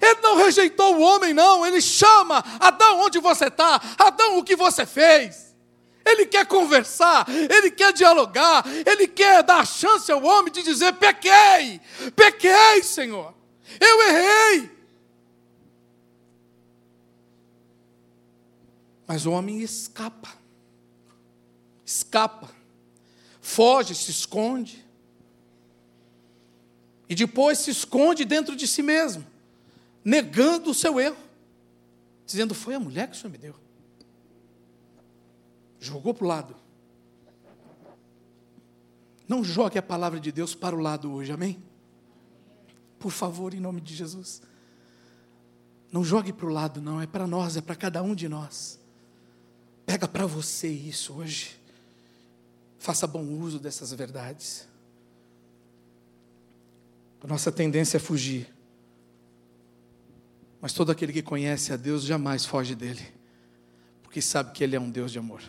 Ele 0.02 0.20
não 0.22 0.36
rejeitou 0.36 0.96
o 0.96 1.02
homem, 1.02 1.34
não. 1.34 1.66
Ele 1.66 1.80
chama: 1.80 2.44
Adão, 2.60 3.02
onde 3.02 3.20
você 3.20 3.46
está? 3.46 3.80
Adão, 3.98 4.40
o 4.40 4.44
que 4.44 4.56
você 4.56 4.86
fez? 4.86 5.52
Ele 6.04 6.26
quer 6.26 6.48
conversar, 6.48 7.28
ele 7.30 7.70
quer 7.70 7.94
dialogar, 7.94 8.64
ele 8.86 9.08
quer 9.08 9.44
dar 9.44 9.66
chance 9.68 10.12
ao 10.12 10.24
homem 10.24 10.52
de 10.52 10.64
dizer: 10.64 10.94
pequei, 10.94 11.80
pequei, 12.16 12.82
Senhor, 12.82 13.34
eu 13.80 14.02
errei. 14.02 14.72
Mas 19.06 19.26
o 19.26 19.32
homem 19.32 19.62
escapa, 19.62 20.30
escapa, 21.86 22.50
foge, 23.40 23.94
se 23.94 24.10
esconde. 24.10 24.91
E 27.12 27.16
depois 27.16 27.58
se 27.58 27.70
esconde 27.70 28.24
dentro 28.24 28.56
de 28.56 28.66
si 28.66 28.82
mesmo, 28.82 29.28
negando 30.02 30.72
o 30.72 30.74
seu 30.74 30.98
erro, 30.98 31.18
dizendo: 32.26 32.56
Foi 32.56 32.74
a 32.74 32.80
mulher 32.80 33.10
que 33.10 33.18
o 33.18 33.20
Senhor 33.20 33.30
me 33.30 33.38
deu. 33.38 33.54
Jogou 35.78 36.14
para 36.14 36.24
o 36.24 36.28
lado. 36.30 36.56
Não 39.28 39.44
jogue 39.44 39.78
a 39.78 39.82
palavra 39.82 40.22
de 40.22 40.32
Deus 40.32 40.56
para 40.56 40.74
o 40.74 40.80
lado 40.80 41.12
hoje, 41.12 41.34
amém? 41.34 41.62
Por 42.98 43.12
favor, 43.12 43.54
em 43.54 43.60
nome 43.60 43.82
de 43.82 43.94
Jesus. 43.94 44.42
Não 45.92 46.06
jogue 46.06 46.32
para 46.32 46.46
o 46.46 46.50
lado, 46.50 46.82
não, 46.82 47.02
é 47.02 47.08
para 47.08 47.28
nós, 47.28 47.58
é 47.58 47.62
para 47.62 47.76
cada 47.76 48.02
um 48.02 48.16
de 48.16 48.30
nós. 48.30 48.80
Pega 49.86 50.08
para 50.08 50.26
você 50.26 50.70
isso 50.70 51.16
hoje. 51.16 51.60
Faça 52.80 53.06
bom 53.06 53.26
uso 53.26 53.60
dessas 53.60 53.92
verdades. 53.92 54.71
A 57.24 57.28
nossa 57.28 57.52
tendência 57.52 57.98
é 57.98 58.00
fugir. 58.00 58.52
Mas 60.60 60.74
todo 60.74 60.92
aquele 60.92 61.14
que 61.14 61.22
conhece 61.22 61.72
a 61.72 61.78
Deus 61.78 62.04
jamais 62.04 62.46
foge 62.46 62.76
dele, 62.76 63.06
porque 64.04 64.22
sabe 64.22 64.52
que 64.52 64.64
ele 64.64 64.76
é 64.76 64.80
um 64.80 64.90
Deus 64.90 65.12
de 65.12 65.20
amor. 65.20 65.42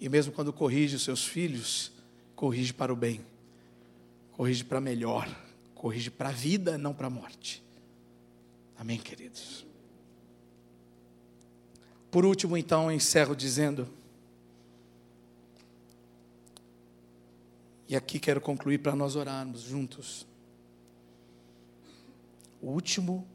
E 0.00 0.08
mesmo 0.08 0.32
quando 0.32 0.52
corrige 0.52 0.96
os 0.96 1.02
seus 1.02 1.26
filhos, 1.26 1.92
corrige 2.34 2.72
para 2.72 2.92
o 2.92 2.96
bem, 2.96 3.20
corrige 4.32 4.64
para 4.64 4.80
melhor, 4.80 5.28
corrige 5.74 6.10
para 6.10 6.28
a 6.28 6.32
vida, 6.32 6.78
não 6.78 6.94
para 6.94 7.08
a 7.08 7.10
morte. 7.10 7.62
Amém, 8.78 8.98
queridos? 8.98 9.66
Por 12.10 12.24
último, 12.24 12.56
então, 12.56 12.90
encerro 12.90 13.34
dizendo, 13.34 13.88
e 17.86 17.96
aqui 17.96 18.18
quero 18.18 18.40
concluir 18.40 18.78
para 18.78 18.94
nós 18.94 19.16
orarmos 19.16 19.62
juntos. 19.62 20.26
O 22.60 22.70
último 22.70 23.26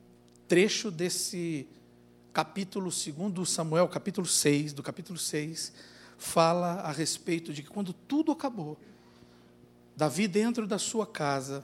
trecho 0.47 0.91
desse 0.91 1.67
capítulo 2.33 2.91
segundo 2.91 3.45
Samuel, 3.45 3.87
capítulo 3.87 4.27
6, 4.27 4.73
do 4.73 4.83
capítulo 4.83 5.17
6, 5.17 5.71
fala 6.17 6.81
a 6.81 6.91
respeito 6.91 7.53
de 7.53 7.63
que 7.63 7.69
quando 7.69 7.93
tudo 7.93 8.31
acabou, 8.31 8.77
Davi 9.95 10.27
dentro 10.27 10.67
da 10.67 10.77
sua 10.77 11.05
casa 11.05 11.63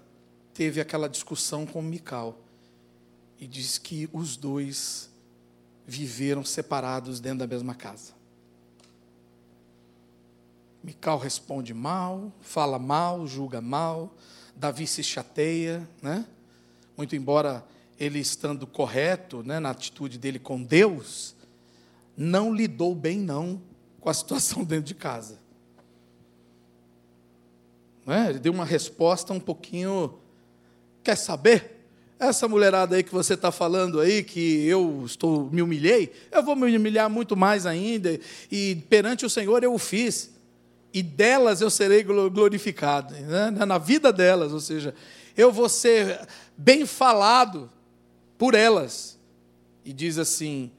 teve 0.54 0.80
aquela 0.80 1.10
discussão 1.10 1.66
com 1.66 1.82
Mical 1.82 2.40
e 3.40 3.48
diz 3.48 3.78
que 3.78 4.10
os 4.14 4.38
dois 4.38 5.10
viveram 5.86 6.46
separados 6.46 7.20
dentro 7.20 7.40
da 7.40 7.48
mesma 7.48 7.74
casa. 7.74 8.14
Mical 10.84 11.18
responde 11.18 11.74
mal, 11.74 12.32
fala 12.40 12.80
mal, 12.80 13.28
julga 13.28 13.60
mal, 13.60 14.16
Davi 14.56 14.88
se 14.88 15.04
chateia, 15.04 15.90
né? 16.02 16.26
Muito 17.00 17.16
embora 17.16 17.64
ele 17.98 18.20
estando 18.20 18.68
correto, 18.68 19.42
né, 19.42 19.58
na 19.58 19.70
atitude 19.70 20.18
dele 20.18 20.38
com 20.38 20.62
Deus, 20.62 21.34
não 22.18 22.54
lidou 22.54 22.94
bem 22.94 23.18
não 23.18 23.62
com 24.02 24.10
a 24.10 24.14
situação 24.14 24.66
dentro 24.66 24.84
de 24.84 24.96
casa. 24.96 25.40
Né? 28.06 28.32
Ele 28.32 28.40
deu 28.40 28.52
uma 28.52 28.66
resposta 28.66 29.32
um 29.32 29.40
pouquinho, 29.40 30.16
quer 31.02 31.16
saber? 31.16 31.78
essa 32.20 32.50
mulherada 32.50 32.98
aí 32.98 33.04
que 33.04 33.14
você 33.14 33.34
está 33.34 33.50
falando 33.50 34.02
aí, 34.02 34.22
que 34.22 34.68
eu 34.68 35.04
estou 35.06 35.50
me 35.50 35.62
humilhei, 35.62 36.12
eu 36.34 36.44
vou 36.44 36.54
me 36.54 36.76
humilhar 36.76 37.10
muito 37.10 37.38
mais 37.38 37.66
ainda, 37.66 38.20
e 38.52 38.76
perante 38.90 39.26
o 39.26 39.30
Senhor 39.30 39.64
eu 39.64 39.74
o 39.74 39.80
fiz, 39.80 40.32
e 40.94 41.02
delas 41.02 41.62
eu 41.62 41.70
serei 41.70 42.04
glorificado, 42.04 43.14
né? 43.14 43.52
na 43.52 43.78
vida 43.78 44.12
delas, 44.12 44.52
ou 44.52 44.60
seja, 44.60 44.94
eu 45.36 45.52
vou 45.52 45.70
ser 45.70 46.28
bem 46.58 46.86
falado 46.86 47.72
por 48.38 48.54
elas. 48.54 49.18
E 49.84 49.94
diz 49.94 50.18
assim: 50.18 50.72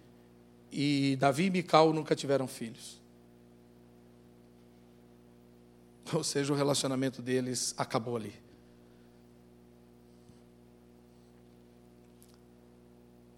e 0.70 1.16
Davi 1.16 1.44
e 1.44 1.50
Mical 1.50 1.92
nunca 1.92 2.14
tiveram 2.14 2.46
filhos. 2.46 3.00
Ou 6.12 6.24
seja, 6.24 6.52
o 6.52 6.56
relacionamento 6.56 7.20
deles 7.20 7.74
acabou 7.76 8.16
ali. 8.16 8.34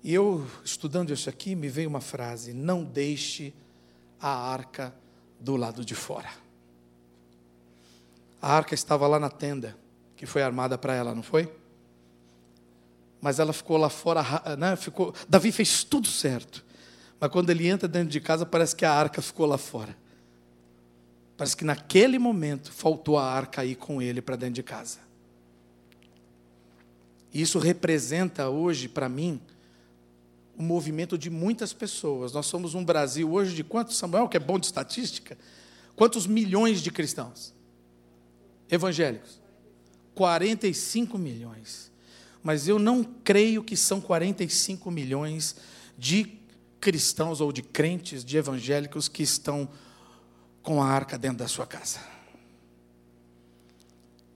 E 0.04 0.12
eu, 0.12 0.44
estudando 0.64 1.12
isso 1.12 1.30
aqui, 1.30 1.54
me 1.54 1.68
veio 1.68 1.88
uma 1.88 2.00
frase: 2.00 2.52
não 2.52 2.84
deixe 2.84 3.54
a 4.20 4.30
arca 4.30 4.94
do 5.38 5.56
lado 5.56 5.84
de 5.84 5.94
fora. 5.94 6.30
A 8.40 8.56
arca 8.56 8.74
estava 8.74 9.06
lá 9.06 9.20
na 9.20 9.30
tenda, 9.30 9.76
que 10.22 10.26
foi 10.26 10.40
armada 10.40 10.78
para 10.78 10.94
ela, 10.94 11.16
não 11.16 11.22
foi? 11.22 11.52
Mas 13.20 13.40
ela 13.40 13.52
ficou 13.52 13.76
lá 13.76 13.90
fora, 13.90 14.22
né? 14.56 14.76
ficou, 14.76 15.12
Davi 15.28 15.50
fez 15.50 15.82
tudo 15.82 16.06
certo. 16.06 16.64
Mas 17.18 17.28
quando 17.28 17.50
ele 17.50 17.66
entra 17.66 17.88
dentro 17.88 18.08
de 18.08 18.20
casa, 18.20 18.46
parece 18.46 18.76
que 18.76 18.84
a 18.84 18.92
arca 18.92 19.20
ficou 19.20 19.46
lá 19.46 19.58
fora. 19.58 19.98
Parece 21.36 21.56
que 21.56 21.64
naquele 21.64 22.20
momento 22.20 22.70
faltou 22.70 23.18
a 23.18 23.24
arca 23.24 23.64
ir 23.64 23.74
com 23.74 24.00
ele 24.00 24.22
para 24.22 24.36
dentro 24.36 24.54
de 24.54 24.62
casa. 24.62 25.00
Isso 27.34 27.58
representa 27.58 28.48
hoje, 28.48 28.88
para 28.88 29.08
mim, 29.08 29.40
o 30.56 30.62
movimento 30.62 31.18
de 31.18 31.30
muitas 31.30 31.72
pessoas. 31.72 32.32
Nós 32.32 32.46
somos 32.46 32.76
um 32.76 32.84
Brasil 32.84 33.28
hoje 33.32 33.56
de 33.56 33.64
quantos, 33.64 33.96
Samuel, 33.96 34.28
que 34.28 34.36
é 34.36 34.40
bom 34.40 34.56
de 34.56 34.66
estatística? 34.66 35.36
Quantos 35.96 36.28
milhões 36.28 36.80
de 36.80 36.92
cristãos? 36.92 37.52
Evangélicos? 38.70 39.41
45 40.14 41.18
milhões. 41.18 41.90
Mas 42.42 42.66
eu 42.66 42.78
não 42.78 43.04
creio 43.04 43.62
que 43.62 43.76
são 43.76 44.00
45 44.00 44.90
milhões 44.90 45.56
de 45.96 46.38
cristãos 46.80 47.40
ou 47.40 47.52
de 47.52 47.62
crentes, 47.62 48.24
de 48.24 48.36
evangélicos 48.36 49.08
que 49.08 49.22
estão 49.22 49.68
com 50.62 50.82
a 50.82 50.86
arca 50.86 51.16
dentro 51.16 51.38
da 51.38 51.48
sua 51.48 51.66
casa. 51.66 52.00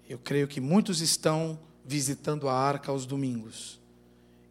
Eu 0.08 0.18
creio 0.18 0.46
que 0.46 0.60
muitos 0.60 1.00
estão 1.00 1.58
visitando 1.84 2.48
a 2.48 2.54
arca 2.54 2.92
aos 2.92 3.04
domingos 3.04 3.80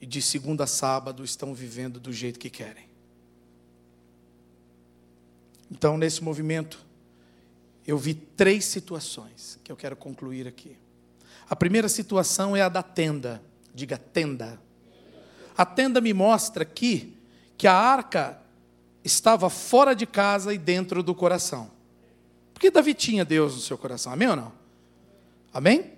e 0.02 0.06
de 0.06 0.22
segunda 0.22 0.66
a 0.66 0.68
sábado 0.68 1.24
estão 1.24 1.54
vivendo 1.54 2.00
do 2.00 2.12
jeito 2.12 2.40
que 2.40 2.50
querem. 2.50 2.86
Então, 5.72 5.98
nesse 5.98 6.24
movimento, 6.24 6.86
eu 7.88 7.98
vi 7.98 8.14
três 8.14 8.66
situações 8.66 9.60
que 9.64 9.72
eu 9.72 9.76
quero 9.76 9.96
concluir 9.96 10.48
aqui. 10.48 10.78
A 11.50 11.56
primeira 11.56 11.88
situação 11.88 12.56
é 12.56 12.62
a 12.62 12.70
da 12.70 12.84
tenda. 12.84 13.42
Diga 13.74 13.98
tenda. 13.98 14.60
A 15.58 15.66
tenda 15.66 16.02
me 16.02 16.14
mostra 16.14 16.64
aqui 16.64 17.18
que 17.58 17.68
a 17.68 17.74
arca 17.74 18.40
estava 19.04 19.50
fora 19.50 19.96
de 19.96 20.06
casa 20.06 20.54
e 20.54 20.58
dentro 20.58 21.02
do 21.04 21.16
coração. 21.16 21.72
Porque 22.54 22.72
Davi 22.72 22.94
tinha 22.94 23.24
Deus 23.24 23.56
no 23.56 23.62
seu 23.62 23.78
coração, 23.78 24.12
amém 24.12 24.30
ou 24.30 24.36
não? 24.36 24.52
Amém? 25.54 25.96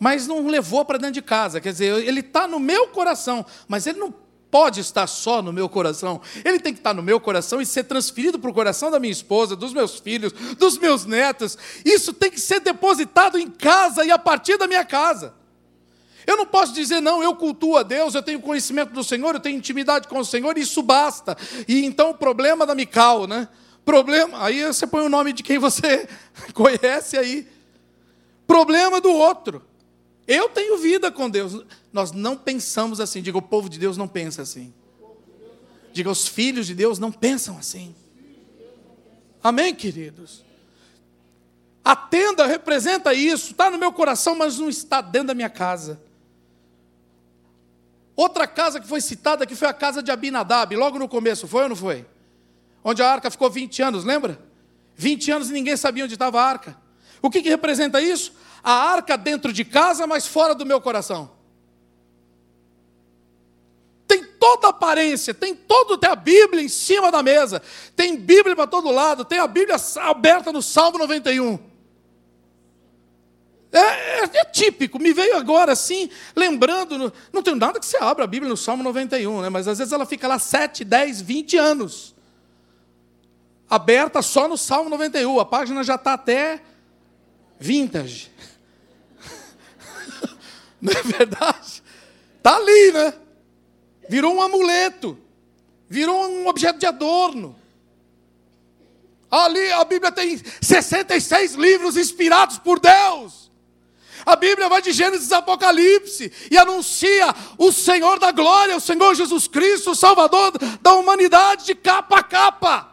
mas 0.00 0.26
não 0.26 0.46
levou 0.46 0.82
para 0.82 0.96
dentro 0.96 1.12
de 1.12 1.22
casa. 1.22 1.60
Quer 1.60 1.72
dizer, 1.72 2.08
ele 2.08 2.20
está 2.20 2.48
no 2.48 2.58
meu 2.58 2.88
coração, 2.88 3.44
mas 3.68 3.86
ele 3.86 3.98
não 3.98 4.14
pode 4.50 4.80
estar 4.80 5.06
só 5.06 5.40
no 5.40 5.52
meu 5.52 5.68
coração. 5.68 6.20
Ele 6.44 6.58
tem 6.58 6.72
que 6.72 6.80
estar 6.80 6.92
no 6.92 7.02
meu 7.02 7.20
coração 7.20 7.60
e 7.60 7.66
ser 7.66 7.84
transferido 7.84 8.38
para 8.38 8.50
o 8.50 8.54
coração 8.54 8.90
da 8.90 8.98
minha 8.98 9.12
esposa, 9.12 9.54
dos 9.54 9.72
meus 9.72 9.98
filhos, 9.98 10.32
dos 10.58 10.76
meus 10.76 11.06
netos. 11.06 11.56
Isso 11.84 12.12
tem 12.12 12.30
que 12.30 12.40
ser 12.40 12.60
depositado 12.60 13.38
em 13.38 13.48
casa 13.48 14.04
e 14.04 14.10
a 14.10 14.18
partir 14.18 14.58
da 14.58 14.66
minha 14.66 14.84
casa. 14.84 15.34
Eu 16.26 16.36
não 16.36 16.46
posso 16.46 16.72
dizer, 16.72 17.00
não, 17.00 17.22
eu 17.22 17.34
cultuo 17.34 17.76
a 17.76 17.82
Deus, 17.82 18.14
eu 18.14 18.22
tenho 18.22 18.40
conhecimento 18.40 18.92
do 18.92 19.02
Senhor, 19.02 19.34
eu 19.34 19.40
tenho 19.40 19.56
intimidade 19.56 20.06
com 20.06 20.18
o 20.18 20.24
Senhor, 20.24 20.56
isso 20.58 20.82
basta. 20.82 21.36
E 21.66 21.84
então 21.84 22.10
o 22.10 22.14
problema 22.14 22.66
da 22.66 22.74
Mical, 22.74 23.26
né? 23.26 23.48
Problema, 23.84 24.44
aí 24.44 24.62
você 24.62 24.86
põe 24.86 25.04
o 25.04 25.08
nome 25.08 25.32
de 25.32 25.42
quem 25.42 25.58
você 25.58 26.08
conhece 26.52 27.16
aí. 27.16 27.48
Problema 28.46 29.00
do 29.00 29.10
outro. 29.10 29.69
Eu 30.32 30.48
tenho 30.48 30.78
vida 30.78 31.10
com 31.10 31.28
Deus. 31.28 31.64
Nós 31.92 32.12
não 32.12 32.36
pensamos 32.36 33.00
assim. 33.00 33.20
Diga, 33.20 33.36
o 33.36 33.42
povo 33.42 33.68
de 33.68 33.80
Deus 33.80 33.96
não 33.96 34.06
pensa 34.06 34.42
assim. 34.42 34.72
Diga, 35.92 36.08
os 36.08 36.28
filhos 36.28 36.68
de 36.68 36.74
Deus 36.76 37.00
não 37.00 37.10
pensam 37.10 37.58
assim. 37.58 37.92
Amém, 39.42 39.74
queridos? 39.74 40.44
A 41.84 41.96
tenda 41.96 42.46
representa 42.46 43.12
isso, 43.12 43.50
está 43.50 43.72
no 43.72 43.76
meu 43.76 43.92
coração, 43.92 44.36
mas 44.36 44.56
não 44.56 44.68
está 44.68 45.00
dentro 45.00 45.28
da 45.28 45.34
minha 45.34 45.50
casa. 45.50 46.00
Outra 48.14 48.46
casa 48.46 48.78
que 48.78 48.86
foi 48.86 49.00
citada 49.00 49.42
aqui 49.42 49.56
foi 49.56 49.66
a 49.66 49.72
casa 49.74 50.00
de 50.00 50.12
Abinadab, 50.12 50.76
logo 50.76 50.96
no 50.96 51.08
começo, 51.08 51.48
foi 51.48 51.64
ou 51.64 51.70
não 51.70 51.74
foi? 51.74 52.06
Onde 52.84 53.02
a 53.02 53.10
arca 53.10 53.32
ficou 53.32 53.50
20 53.50 53.82
anos, 53.82 54.04
lembra? 54.04 54.38
20 54.94 55.32
anos 55.32 55.50
e 55.50 55.52
ninguém 55.52 55.76
sabia 55.76 56.04
onde 56.04 56.14
estava 56.14 56.40
a 56.40 56.44
arca. 56.44 56.76
O 57.20 57.28
que, 57.28 57.42
que 57.42 57.48
representa 57.48 58.00
isso? 58.00 58.32
A 58.62 58.72
arca 58.72 59.16
dentro 59.16 59.52
de 59.52 59.64
casa, 59.64 60.06
mas 60.06 60.26
fora 60.26 60.54
do 60.54 60.66
meu 60.66 60.80
coração. 60.80 61.30
Tem 64.06 64.24
toda 64.24 64.66
a 64.66 64.70
aparência, 64.70 65.32
tem 65.32 65.54
todo, 65.54 65.96
tem 65.96 66.10
a 66.10 66.16
Bíblia 66.16 66.62
em 66.62 66.68
cima 66.68 67.12
da 67.12 67.22
mesa, 67.22 67.62
tem 67.94 68.16
Bíblia 68.16 68.56
para 68.56 68.66
todo 68.66 68.90
lado, 68.90 69.24
tem 69.24 69.38
a 69.38 69.46
Bíblia 69.46 69.76
aberta 69.98 70.52
no 70.52 70.60
Salmo 70.60 70.98
91. 70.98 71.70
É, 73.72 73.78
é, 73.78 74.24
é, 74.24 74.44
típico, 74.46 74.98
me 74.98 75.12
veio 75.12 75.36
agora 75.36 75.72
assim, 75.72 76.10
lembrando, 76.34 77.12
não 77.32 77.40
tem 77.40 77.54
nada 77.54 77.78
que 77.78 77.86
você 77.86 77.98
abra 77.98 78.24
a 78.24 78.26
Bíblia 78.26 78.48
no 78.50 78.56
Salmo 78.56 78.82
91, 78.82 79.42
né? 79.42 79.48
mas 79.48 79.68
às 79.68 79.78
vezes 79.78 79.92
ela 79.92 80.04
fica 80.04 80.26
lá 80.26 80.40
7, 80.40 80.84
10, 80.84 81.20
20 81.20 81.56
anos, 81.56 82.14
aberta 83.68 84.22
só 84.22 84.48
no 84.48 84.58
Salmo 84.58 84.90
91, 84.90 85.38
a 85.38 85.46
página 85.46 85.84
já 85.84 85.94
está 85.94 86.14
até 86.14 86.60
vintage. 87.60 88.32
Não 90.82 90.92
é 90.92 91.02
verdade? 91.02 91.82
Está 92.38 92.56
ali, 92.56 92.92
né? 92.92 93.14
Virou 94.08 94.34
um 94.34 94.42
amuleto, 94.42 95.18
virou 95.88 96.26
um 96.26 96.48
objeto 96.48 96.78
de 96.78 96.86
adorno. 96.86 97.54
Ali 99.30 99.70
a 99.72 99.84
Bíblia 99.84 100.10
tem 100.10 100.40
66 100.60 101.54
livros 101.54 101.96
inspirados 101.96 102.58
por 102.58 102.80
Deus. 102.80 103.50
A 104.26 104.34
Bíblia 104.36 104.68
vai 104.68 104.82
de 104.82 104.92
Gênesis 104.92 105.32
a 105.32 105.38
Apocalipse 105.38 106.32
e 106.50 106.58
anuncia 106.58 107.34
o 107.56 107.70
Senhor 107.70 108.18
da 108.18 108.32
glória, 108.32 108.76
o 108.76 108.80
Senhor 108.80 109.14
Jesus 109.14 109.46
Cristo, 109.46 109.92
o 109.92 109.94
Salvador 109.94 110.52
da 110.80 110.94
humanidade, 110.94 111.66
de 111.66 111.74
capa 111.74 112.18
a 112.18 112.22
capa. 112.22 112.90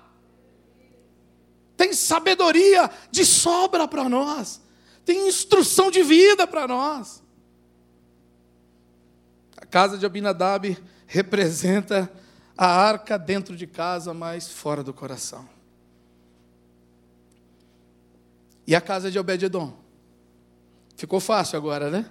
Tem 1.76 1.94
sabedoria 1.94 2.90
de 3.12 3.26
sobra 3.26 3.88
para 3.88 4.08
nós, 4.08 4.62
tem 5.04 5.28
instrução 5.28 5.90
de 5.90 6.04
vida 6.04 6.46
para 6.46 6.68
nós 6.68 7.27
casa 9.70 9.98
de 9.98 10.06
Abinadab 10.06 10.78
representa 11.06 12.12
a 12.58 12.68
arca 12.68 13.18
dentro 13.18 13.56
de 13.56 13.68
casa, 13.68 14.14
mas 14.14 14.50
fora 14.50 14.84
do 14.84 14.94
coração. 14.94 15.48
E 18.66 18.76
a 18.76 18.82
casa 18.82 19.10
de 19.10 19.18
Obed-edom? 19.18 19.74
Ficou 20.96 21.20
fácil 21.20 21.58
agora, 21.58 21.90
né? 21.90 22.10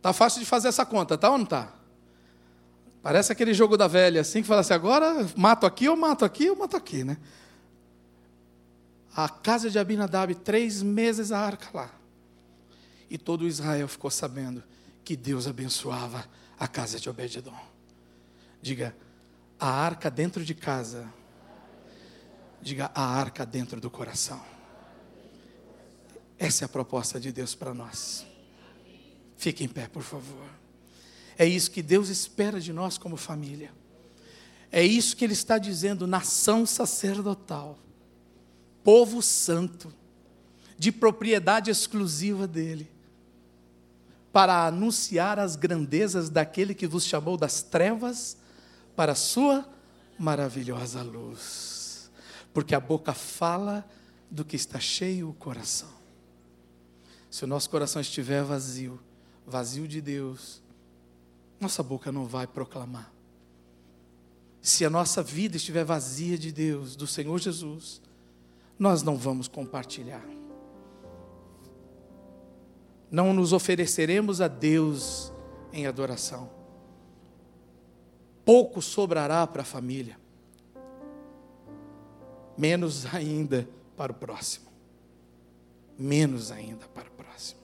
Tá 0.00 0.12
fácil 0.12 0.40
de 0.40 0.46
fazer 0.46 0.68
essa 0.68 0.86
conta, 0.86 1.18
tá 1.18 1.30
ou 1.30 1.38
não 1.38 1.44
tá? 1.44 1.72
Parece 3.02 3.32
aquele 3.32 3.52
jogo 3.52 3.76
da 3.76 3.86
velha, 3.86 4.20
assim, 4.20 4.40
que 4.40 4.48
fala 4.48 4.60
assim, 4.60 4.72
agora 4.74 5.26
mato 5.36 5.66
aqui, 5.66 5.84
eu 5.84 5.96
mato 5.96 6.24
aqui, 6.24 6.46
eu 6.46 6.56
mato 6.56 6.76
aqui, 6.76 7.04
né? 7.04 7.18
A 9.14 9.28
casa 9.28 9.68
de 9.70 9.78
Abinadab, 9.78 10.34
três 10.36 10.82
meses 10.82 11.32
a 11.32 11.38
arca 11.38 11.66
lá. 11.72 11.90
E 13.10 13.18
todo 13.18 13.46
Israel 13.46 13.88
ficou 13.88 14.10
sabendo 14.10 14.62
que 15.06 15.16
Deus 15.16 15.46
abençoava 15.46 16.28
a 16.58 16.66
casa 16.66 16.98
de 16.98 17.08
Obed-edom. 17.08 17.56
Diga, 18.60 18.94
a 19.56 19.70
arca 19.70 20.10
dentro 20.10 20.44
de 20.44 20.52
casa. 20.52 21.08
Diga, 22.60 22.90
a 22.92 23.02
arca 23.02 23.46
dentro 23.46 23.80
do 23.80 23.88
coração. 23.88 24.44
Essa 26.36 26.64
é 26.64 26.66
a 26.66 26.68
proposta 26.68 27.20
de 27.20 27.30
Deus 27.30 27.54
para 27.54 27.72
nós. 27.72 28.26
Fique 29.36 29.62
em 29.62 29.68
pé, 29.68 29.86
por 29.86 30.02
favor. 30.02 30.44
É 31.38 31.46
isso 31.46 31.70
que 31.70 31.82
Deus 31.82 32.08
espera 32.08 32.60
de 32.60 32.72
nós 32.72 32.98
como 32.98 33.16
família. 33.16 33.72
É 34.72 34.82
isso 34.82 35.16
que 35.16 35.24
Ele 35.24 35.34
está 35.34 35.56
dizendo, 35.56 36.04
nação 36.04 36.66
sacerdotal, 36.66 37.78
povo 38.82 39.22
santo, 39.22 39.94
de 40.76 40.90
propriedade 40.90 41.70
exclusiva 41.70 42.48
dEle 42.48 42.95
para 44.36 44.66
anunciar 44.66 45.38
as 45.38 45.56
grandezas 45.56 46.28
daquele 46.28 46.74
que 46.74 46.86
vos 46.86 47.04
chamou 47.04 47.38
das 47.38 47.62
trevas 47.62 48.36
para 48.94 49.12
a 49.12 49.14
sua 49.14 49.66
maravilhosa 50.18 51.02
luz. 51.02 52.10
Porque 52.52 52.74
a 52.74 52.80
boca 52.80 53.14
fala 53.14 53.82
do 54.30 54.44
que 54.44 54.54
está 54.54 54.78
cheio 54.78 55.30
o 55.30 55.32
coração. 55.32 55.88
Se 57.30 57.44
o 57.44 57.46
nosso 57.46 57.70
coração 57.70 57.98
estiver 57.98 58.44
vazio, 58.44 59.00
vazio 59.46 59.88
de 59.88 60.02
Deus, 60.02 60.60
nossa 61.58 61.82
boca 61.82 62.12
não 62.12 62.26
vai 62.26 62.46
proclamar. 62.46 63.10
Se 64.60 64.84
a 64.84 64.90
nossa 64.90 65.22
vida 65.22 65.56
estiver 65.56 65.82
vazia 65.82 66.36
de 66.36 66.52
Deus, 66.52 66.94
do 66.94 67.06
Senhor 67.06 67.38
Jesus, 67.38 68.02
nós 68.78 69.02
não 69.02 69.16
vamos 69.16 69.48
compartilhar 69.48 70.22
não 73.10 73.32
nos 73.32 73.52
ofereceremos 73.52 74.40
a 74.40 74.48
Deus 74.48 75.32
em 75.72 75.86
adoração. 75.86 76.50
Pouco 78.44 78.80
sobrará 78.80 79.46
para 79.46 79.62
a 79.62 79.64
família, 79.64 80.18
menos 82.56 83.06
ainda 83.12 83.68
para 83.96 84.12
o 84.12 84.14
próximo. 84.14 84.66
Menos 85.98 86.52
ainda 86.52 86.86
para 86.88 87.08
o 87.08 87.10
próximo. 87.12 87.60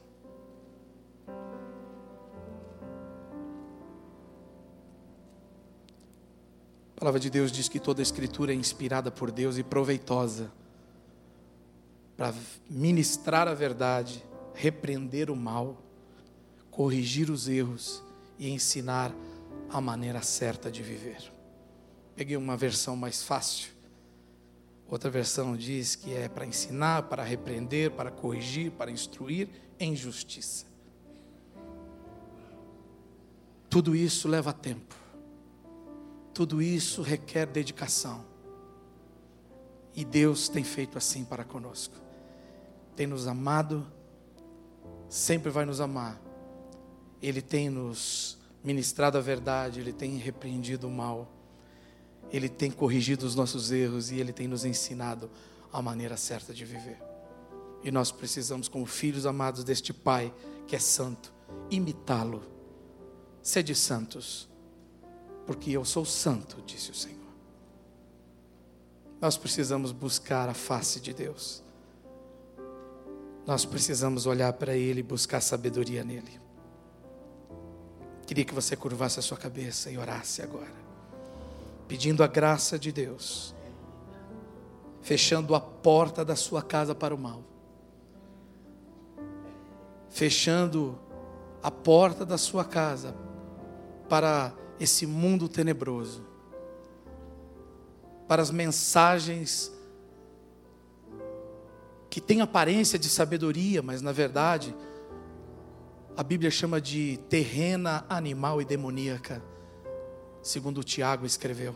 A 6.97 7.01
palavra 7.01 7.21
de 7.21 7.29
Deus 7.29 7.53
diz 7.53 7.69
que 7.69 7.79
toda 7.79 8.01
a 8.01 8.03
Escritura 8.03 8.53
é 8.53 8.55
inspirada 8.55 9.11
por 9.11 9.31
Deus 9.31 9.59
e 9.59 9.63
proveitosa 9.63 10.51
para 12.17 12.33
ministrar 12.71 13.49
a 13.49 13.55
verdade, 13.55 14.25
repreender 14.55 15.31
o 15.31 15.37
mal, 15.37 15.83
corrigir 16.71 17.31
os 17.31 17.49
erros 17.49 18.03
e 18.39 18.51
ensinar 18.51 19.15
a 19.69 19.81
maneira 19.81 20.23
certa 20.23 20.71
de 20.71 20.83
viver. 20.83 21.33
Peguei 22.15 22.37
uma 22.37 22.57
versão 22.57 22.97
mais 22.97 23.23
fácil. 23.23 23.73
Outra 24.89 25.09
versão 25.09 25.57
diz 25.57 25.97
que 25.97 26.13
é 26.13 26.29
para 26.29 26.45
ensinar, 26.45 27.05
para 27.05 27.23
repreender, 27.23 27.91
para 27.93 28.11
corrigir, 28.11 28.71
para 28.73 28.91
instruir 28.91 29.49
em 29.81 29.97
justiça. 29.97 30.67
Tudo 33.71 33.97
isso 33.97 34.29
leva 34.29 34.53
tempo. 34.53 34.95
Tudo 36.35 36.61
isso 36.61 37.01
requer 37.01 37.47
dedicação. 37.47 38.23
E 39.95 40.05
Deus 40.05 40.49
tem 40.49 40.63
feito 40.63 40.99
assim 40.99 41.25
para 41.25 41.45
conosco. 41.45 41.97
Tem 42.95 43.07
nos 43.07 43.27
amado, 43.27 43.91
sempre 45.13 45.51
vai 45.51 45.65
nos 45.65 45.81
amar. 45.81 46.19
Ele 47.21 47.43
tem 47.43 47.69
nos 47.69 48.39
ministrado 48.65 49.19
a 49.19 49.21
verdade, 49.21 49.81
ele 49.81 49.93
tem 49.93 50.17
repreendido 50.17 50.89
o 50.89 50.91
mal. 50.91 51.31
Ele 52.33 52.49
tem 52.49 52.71
corrigido 52.71 53.27
os 53.27 53.35
nossos 53.35 53.71
erros 53.71 54.11
e 54.11 54.19
ele 54.19 54.33
tem 54.33 54.49
nos 54.49 54.65
ensinado 54.65 55.31
a 55.71 55.83
maneira 55.83 56.17
certa 56.17 56.55
de 56.55 56.65
viver. 56.65 56.99
E 57.85 57.91
nós 57.91 58.11
precisamos, 58.11 58.69
como 58.69 58.87
filhos 58.87 59.27
amados 59.27 59.65
deste 59.65 59.93
Pai 59.93 60.33
que 60.67 60.75
é 60.75 60.79
santo, 60.79 61.33
imitá-lo 61.71 62.43
Sede 63.43 63.75
santos, 63.75 64.49
porque 65.45 65.73
eu 65.73 65.85
sou 65.85 66.05
santo, 66.05 66.63
disse 66.65 66.93
o 66.93 66.95
Senhor. 66.95 67.19
Nós 69.21 69.37
precisamos 69.37 69.91
buscar 69.91 70.49
a 70.49 70.55
face 70.55 71.01
de 71.01 71.13
Deus. 71.13 71.62
Nós 73.47 73.65
precisamos 73.65 74.27
olhar 74.27 74.53
para 74.53 74.77
Ele 74.77 75.01
e 75.01 75.03
buscar 75.03 75.41
sabedoria 75.41 76.05
nele. 76.05 76.41
Queria 78.27 78.45
que 78.45 78.55
você 78.55 78.77
curvasse 78.77 79.19
a 79.19 79.23
sua 79.23 79.37
cabeça 79.37 79.91
e 79.91 79.99
orasse 79.99 80.43
agora, 80.43 80.73
pedindo 81.89 82.23
a 82.23 82.27
graça 82.27 82.79
de 82.79 82.93
Deus, 82.93 83.55
fechando 85.03 85.55
a 85.55 85.61
porta 85.61 86.25
da 86.25 86.37
sua 86.37 86.63
casa 86.63 86.95
para 86.95 87.15
o 87.15 87.19
mal, 87.19 87.43
fechando 90.09 90.99
a 91.63 91.71
porta 91.71 92.25
da 92.25 92.39
sua 92.39 92.65
casa 92.65 93.15
para 94.09 94.53
esse 94.79 95.05
mundo 95.05 95.49
tenebroso, 95.49 96.25
para 98.29 98.41
as 98.41 98.51
mensagens 98.51 99.72
que 102.13 102.21
têm 102.21 102.43
aparência 102.43 102.99
de 102.99 103.09
sabedoria, 103.09 103.81
mas 103.81 104.03
na 104.03 104.13
verdade 104.13 104.77
a 106.15 106.23
Bíblia 106.23 106.51
chama 106.51 106.79
de 106.79 107.19
terrena, 107.31 108.05
animal 108.07 108.61
e 108.61 108.67
demoníaca, 108.67 109.43
segundo 110.43 110.85
Tiago 110.85 111.25
escreveu. 111.25 111.75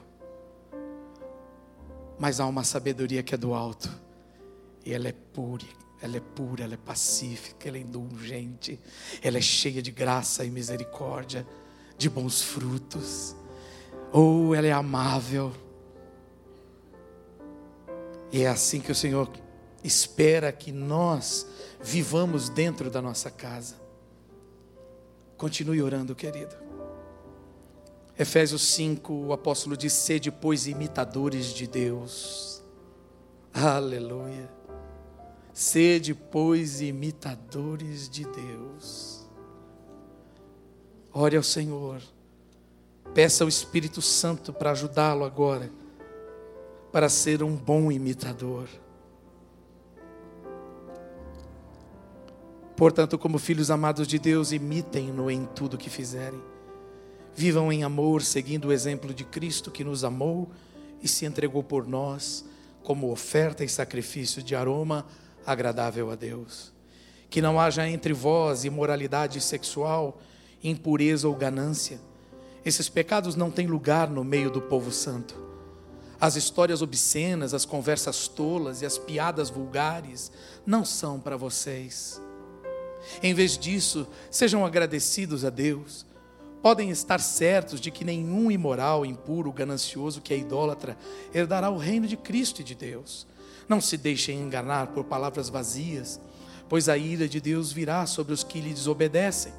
Mas 2.19 2.39
há 2.39 2.45
uma 2.45 2.65
sabedoria 2.65 3.23
que 3.23 3.35
é 3.35 3.39
do 3.39 3.55
alto, 3.55 3.91
e 4.85 4.93
ela 4.93 5.09
é 5.09 5.13
pura, 5.13 5.65
ela 6.03 6.19
é 6.19 6.21
pura, 6.21 6.65
ela 6.65 6.75
é 6.75 6.77
pacífica, 6.77 7.67
ela 7.67 7.79
é 7.79 7.81
indulgente, 7.81 8.79
ela 9.23 9.39
é 9.39 9.41
cheia 9.41 9.81
de 9.81 9.91
graça 9.91 10.45
e 10.45 10.51
misericórdia 10.51 11.47
de 11.97 12.11
bons 12.11 12.43
frutos. 12.43 13.35
Ou 14.13 14.49
oh, 14.49 14.55
ela 14.55 14.67
é 14.67 14.73
amável. 14.73 15.51
E 18.31 18.43
é 18.43 18.49
assim 18.49 18.81
que 18.81 18.93
o 18.93 18.95
Senhor 18.95 19.31
espera 19.87 20.53
que 20.53 20.73
nós 20.73 21.47
vivamos 21.81 22.49
dentro 22.49 22.91
da 22.91 23.01
nossa 23.01 23.31
casa. 23.31 23.77
Continue 25.37 25.83
orando, 25.83 26.15
querido. 26.15 26.57
Efésios 28.19 28.63
5, 28.63 29.13
o 29.13 29.33
apóstolo 29.33 29.77
diz: 29.77 29.93
Sede, 29.93 30.31
pois, 30.31 30.67
imitadores 30.67 31.47
de 31.47 31.67
Deus. 31.67 32.63
Aleluia. 33.53 34.51
Sede, 35.53 36.15
pois, 36.15 36.81
imitadores 36.81 38.09
de 38.09 38.25
Deus. 38.25 39.27
Ore 41.13 41.37
ao 41.37 41.43
Senhor. 41.43 42.03
Peça 43.15 43.45
ao 43.45 43.49
Espírito 43.49 44.03
Santo 44.03 44.53
para 44.53 44.73
ajudá-lo 44.73 45.25
agora, 45.25 45.71
para 46.93 47.09
ser 47.09 47.43
um 47.43 47.55
bom 47.57 47.91
imitador. 47.91 48.69
Portanto, 52.77 53.17
como 53.17 53.39
filhos 53.39 53.71
amados 53.71 54.07
de 54.07 54.19
Deus, 54.19 54.53
imitem-no 54.53 55.31
em 55.31 55.47
tudo 55.47 55.79
que 55.79 55.89
fizerem. 55.89 56.41
Vivam 57.35 57.73
em 57.73 57.83
amor, 57.83 58.23
seguindo 58.23 58.69
o 58.69 58.73
exemplo 58.73 59.15
de 59.15 59.25
Cristo 59.25 59.71
que 59.71 59.83
nos 59.83 60.05
amou 60.05 60.51
e 61.03 61.09
se 61.09 61.25
entregou 61.25 61.63
por 61.63 61.87
nós 61.87 62.45
como 62.83 63.11
oferta 63.11 63.65
e 63.65 63.69
sacrifício 63.69 64.43
de 64.43 64.55
aroma 64.55 65.07
agradável 65.45 66.11
a 66.11 66.15
Deus. 66.15 66.73
Que 67.31 67.41
não 67.41 67.59
haja 67.59 67.89
entre 67.89 68.13
vós 68.13 68.65
imoralidade 68.65 69.41
sexual, 69.41 70.21
impureza 70.63 71.27
ou 71.27 71.35
ganância. 71.35 71.99
Esses 72.65 72.89
pecados 72.89 73.37
não 73.37 73.51
têm 73.51 73.67
lugar 73.67 74.11
no 74.11 74.23
meio 74.23 74.51
do 74.51 74.61
povo 74.61 74.93
santo. 74.93 75.35
As 76.21 76.37
histórias 76.37 76.83
obscenas, 76.83 77.55
as 77.55 77.65
conversas 77.65 78.29
tolas 78.29 78.83
e 78.83 78.87
as 78.87 78.99
piadas 78.99 79.51
vulgares 79.51 80.31
não 80.65 80.85
são 80.85 81.19
para 81.19 81.37
vocês. 81.37 82.21
Em 83.23 83.35
vez 83.35 83.57
disso, 83.57 84.07
sejam 84.31 84.65
agradecidos 84.65 85.45
a 85.45 85.51
Deus. 85.51 86.07
Podem 86.63 86.91
estar 86.91 87.21
certos 87.21 87.81
de 87.81 87.91
que 87.91 88.05
nenhum 88.05 88.51
imoral, 88.51 89.07
impuro, 89.07 89.53
ganancioso 89.53 90.21
que 90.21 90.35
é 90.35 90.39
idólatra 90.39 90.97
herdará 91.35 91.71
o 91.71 91.79
reino 91.79 92.07
de 92.07 92.17
Cristo 92.17 92.61
e 92.61 92.65
de 92.65 92.75
Deus. 92.75 93.27
Não 93.69 93.81
se 93.81 93.97
deixem 93.97 94.41
enganar 94.41 94.89
por 94.89 95.05
palavras 95.05 95.49
vazias, 95.49 96.21
pois 96.69 96.89
a 96.89 96.97
ira 96.97 97.29
de 97.29 97.41
Deus 97.41 97.73
virá 97.73 98.07
sobre 98.07 98.33
os 98.33 98.43
que 98.43 98.61
lhe 98.61 98.73
desobedecem 98.73 99.53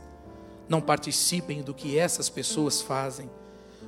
não 0.70 0.82
participem 0.82 1.62
do 1.62 1.74
que 1.74 1.98
essas 1.98 2.30
pessoas 2.30 2.82
fazem. 2.82 3.30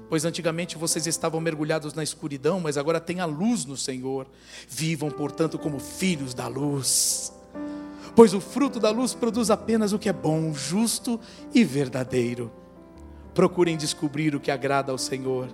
Pois 0.07 0.25
antigamente 0.25 0.77
vocês 0.77 1.05
estavam 1.05 1.39
mergulhados 1.39 1.93
na 1.93 2.03
escuridão, 2.03 2.59
mas 2.59 2.77
agora 2.77 2.99
têm 2.99 3.19
a 3.19 3.25
luz 3.25 3.65
no 3.65 3.77
Senhor. 3.77 4.27
Vivam, 4.67 5.11
portanto, 5.11 5.59
como 5.59 5.79
filhos 5.79 6.33
da 6.33 6.47
luz. 6.47 7.31
Pois 8.19 8.33
o 8.33 8.41
fruto 8.41 8.81
da 8.81 8.89
luz 8.89 9.13
produz 9.13 9.49
apenas 9.49 9.93
o 9.93 9.97
que 9.97 10.09
é 10.09 10.11
bom, 10.11 10.53
justo 10.53 11.17
e 11.53 11.63
verdadeiro. 11.63 12.51
Procurem 13.33 13.77
descobrir 13.77 14.35
o 14.35 14.41
que 14.41 14.51
agrada 14.51 14.91
ao 14.91 14.97
Senhor. 14.97 15.47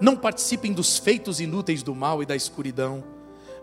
Não 0.00 0.16
participem 0.16 0.72
dos 0.72 0.96
feitos 0.96 1.40
inúteis 1.40 1.82
do 1.82 1.94
mal 1.94 2.22
e 2.22 2.24
da 2.24 2.34
escuridão. 2.34 3.04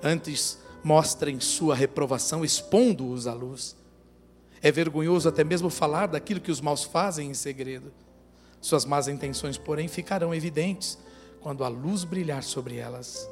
Antes, 0.04 0.60
mostrem 0.84 1.40
sua 1.40 1.74
reprovação, 1.74 2.46
expondo-os 2.46 3.26
à 3.26 3.34
luz. 3.34 3.76
É 4.62 4.72
vergonhoso 4.72 5.28
até 5.28 5.44
mesmo 5.44 5.72
falar 5.72 6.06
daquilo 6.06 6.40
que 6.40 6.52
os 6.52 6.62
maus 6.62 6.84
fazem 6.84 7.32
em 7.32 7.34
segredo. 7.34 7.92
Suas 8.62 8.86
más 8.86 9.08
intenções, 9.08 9.58
porém, 9.58 9.88
ficarão 9.88 10.32
evidentes 10.32 11.00
quando 11.42 11.64
a 11.64 11.68
luz 11.70 12.04
brilhar 12.04 12.44
sobre 12.44 12.78
elas, 12.78 13.28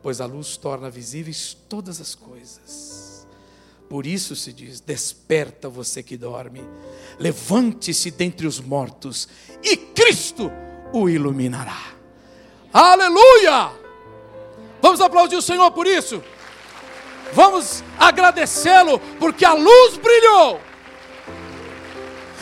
pois 0.00 0.20
a 0.20 0.26
luz 0.26 0.56
torna 0.56 0.88
visíveis 0.88 1.54
todas 1.68 2.00
as 2.00 2.14
coisas. 2.14 3.09
Por 3.90 4.06
isso 4.06 4.34
se 4.34 4.54
diz: 4.54 4.80
Desperta 4.80 5.68
você 5.68 6.02
que 6.02 6.16
dorme, 6.16 6.62
levante-se 7.18 8.10
dentre 8.10 8.46
os 8.46 8.58
mortos, 8.58 9.28
e 9.62 9.76
Cristo 9.76 10.50
o 10.94 11.10
iluminará. 11.10 11.92
Aleluia! 12.72 13.72
Vamos 14.80 15.02
aplaudir 15.02 15.36
o 15.36 15.42
Senhor 15.42 15.70
por 15.72 15.86
isso. 15.86 16.22
Vamos 17.34 17.84
agradecê-lo, 17.98 18.98
porque 19.18 19.44
a 19.44 19.52
luz 19.52 19.98
brilhou 19.98 20.58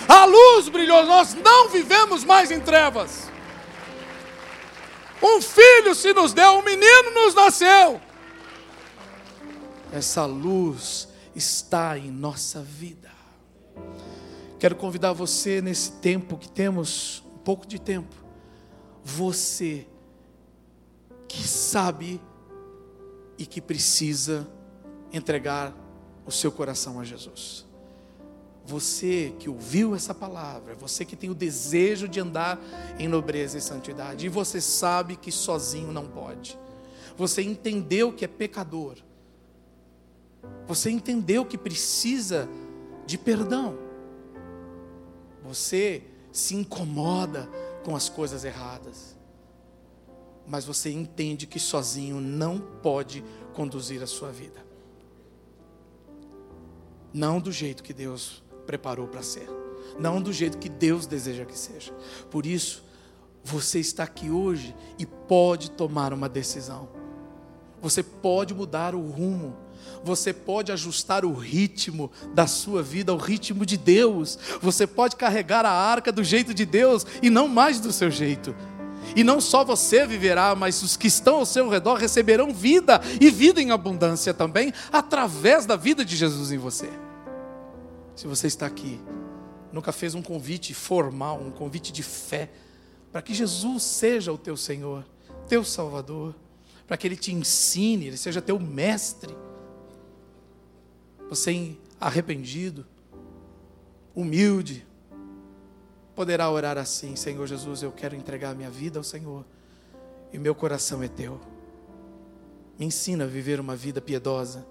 a 0.08 0.24
luz 0.24 0.70
brilhou, 0.70 1.04
nós 1.04 1.34
não 1.34 1.68
vivemos 1.68 2.24
mais 2.24 2.50
em 2.50 2.58
trevas. 2.58 3.30
Um 5.22 5.42
filho 5.42 5.94
se 5.94 6.14
nos 6.14 6.32
deu, 6.32 6.52
um 6.52 6.62
menino 6.62 7.10
nos 7.12 7.34
nasceu. 7.34 8.00
Essa 9.92 10.24
luz 10.24 11.07
está 11.38 11.96
em 11.96 12.10
nossa 12.10 12.60
vida. 12.60 13.10
Quero 14.58 14.76
convidar 14.76 15.12
você 15.12 15.62
nesse 15.62 15.92
tempo 15.92 16.36
que 16.36 16.50
temos, 16.50 17.22
um 17.34 17.38
pouco 17.38 17.66
de 17.66 17.78
tempo, 17.78 18.14
você 19.02 19.86
que 21.28 21.46
sabe 21.46 22.20
e 23.38 23.46
que 23.46 23.60
precisa 23.60 24.46
entregar 25.12 25.72
o 26.26 26.32
seu 26.32 26.50
coração 26.50 26.98
a 26.98 27.04
Jesus. 27.04 27.64
Você 28.66 29.32
que 29.38 29.48
ouviu 29.48 29.94
essa 29.94 30.12
palavra, 30.12 30.74
você 30.74 31.04
que 31.04 31.16
tem 31.16 31.30
o 31.30 31.34
desejo 31.34 32.06
de 32.06 32.20
andar 32.20 32.60
em 32.98 33.08
nobreza 33.08 33.56
e 33.56 33.62
santidade, 33.62 34.26
e 34.26 34.28
você 34.28 34.60
sabe 34.60 35.16
que 35.16 35.32
sozinho 35.32 35.90
não 35.92 36.06
pode. 36.06 36.58
Você 37.16 37.42
entendeu 37.42 38.12
que 38.12 38.24
é 38.24 38.28
pecador. 38.28 38.96
Você 40.66 40.90
entendeu 40.90 41.44
que 41.44 41.56
precisa 41.56 42.48
de 43.06 43.16
perdão. 43.16 43.78
Você 45.42 46.02
se 46.32 46.54
incomoda 46.54 47.48
com 47.84 47.96
as 47.96 48.08
coisas 48.08 48.44
erradas. 48.44 49.16
Mas 50.46 50.64
você 50.64 50.90
entende 50.90 51.46
que 51.46 51.58
sozinho 51.58 52.20
não 52.20 52.58
pode 52.58 53.24
conduzir 53.54 54.02
a 54.02 54.06
sua 54.06 54.30
vida. 54.30 54.66
Não 57.12 57.40
do 57.40 57.50
jeito 57.50 57.82
que 57.82 57.92
Deus 57.92 58.42
preparou 58.66 59.08
para 59.08 59.22
ser. 59.22 59.48
Não 59.98 60.20
do 60.20 60.32
jeito 60.32 60.58
que 60.58 60.68
Deus 60.68 61.06
deseja 61.06 61.44
que 61.44 61.58
seja. 61.58 61.92
Por 62.30 62.44
isso, 62.44 62.84
você 63.42 63.78
está 63.78 64.04
aqui 64.04 64.30
hoje 64.30 64.74
e 64.98 65.06
pode 65.06 65.70
tomar 65.70 66.12
uma 66.12 66.28
decisão. 66.28 66.88
Você 67.80 68.02
pode 68.02 68.54
mudar 68.54 68.94
o 68.94 69.00
rumo. 69.00 69.56
Você 70.04 70.32
pode 70.32 70.72
ajustar 70.72 71.24
o 71.24 71.32
ritmo 71.32 72.10
da 72.34 72.46
sua 72.46 72.82
vida 72.82 73.12
ao 73.12 73.18
ritmo 73.18 73.66
de 73.66 73.76
Deus. 73.76 74.38
Você 74.60 74.86
pode 74.86 75.16
carregar 75.16 75.64
a 75.64 75.70
arca 75.70 76.12
do 76.12 76.22
jeito 76.24 76.54
de 76.54 76.64
Deus 76.64 77.06
e 77.22 77.30
não 77.30 77.48
mais 77.48 77.80
do 77.80 77.92
seu 77.92 78.10
jeito. 78.10 78.54
E 79.16 79.24
não 79.24 79.40
só 79.40 79.64
você 79.64 80.06
viverá, 80.06 80.54
mas 80.54 80.82
os 80.82 80.96
que 80.96 81.06
estão 81.06 81.36
ao 81.36 81.46
seu 81.46 81.68
redor 81.68 81.94
receberão 81.94 82.52
vida 82.52 83.00
e 83.20 83.30
vida 83.30 83.60
em 83.60 83.70
abundância 83.70 84.34
também, 84.34 84.72
através 84.92 85.66
da 85.66 85.76
vida 85.76 86.04
de 86.04 86.16
Jesus 86.16 86.52
em 86.52 86.58
você. 86.58 86.88
Se 88.14 88.26
você 88.26 88.46
está 88.46 88.66
aqui, 88.66 89.00
nunca 89.72 89.92
fez 89.92 90.14
um 90.14 90.22
convite 90.22 90.74
formal, 90.74 91.40
um 91.40 91.50
convite 91.50 91.92
de 91.92 92.02
fé, 92.02 92.50
para 93.12 93.22
que 93.22 93.32
Jesus 93.32 93.82
seja 93.82 94.32
o 94.32 94.38
teu 94.38 94.56
Senhor, 94.56 95.04
teu 95.48 95.64
Salvador, 95.64 96.34
para 96.86 96.96
que 96.96 97.06
Ele 97.06 97.16
te 97.16 97.32
ensine, 97.32 98.06
Ele 98.06 98.16
seja 98.16 98.42
teu 98.42 98.58
mestre. 98.58 99.34
Você 101.28 101.76
arrependido, 102.00 102.86
humilde, 104.14 104.86
poderá 106.14 106.50
orar 106.50 106.78
assim: 106.78 107.14
Senhor 107.16 107.46
Jesus, 107.46 107.82
eu 107.82 107.92
quero 107.92 108.16
entregar 108.16 108.54
minha 108.54 108.70
vida 108.70 108.98
ao 108.98 109.04
Senhor 109.04 109.44
e 110.32 110.38
meu 110.38 110.54
coração 110.54 111.02
é 111.02 111.08
teu. 111.08 111.40
Me 112.78 112.86
ensina 112.86 113.24
a 113.24 113.26
viver 113.26 113.60
uma 113.60 113.76
vida 113.76 114.00
piedosa, 114.00 114.66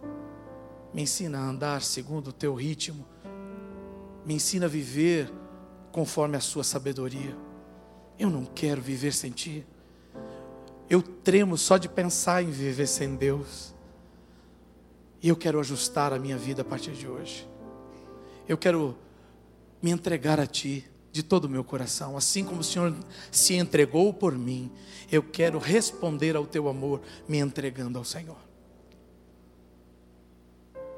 me 0.94 1.04
ensina 1.04 1.40
a 1.40 1.42
andar 1.42 1.82
segundo 1.82 2.30
o 2.30 2.34
teu 2.34 2.54
ritmo, 2.56 3.06
me 4.26 4.34
ensina 4.34 4.66
a 4.66 4.70
viver 4.70 5.32
conforme 5.92 6.38
a 6.38 6.42
sua 6.42 6.64
sabedoria. 6.64 7.36
Eu 8.18 8.30
não 8.30 8.46
quero 8.46 8.82
viver 8.82 9.14
sem 9.14 9.32
ti. 9.32 9.66
Eu 10.90 11.02
tremo 11.02 11.58
só 11.58 11.78
de 11.78 11.88
pensar 11.88 12.44
em 12.44 12.50
viver 12.50 12.88
sem 12.88 13.16
Deus. 13.16 13.76
E 15.22 15.30
eu 15.30 15.36
quero 15.36 15.60
ajustar 15.60 16.14
a 16.14 16.20
minha 16.20 16.38
vida 16.38 16.62
a 16.62 16.66
partir 16.66 16.92
de 16.92 17.08
hoje. 17.08 17.48
Eu 18.48 18.58
quero 18.58 18.98
me 19.82 19.92
entregar 19.92 20.40
a 20.40 20.48
Ti 20.48 20.88
de 21.12 21.24
todo 21.24 21.46
o 21.46 21.50
meu 21.50 21.64
coração, 21.64 22.16
assim 22.16 22.44
como 22.44 22.62
o 22.62 22.64
Senhor 22.64 22.96
se 23.32 23.56
entregou 23.56 24.14
por 24.14 24.38
mim, 24.38 24.72
eu 25.12 25.24
quero 25.24 25.58
responder 25.58 26.36
ao 26.36 26.46
teu 26.46 26.68
amor 26.68 27.02
me 27.28 27.40
entregando 27.40 27.98
ao 27.98 28.06
Senhor. 28.06 28.38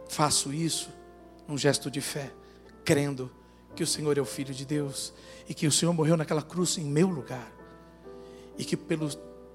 Faço 0.09 0.51
isso 0.51 0.89
num 1.47 1.57
gesto 1.57 1.89
de 1.89 2.01
fé, 2.01 2.33
crendo 2.83 3.31
que 3.75 3.83
o 3.83 3.87
Senhor 3.87 4.17
é 4.17 4.21
o 4.21 4.25
Filho 4.25 4.53
de 4.53 4.65
Deus 4.65 5.13
e 5.47 5.53
que 5.53 5.65
o 5.65 5.71
Senhor 5.71 5.93
morreu 5.93 6.17
naquela 6.17 6.41
cruz 6.41 6.77
em 6.77 6.83
meu 6.83 7.07
lugar 7.07 7.49
e 8.57 8.65
que 8.65 8.75
pelo 8.75 9.09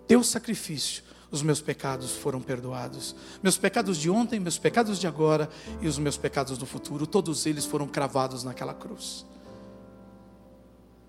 teu 0.09 0.25
sacrifício 0.25 1.05
os 1.35 1.43
meus 1.43 1.61
pecados 1.61 2.13
foram 2.13 2.41
perdoados. 2.41 3.15
Meus 3.43 3.59
pecados 3.59 3.99
de 3.99 4.09
ontem, 4.09 4.39
meus 4.39 4.57
pecados 4.57 4.99
de 4.99 5.07
agora 5.07 5.51
e 5.81 5.89
os 5.89 5.99
meus 5.99 6.17
pecados 6.17 6.57
do 6.57 6.65
futuro, 6.65 7.07
todos 7.07 7.45
eles 7.45 7.65
foram 7.65 7.87
cravados 7.87 8.45
naquela 8.45 8.73
cruz. 8.73 9.27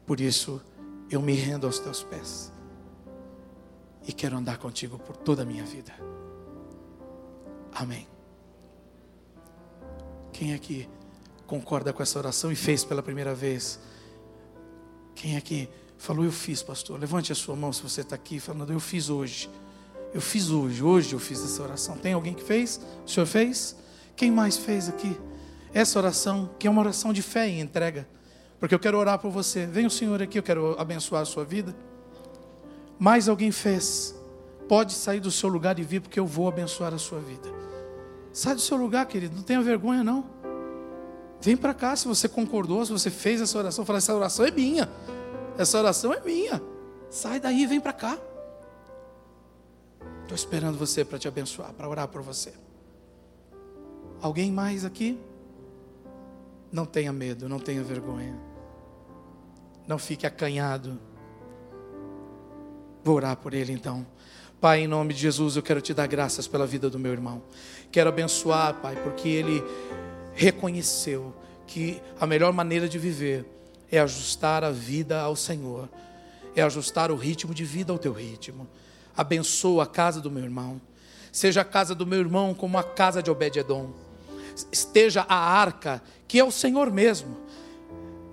Por 0.05 0.19
isso, 0.19 0.61
eu 1.09 1.21
me 1.21 1.33
rendo 1.33 1.67
aos 1.67 1.79
teus 1.79 2.03
pés. 2.03 2.51
E 4.07 4.11
quero 4.11 4.37
andar 4.37 4.57
contigo 4.57 4.99
por 4.99 5.15
toda 5.15 5.43
a 5.43 5.45
minha 5.45 5.63
vida. 5.63 5.93
Amém. 7.73 8.07
Quem 10.33 10.53
aqui 10.53 10.89
concorda 11.47 11.93
com 11.93 12.01
essa 12.03 12.17
oração 12.17 12.51
e 12.51 12.55
fez 12.55 12.83
pela 12.83 13.01
primeira 13.01 13.33
vez? 13.33 13.79
Quem 15.15 15.37
aqui 15.37 15.69
falou, 15.97 16.25
eu 16.25 16.31
fiz, 16.31 16.61
pastor? 16.61 16.99
Levante 16.99 17.31
a 17.31 17.35
sua 17.35 17.55
mão 17.55 17.71
se 17.71 17.81
você 17.81 18.01
está 18.01 18.15
aqui 18.15 18.39
falando, 18.39 18.73
eu 18.73 18.79
fiz 18.79 19.09
hoje. 19.09 19.49
Eu 20.15 20.21
fiz 20.21 20.49
hoje, 20.49 20.81
hoje 20.81 21.11
eu 21.11 21.19
fiz 21.19 21.43
essa 21.43 21.61
oração. 21.61 21.97
Tem 21.97 22.13
alguém 22.13 22.33
que 22.33 22.41
fez? 22.41 22.79
O 23.05 23.09
senhor 23.09 23.25
fez? 23.25 23.75
Quem 24.15 24.31
mais 24.31 24.55
fez 24.55 24.87
aqui? 24.87 25.19
Essa 25.73 25.99
oração, 25.99 26.49
que 26.57 26.65
é 26.67 26.69
uma 26.69 26.79
oração 26.79 27.11
de 27.11 27.21
fé 27.21 27.49
e 27.49 27.59
entrega. 27.59 28.07
Porque 28.57 28.73
eu 28.73 28.79
quero 28.79 28.97
orar 28.97 29.19
por 29.19 29.29
você. 29.29 29.65
Vem 29.65 29.85
o 29.85 29.89
Senhor 29.89 30.21
aqui, 30.21 30.39
eu 30.39 30.43
quero 30.43 30.73
abençoar 30.79 31.23
a 31.23 31.25
sua 31.25 31.43
vida. 31.43 31.75
Mais 32.97 33.27
alguém 33.27 33.51
fez. 33.51 34.15
Pode 34.69 34.93
sair 34.93 35.19
do 35.19 35.29
seu 35.29 35.49
lugar 35.49 35.77
e 35.79 35.83
vir, 35.83 35.99
porque 35.99 36.17
eu 36.17 36.25
vou 36.25 36.47
abençoar 36.47 36.93
a 36.93 36.97
sua 36.97 37.19
vida. 37.19 37.49
Sai 38.31 38.55
do 38.55 38.61
seu 38.61 38.77
lugar, 38.77 39.05
querido. 39.07 39.35
Não 39.35 39.43
tenha 39.43 39.61
vergonha, 39.61 40.01
não. 40.01 40.23
Vem 41.41 41.57
para 41.57 41.73
cá 41.73 41.93
se 41.93 42.07
você 42.07 42.29
concordou, 42.29 42.85
se 42.85 42.91
você 42.93 43.09
fez 43.09 43.41
essa 43.41 43.57
oração. 43.57 43.83
Fala, 43.83 43.97
essa 43.97 44.15
oração 44.15 44.45
é 44.45 44.51
minha. 44.51 44.89
Essa 45.57 45.77
oração 45.77 46.13
é 46.13 46.21
minha. 46.21 46.61
Sai 47.09 47.37
daí 47.37 47.65
vem 47.65 47.81
para 47.81 47.91
cá. 47.91 48.17
Estou 50.25 50.33
esperando 50.35 50.75
você 50.75 51.05
para 51.05 51.19
te 51.19 51.27
abençoar, 51.27 51.71
para 51.73 51.87
orar 51.87 52.07
por 52.07 52.23
você. 52.23 52.51
Alguém 54.19 54.51
mais 54.51 54.83
aqui? 54.83 55.19
Não 56.71 56.83
tenha 56.83 57.13
medo, 57.13 57.47
não 57.47 57.59
tenha 57.59 57.83
vergonha. 57.83 58.35
Não 59.87 59.99
fique 59.99 60.25
acanhado. 60.25 60.99
Vou 63.03 63.17
orar 63.17 63.37
por 63.37 63.53
ele 63.53 63.71
então. 63.71 64.03
Pai, 64.59 64.79
em 64.79 64.87
nome 64.87 65.13
de 65.13 65.19
Jesus, 65.19 65.57
eu 65.57 65.61
quero 65.61 65.79
te 65.79 65.93
dar 65.93 66.07
graças 66.07 66.47
pela 66.47 66.65
vida 66.65 66.89
do 66.89 66.97
meu 66.97 67.11
irmão. 67.11 67.43
Quero 67.91 68.09
abençoar, 68.09 68.81
Pai, 68.81 68.95
porque 69.03 69.29
ele 69.29 69.63
reconheceu 70.33 71.35
que 71.67 72.01
a 72.19 72.25
melhor 72.25 72.51
maneira 72.51 72.89
de 72.89 72.97
viver 72.97 73.45
é 73.91 73.99
ajustar 73.99 74.63
a 74.63 74.71
vida 74.71 75.21
ao 75.21 75.35
Senhor, 75.35 75.87
é 76.55 76.63
ajustar 76.63 77.11
o 77.11 77.15
ritmo 77.15 77.53
de 77.53 77.63
vida 77.63 77.93
ao 77.93 77.99
teu 77.99 78.11
ritmo. 78.11 78.67
Abençoa 79.15 79.83
a 79.83 79.87
casa 79.87 80.19
do 80.19 80.31
meu 80.31 80.43
irmão. 80.43 80.81
Seja 81.31 81.61
a 81.61 81.65
casa 81.65 81.93
do 81.93 82.05
meu 82.05 82.19
irmão 82.19 82.53
como 82.53 82.77
a 82.77 82.83
casa 82.83 83.21
de 83.21 83.29
Obed-edom 83.29 84.05
esteja 84.71 85.25
a 85.27 85.35
arca, 85.35 86.01
que 86.27 86.39
é 86.39 86.43
o 86.43 86.51
Senhor 86.51 86.91
mesmo, 86.91 87.37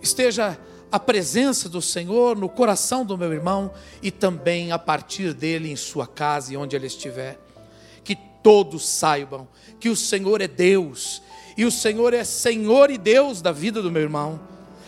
esteja 0.01 0.59
a 0.91 1.01
presença 1.01 1.69
do 1.69 1.81
Senhor 1.81 2.37
no 2.37 2.49
coração 2.49 3.05
do 3.05 3.17
meu 3.17 3.33
irmão 3.33 3.73
e 4.03 4.11
também 4.11 4.73
a 4.73 4.79
partir 4.79 5.33
dele 5.33 5.71
em 5.71 5.77
sua 5.77 6.07
casa 6.07 6.53
e 6.53 6.57
onde 6.57 6.77
ele 6.77 6.87
estiver. 6.87 7.39
Que 8.05 8.15
todos 8.43 8.87
saibam 8.87 9.49
que 9.81 9.89
o 9.89 9.97
Senhor 9.97 10.43
é 10.43 10.49
Deus 10.49 11.23
e 11.57 11.65
o 11.65 11.71
Senhor 11.71 12.13
é 12.13 12.25
Senhor 12.25 12.91
e 12.91 12.99
Deus 12.99 13.41
da 13.41 13.53
vida 13.53 13.81
do 13.81 13.91
meu 13.91 14.03
irmão. 14.03 14.39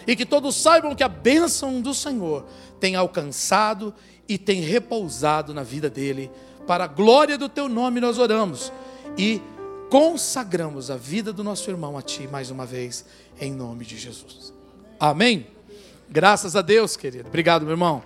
E 0.07 0.15
que 0.15 0.27
todos 0.27 0.57
saibam 0.57 0.95
que 0.95 1.03
a 1.03 1.09
bênção 1.09 1.81
do 1.81 1.95
Senhor 1.95 2.45
tem 2.79 2.95
alcançado 2.95 3.95
e 4.29 4.39
tem 4.39 4.61
repousado 4.61 5.53
na 5.53 5.63
vida 5.63 5.91
dele. 5.91 6.31
Para 6.67 6.85
a 6.85 6.89
glória 6.89 7.37
do 7.37 7.49
teu 7.49 7.69
nome 7.69 8.01
nós 8.01 8.19
oramos. 8.19 8.73
E 9.17 9.41
consagramos 9.91 10.91
a 10.91 10.97
vida 10.97 11.33
do 11.33 11.45
nosso 11.45 11.71
irmão 11.71 11.97
a 11.97 12.03
Ti 12.03 12.27
mais 12.27 12.51
uma 12.51 12.67
vez, 12.67 13.05
em 13.41 13.53
nome 13.53 13.85
de 13.85 13.99
Jesus. 13.99 14.53
Amém? 14.99 15.47
Graças 16.09 16.57
a 16.57 16.63
Deus, 16.63 16.97
querido. 16.97 17.29
Obrigado, 17.29 17.63
meu 17.63 17.73
irmão. 17.73 18.03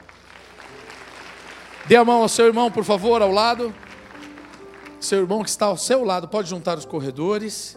Dê 1.87 1.97
a 1.97 2.05
mão 2.05 2.23
ao 2.23 2.29
seu 2.29 2.47
irmão, 2.47 2.71
por 2.71 2.85
favor, 2.85 3.23
ao 3.23 3.31
lado. 3.31 3.75
Seu 5.01 5.21
irmão 5.21 5.43
que 5.43 5.49
está 5.49 5.67
ao 5.67 5.77
seu 5.77 6.05
lado, 6.05 6.29
pode 6.29 6.51
juntar 6.51 6.77
os 6.77 6.85
corredores. 6.85 7.77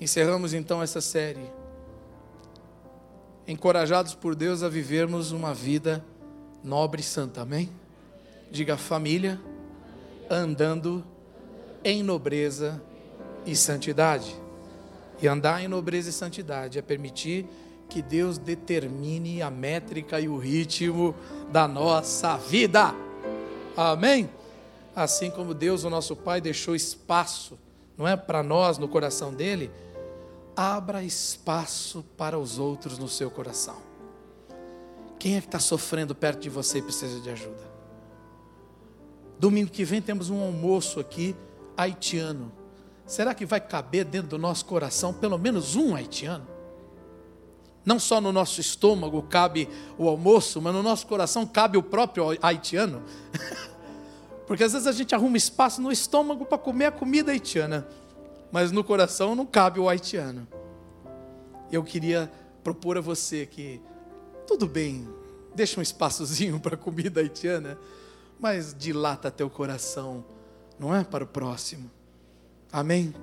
Encerramos 0.00 0.54
então 0.54 0.82
essa 0.82 1.00
série 1.02 1.44
encorajados 3.46 4.14
por 4.14 4.34
Deus 4.34 4.62
a 4.62 4.68
vivermos 4.68 5.30
uma 5.30 5.52
vida 5.52 6.02
nobre 6.64 7.02
e 7.02 7.04
santa, 7.04 7.42
amém? 7.42 7.68
Diga 8.50 8.78
família, 8.78 9.38
andando 10.30 11.04
em 11.84 12.02
nobreza 12.02 12.80
e 13.44 13.54
santidade. 13.54 14.34
E 15.20 15.28
andar 15.28 15.62
em 15.62 15.68
nobreza 15.68 16.08
e 16.08 16.12
santidade 16.12 16.78
é 16.78 16.82
permitir 16.82 17.46
que 17.88 18.00
Deus 18.00 18.38
determine 18.38 19.42
a 19.42 19.50
métrica 19.50 20.18
e 20.18 20.28
o 20.28 20.38
ritmo 20.38 21.14
da 21.52 21.68
nossa 21.68 22.38
vida. 22.38 22.94
Amém? 23.76 24.30
Assim 24.96 25.30
como 25.30 25.52
Deus, 25.52 25.84
o 25.84 25.90
nosso 25.90 26.16
Pai, 26.16 26.40
deixou 26.40 26.74
espaço, 26.74 27.58
não 27.98 28.08
é 28.08 28.16
para 28.16 28.42
nós 28.42 28.78
no 28.78 28.88
coração 28.88 29.34
dele, 29.34 29.70
abra 30.60 31.02
espaço 31.02 32.04
para 32.18 32.38
os 32.38 32.58
outros 32.58 32.98
no 32.98 33.08
seu 33.08 33.30
coração. 33.30 33.78
Quem 35.18 35.36
é 35.36 35.40
que 35.40 35.46
está 35.46 35.58
sofrendo 35.58 36.14
perto 36.14 36.40
de 36.40 36.50
você 36.50 36.78
e 36.78 36.82
precisa 36.82 37.18
de 37.18 37.30
ajuda? 37.30 37.70
Domingo 39.38 39.70
que 39.70 39.86
vem 39.86 40.02
temos 40.02 40.28
um 40.28 40.38
almoço 40.42 41.00
aqui 41.00 41.34
haitiano. 41.74 42.52
Será 43.06 43.32
que 43.32 43.46
vai 43.46 43.58
caber 43.58 44.04
dentro 44.04 44.28
do 44.28 44.38
nosso 44.38 44.66
coração 44.66 45.14
pelo 45.14 45.38
menos 45.38 45.76
um 45.76 45.96
haitiano? 45.96 46.46
Não 47.82 47.98
só 47.98 48.20
no 48.20 48.30
nosso 48.30 48.60
estômago 48.60 49.22
cabe 49.22 49.66
o 49.96 50.06
almoço, 50.10 50.60
mas 50.60 50.74
no 50.74 50.82
nosso 50.82 51.06
coração 51.06 51.46
cabe 51.46 51.78
o 51.78 51.82
próprio 51.82 52.36
haitiano. 52.42 53.02
Porque 54.46 54.62
às 54.62 54.74
vezes 54.74 54.86
a 54.86 54.92
gente 54.92 55.14
arruma 55.14 55.38
espaço 55.38 55.80
no 55.80 55.90
estômago 55.90 56.44
para 56.44 56.58
comer 56.58 56.86
a 56.86 56.92
comida 56.92 57.32
haitiana, 57.32 57.88
mas 58.50 58.72
no 58.72 58.82
coração 58.82 59.34
não 59.34 59.46
cabe 59.46 59.78
o 59.78 59.88
haitiano. 59.88 60.46
Eu 61.70 61.84
queria 61.84 62.30
propor 62.64 62.98
a 62.98 63.00
você 63.00 63.46
que 63.46 63.80
tudo 64.46 64.66
bem, 64.66 65.08
deixa 65.54 65.78
um 65.78 65.82
espaçozinho 65.82 66.58
para 66.58 66.74
a 66.74 66.78
comida 66.78 67.20
haitiana, 67.20 67.78
mas 68.38 68.74
dilata 68.76 69.30
teu 69.30 69.48
coração, 69.48 70.24
não 70.78 70.94
é? 70.94 71.04
Para 71.04 71.24
o 71.24 71.26
próximo. 71.26 71.90
Amém? 72.72 73.14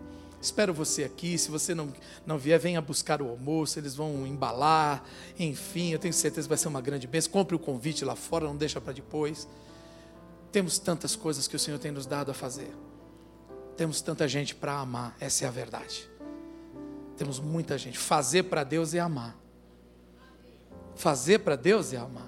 Espero 0.41 0.73
você 0.73 1.03
aqui. 1.03 1.38
Se 1.38 1.49
você 1.49 1.73
não, 1.73 1.91
não 2.25 2.38
vier, 2.38 2.59
venha 2.59 2.80
buscar 2.82 3.21
o 3.21 3.30
almoço. 3.30 3.80
Eles 3.80 3.95
vão 3.95 4.25
embalar. 4.28 5.03
Enfim, 5.39 5.91
eu 5.91 5.99
tenho 5.99 6.13
certeza 6.13 6.47
que 6.47 6.49
vai 6.49 6.57
ser 6.57 6.67
uma 6.67 6.82
grande 6.82 7.07
bênção. 7.07 7.32
Compre 7.32 7.55
o 7.55 7.59
convite 7.59 8.05
lá 8.05 8.15
fora, 8.15 8.45
não 8.45 8.55
deixa 8.55 8.80
para 8.80 8.93
depois. 8.93 9.47
Temos 10.51 10.78
tantas 10.78 11.15
coisas 11.15 11.47
que 11.47 11.55
o 11.55 11.59
Senhor 11.59 11.80
tem 11.80 11.91
nos 11.91 12.05
dado 12.05 12.32
a 12.32 12.34
fazer. 12.34 12.71
Temos 13.78 14.01
tanta 14.01 14.28
gente 14.28 14.55
para 14.55 14.73
amar. 14.73 15.15
Essa 15.19 15.45
é 15.45 15.47
a 15.47 15.51
verdade. 15.51 16.09
Temos 17.15 17.39
muita 17.39 17.78
gente. 17.78 17.97
Fazer 17.97 18.43
para 18.43 18.63
Deus 18.63 18.93
é 18.93 18.99
amar. 18.99 19.36
Fazer 20.95 21.39
para 21.39 21.55
Deus 21.55 21.93
é 21.93 21.97
amar. 21.97 22.28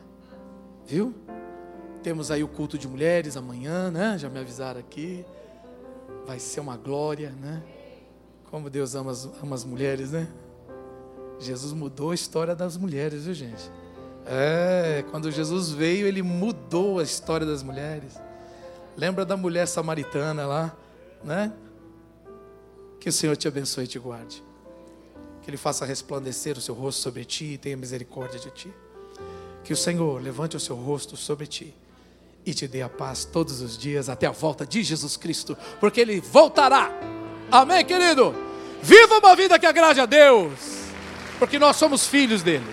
Viu? 0.85 1.13
Temos 2.03 2.31
aí 2.31 2.43
o 2.43 2.47
culto 2.47 2.77
de 2.77 2.87
mulheres 2.87 3.35
amanhã, 3.35 3.91
né? 3.91 4.17
Já 4.17 4.29
me 4.29 4.39
avisaram 4.39 4.79
aqui. 4.79 5.25
Vai 6.25 6.39
ser 6.39 6.59
uma 6.59 6.77
glória, 6.77 7.31
né? 7.31 7.63
Como 8.49 8.69
Deus 8.69 8.95
ama 8.95 9.11
as, 9.11 9.25
ama 9.41 9.55
as 9.55 9.65
mulheres, 9.65 10.11
né? 10.11 10.27
Jesus 11.39 11.73
mudou 11.73 12.11
a 12.11 12.15
história 12.15 12.55
das 12.55 12.77
mulheres, 12.77 13.25
viu, 13.25 13.33
gente? 13.33 13.71
É, 14.25 15.03
quando 15.09 15.31
Jesus 15.31 15.71
veio, 15.71 16.05
ele 16.05 16.21
mudou 16.21 16.99
a 16.99 17.03
história 17.03 17.45
das 17.45 17.63
mulheres. 17.63 18.19
Lembra 18.95 19.25
da 19.25 19.35
mulher 19.37 19.67
samaritana 19.67 20.45
lá, 20.45 20.75
né? 21.23 21.51
Que 22.99 23.09
o 23.09 23.13
Senhor 23.13 23.35
te 23.35 23.47
abençoe 23.47 23.85
e 23.85 23.87
te 23.87 23.99
guarde 23.99 24.43
que 25.49 25.49
Ele 25.49 25.57
faça 25.57 25.83
resplandecer 25.83 26.57
o 26.57 26.61
seu 26.61 26.75
rosto 26.75 27.01
sobre 27.01 27.25
ti 27.25 27.45
e 27.45 27.57
tenha 27.57 27.75
misericórdia 27.75 28.39
de 28.39 28.51
ti. 28.51 28.71
Que 29.63 29.73
o 29.73 29.77
Senhor 29.77 30.21
levante 30.21 30.55
o 30.55 30.59
seu 30.59 30.75
rosto 30.75 31.17
sobre 31.17 31.47
ti 31.47 31.73
e 32.45 32.53
te 32.53 32.67
dê 32.67 32.83
a 32.83 32.89
paz 32.89 33.25
todos 33.25 33.59
os 33.59 33.75
dias 33.75 34.09
até 34.09 34.27
a 34.27 34.31
volta 34.31 34.63
de 34.63 34.83
Jesus 34.83 35.17
Cristo, 35.17 35.57
porque 35.79 36.01
Ele 36.01 36.21
voltará. 36.21 36.91
Amém, 37.51 37.83
querido? 37.83 38.33
Viva 38.81 39.17
uma 39.17 39.35
vida 39.35 39.57
que 39.57 39.65
agrade 39.65 39.99
a 39.99 40.05
Deus, 40.05 40.51
porque 41.39 41.57
nós 41.57 41.75
somos 41.75 42.07
filhos 42.07 42.43
dele. 42.43 42.67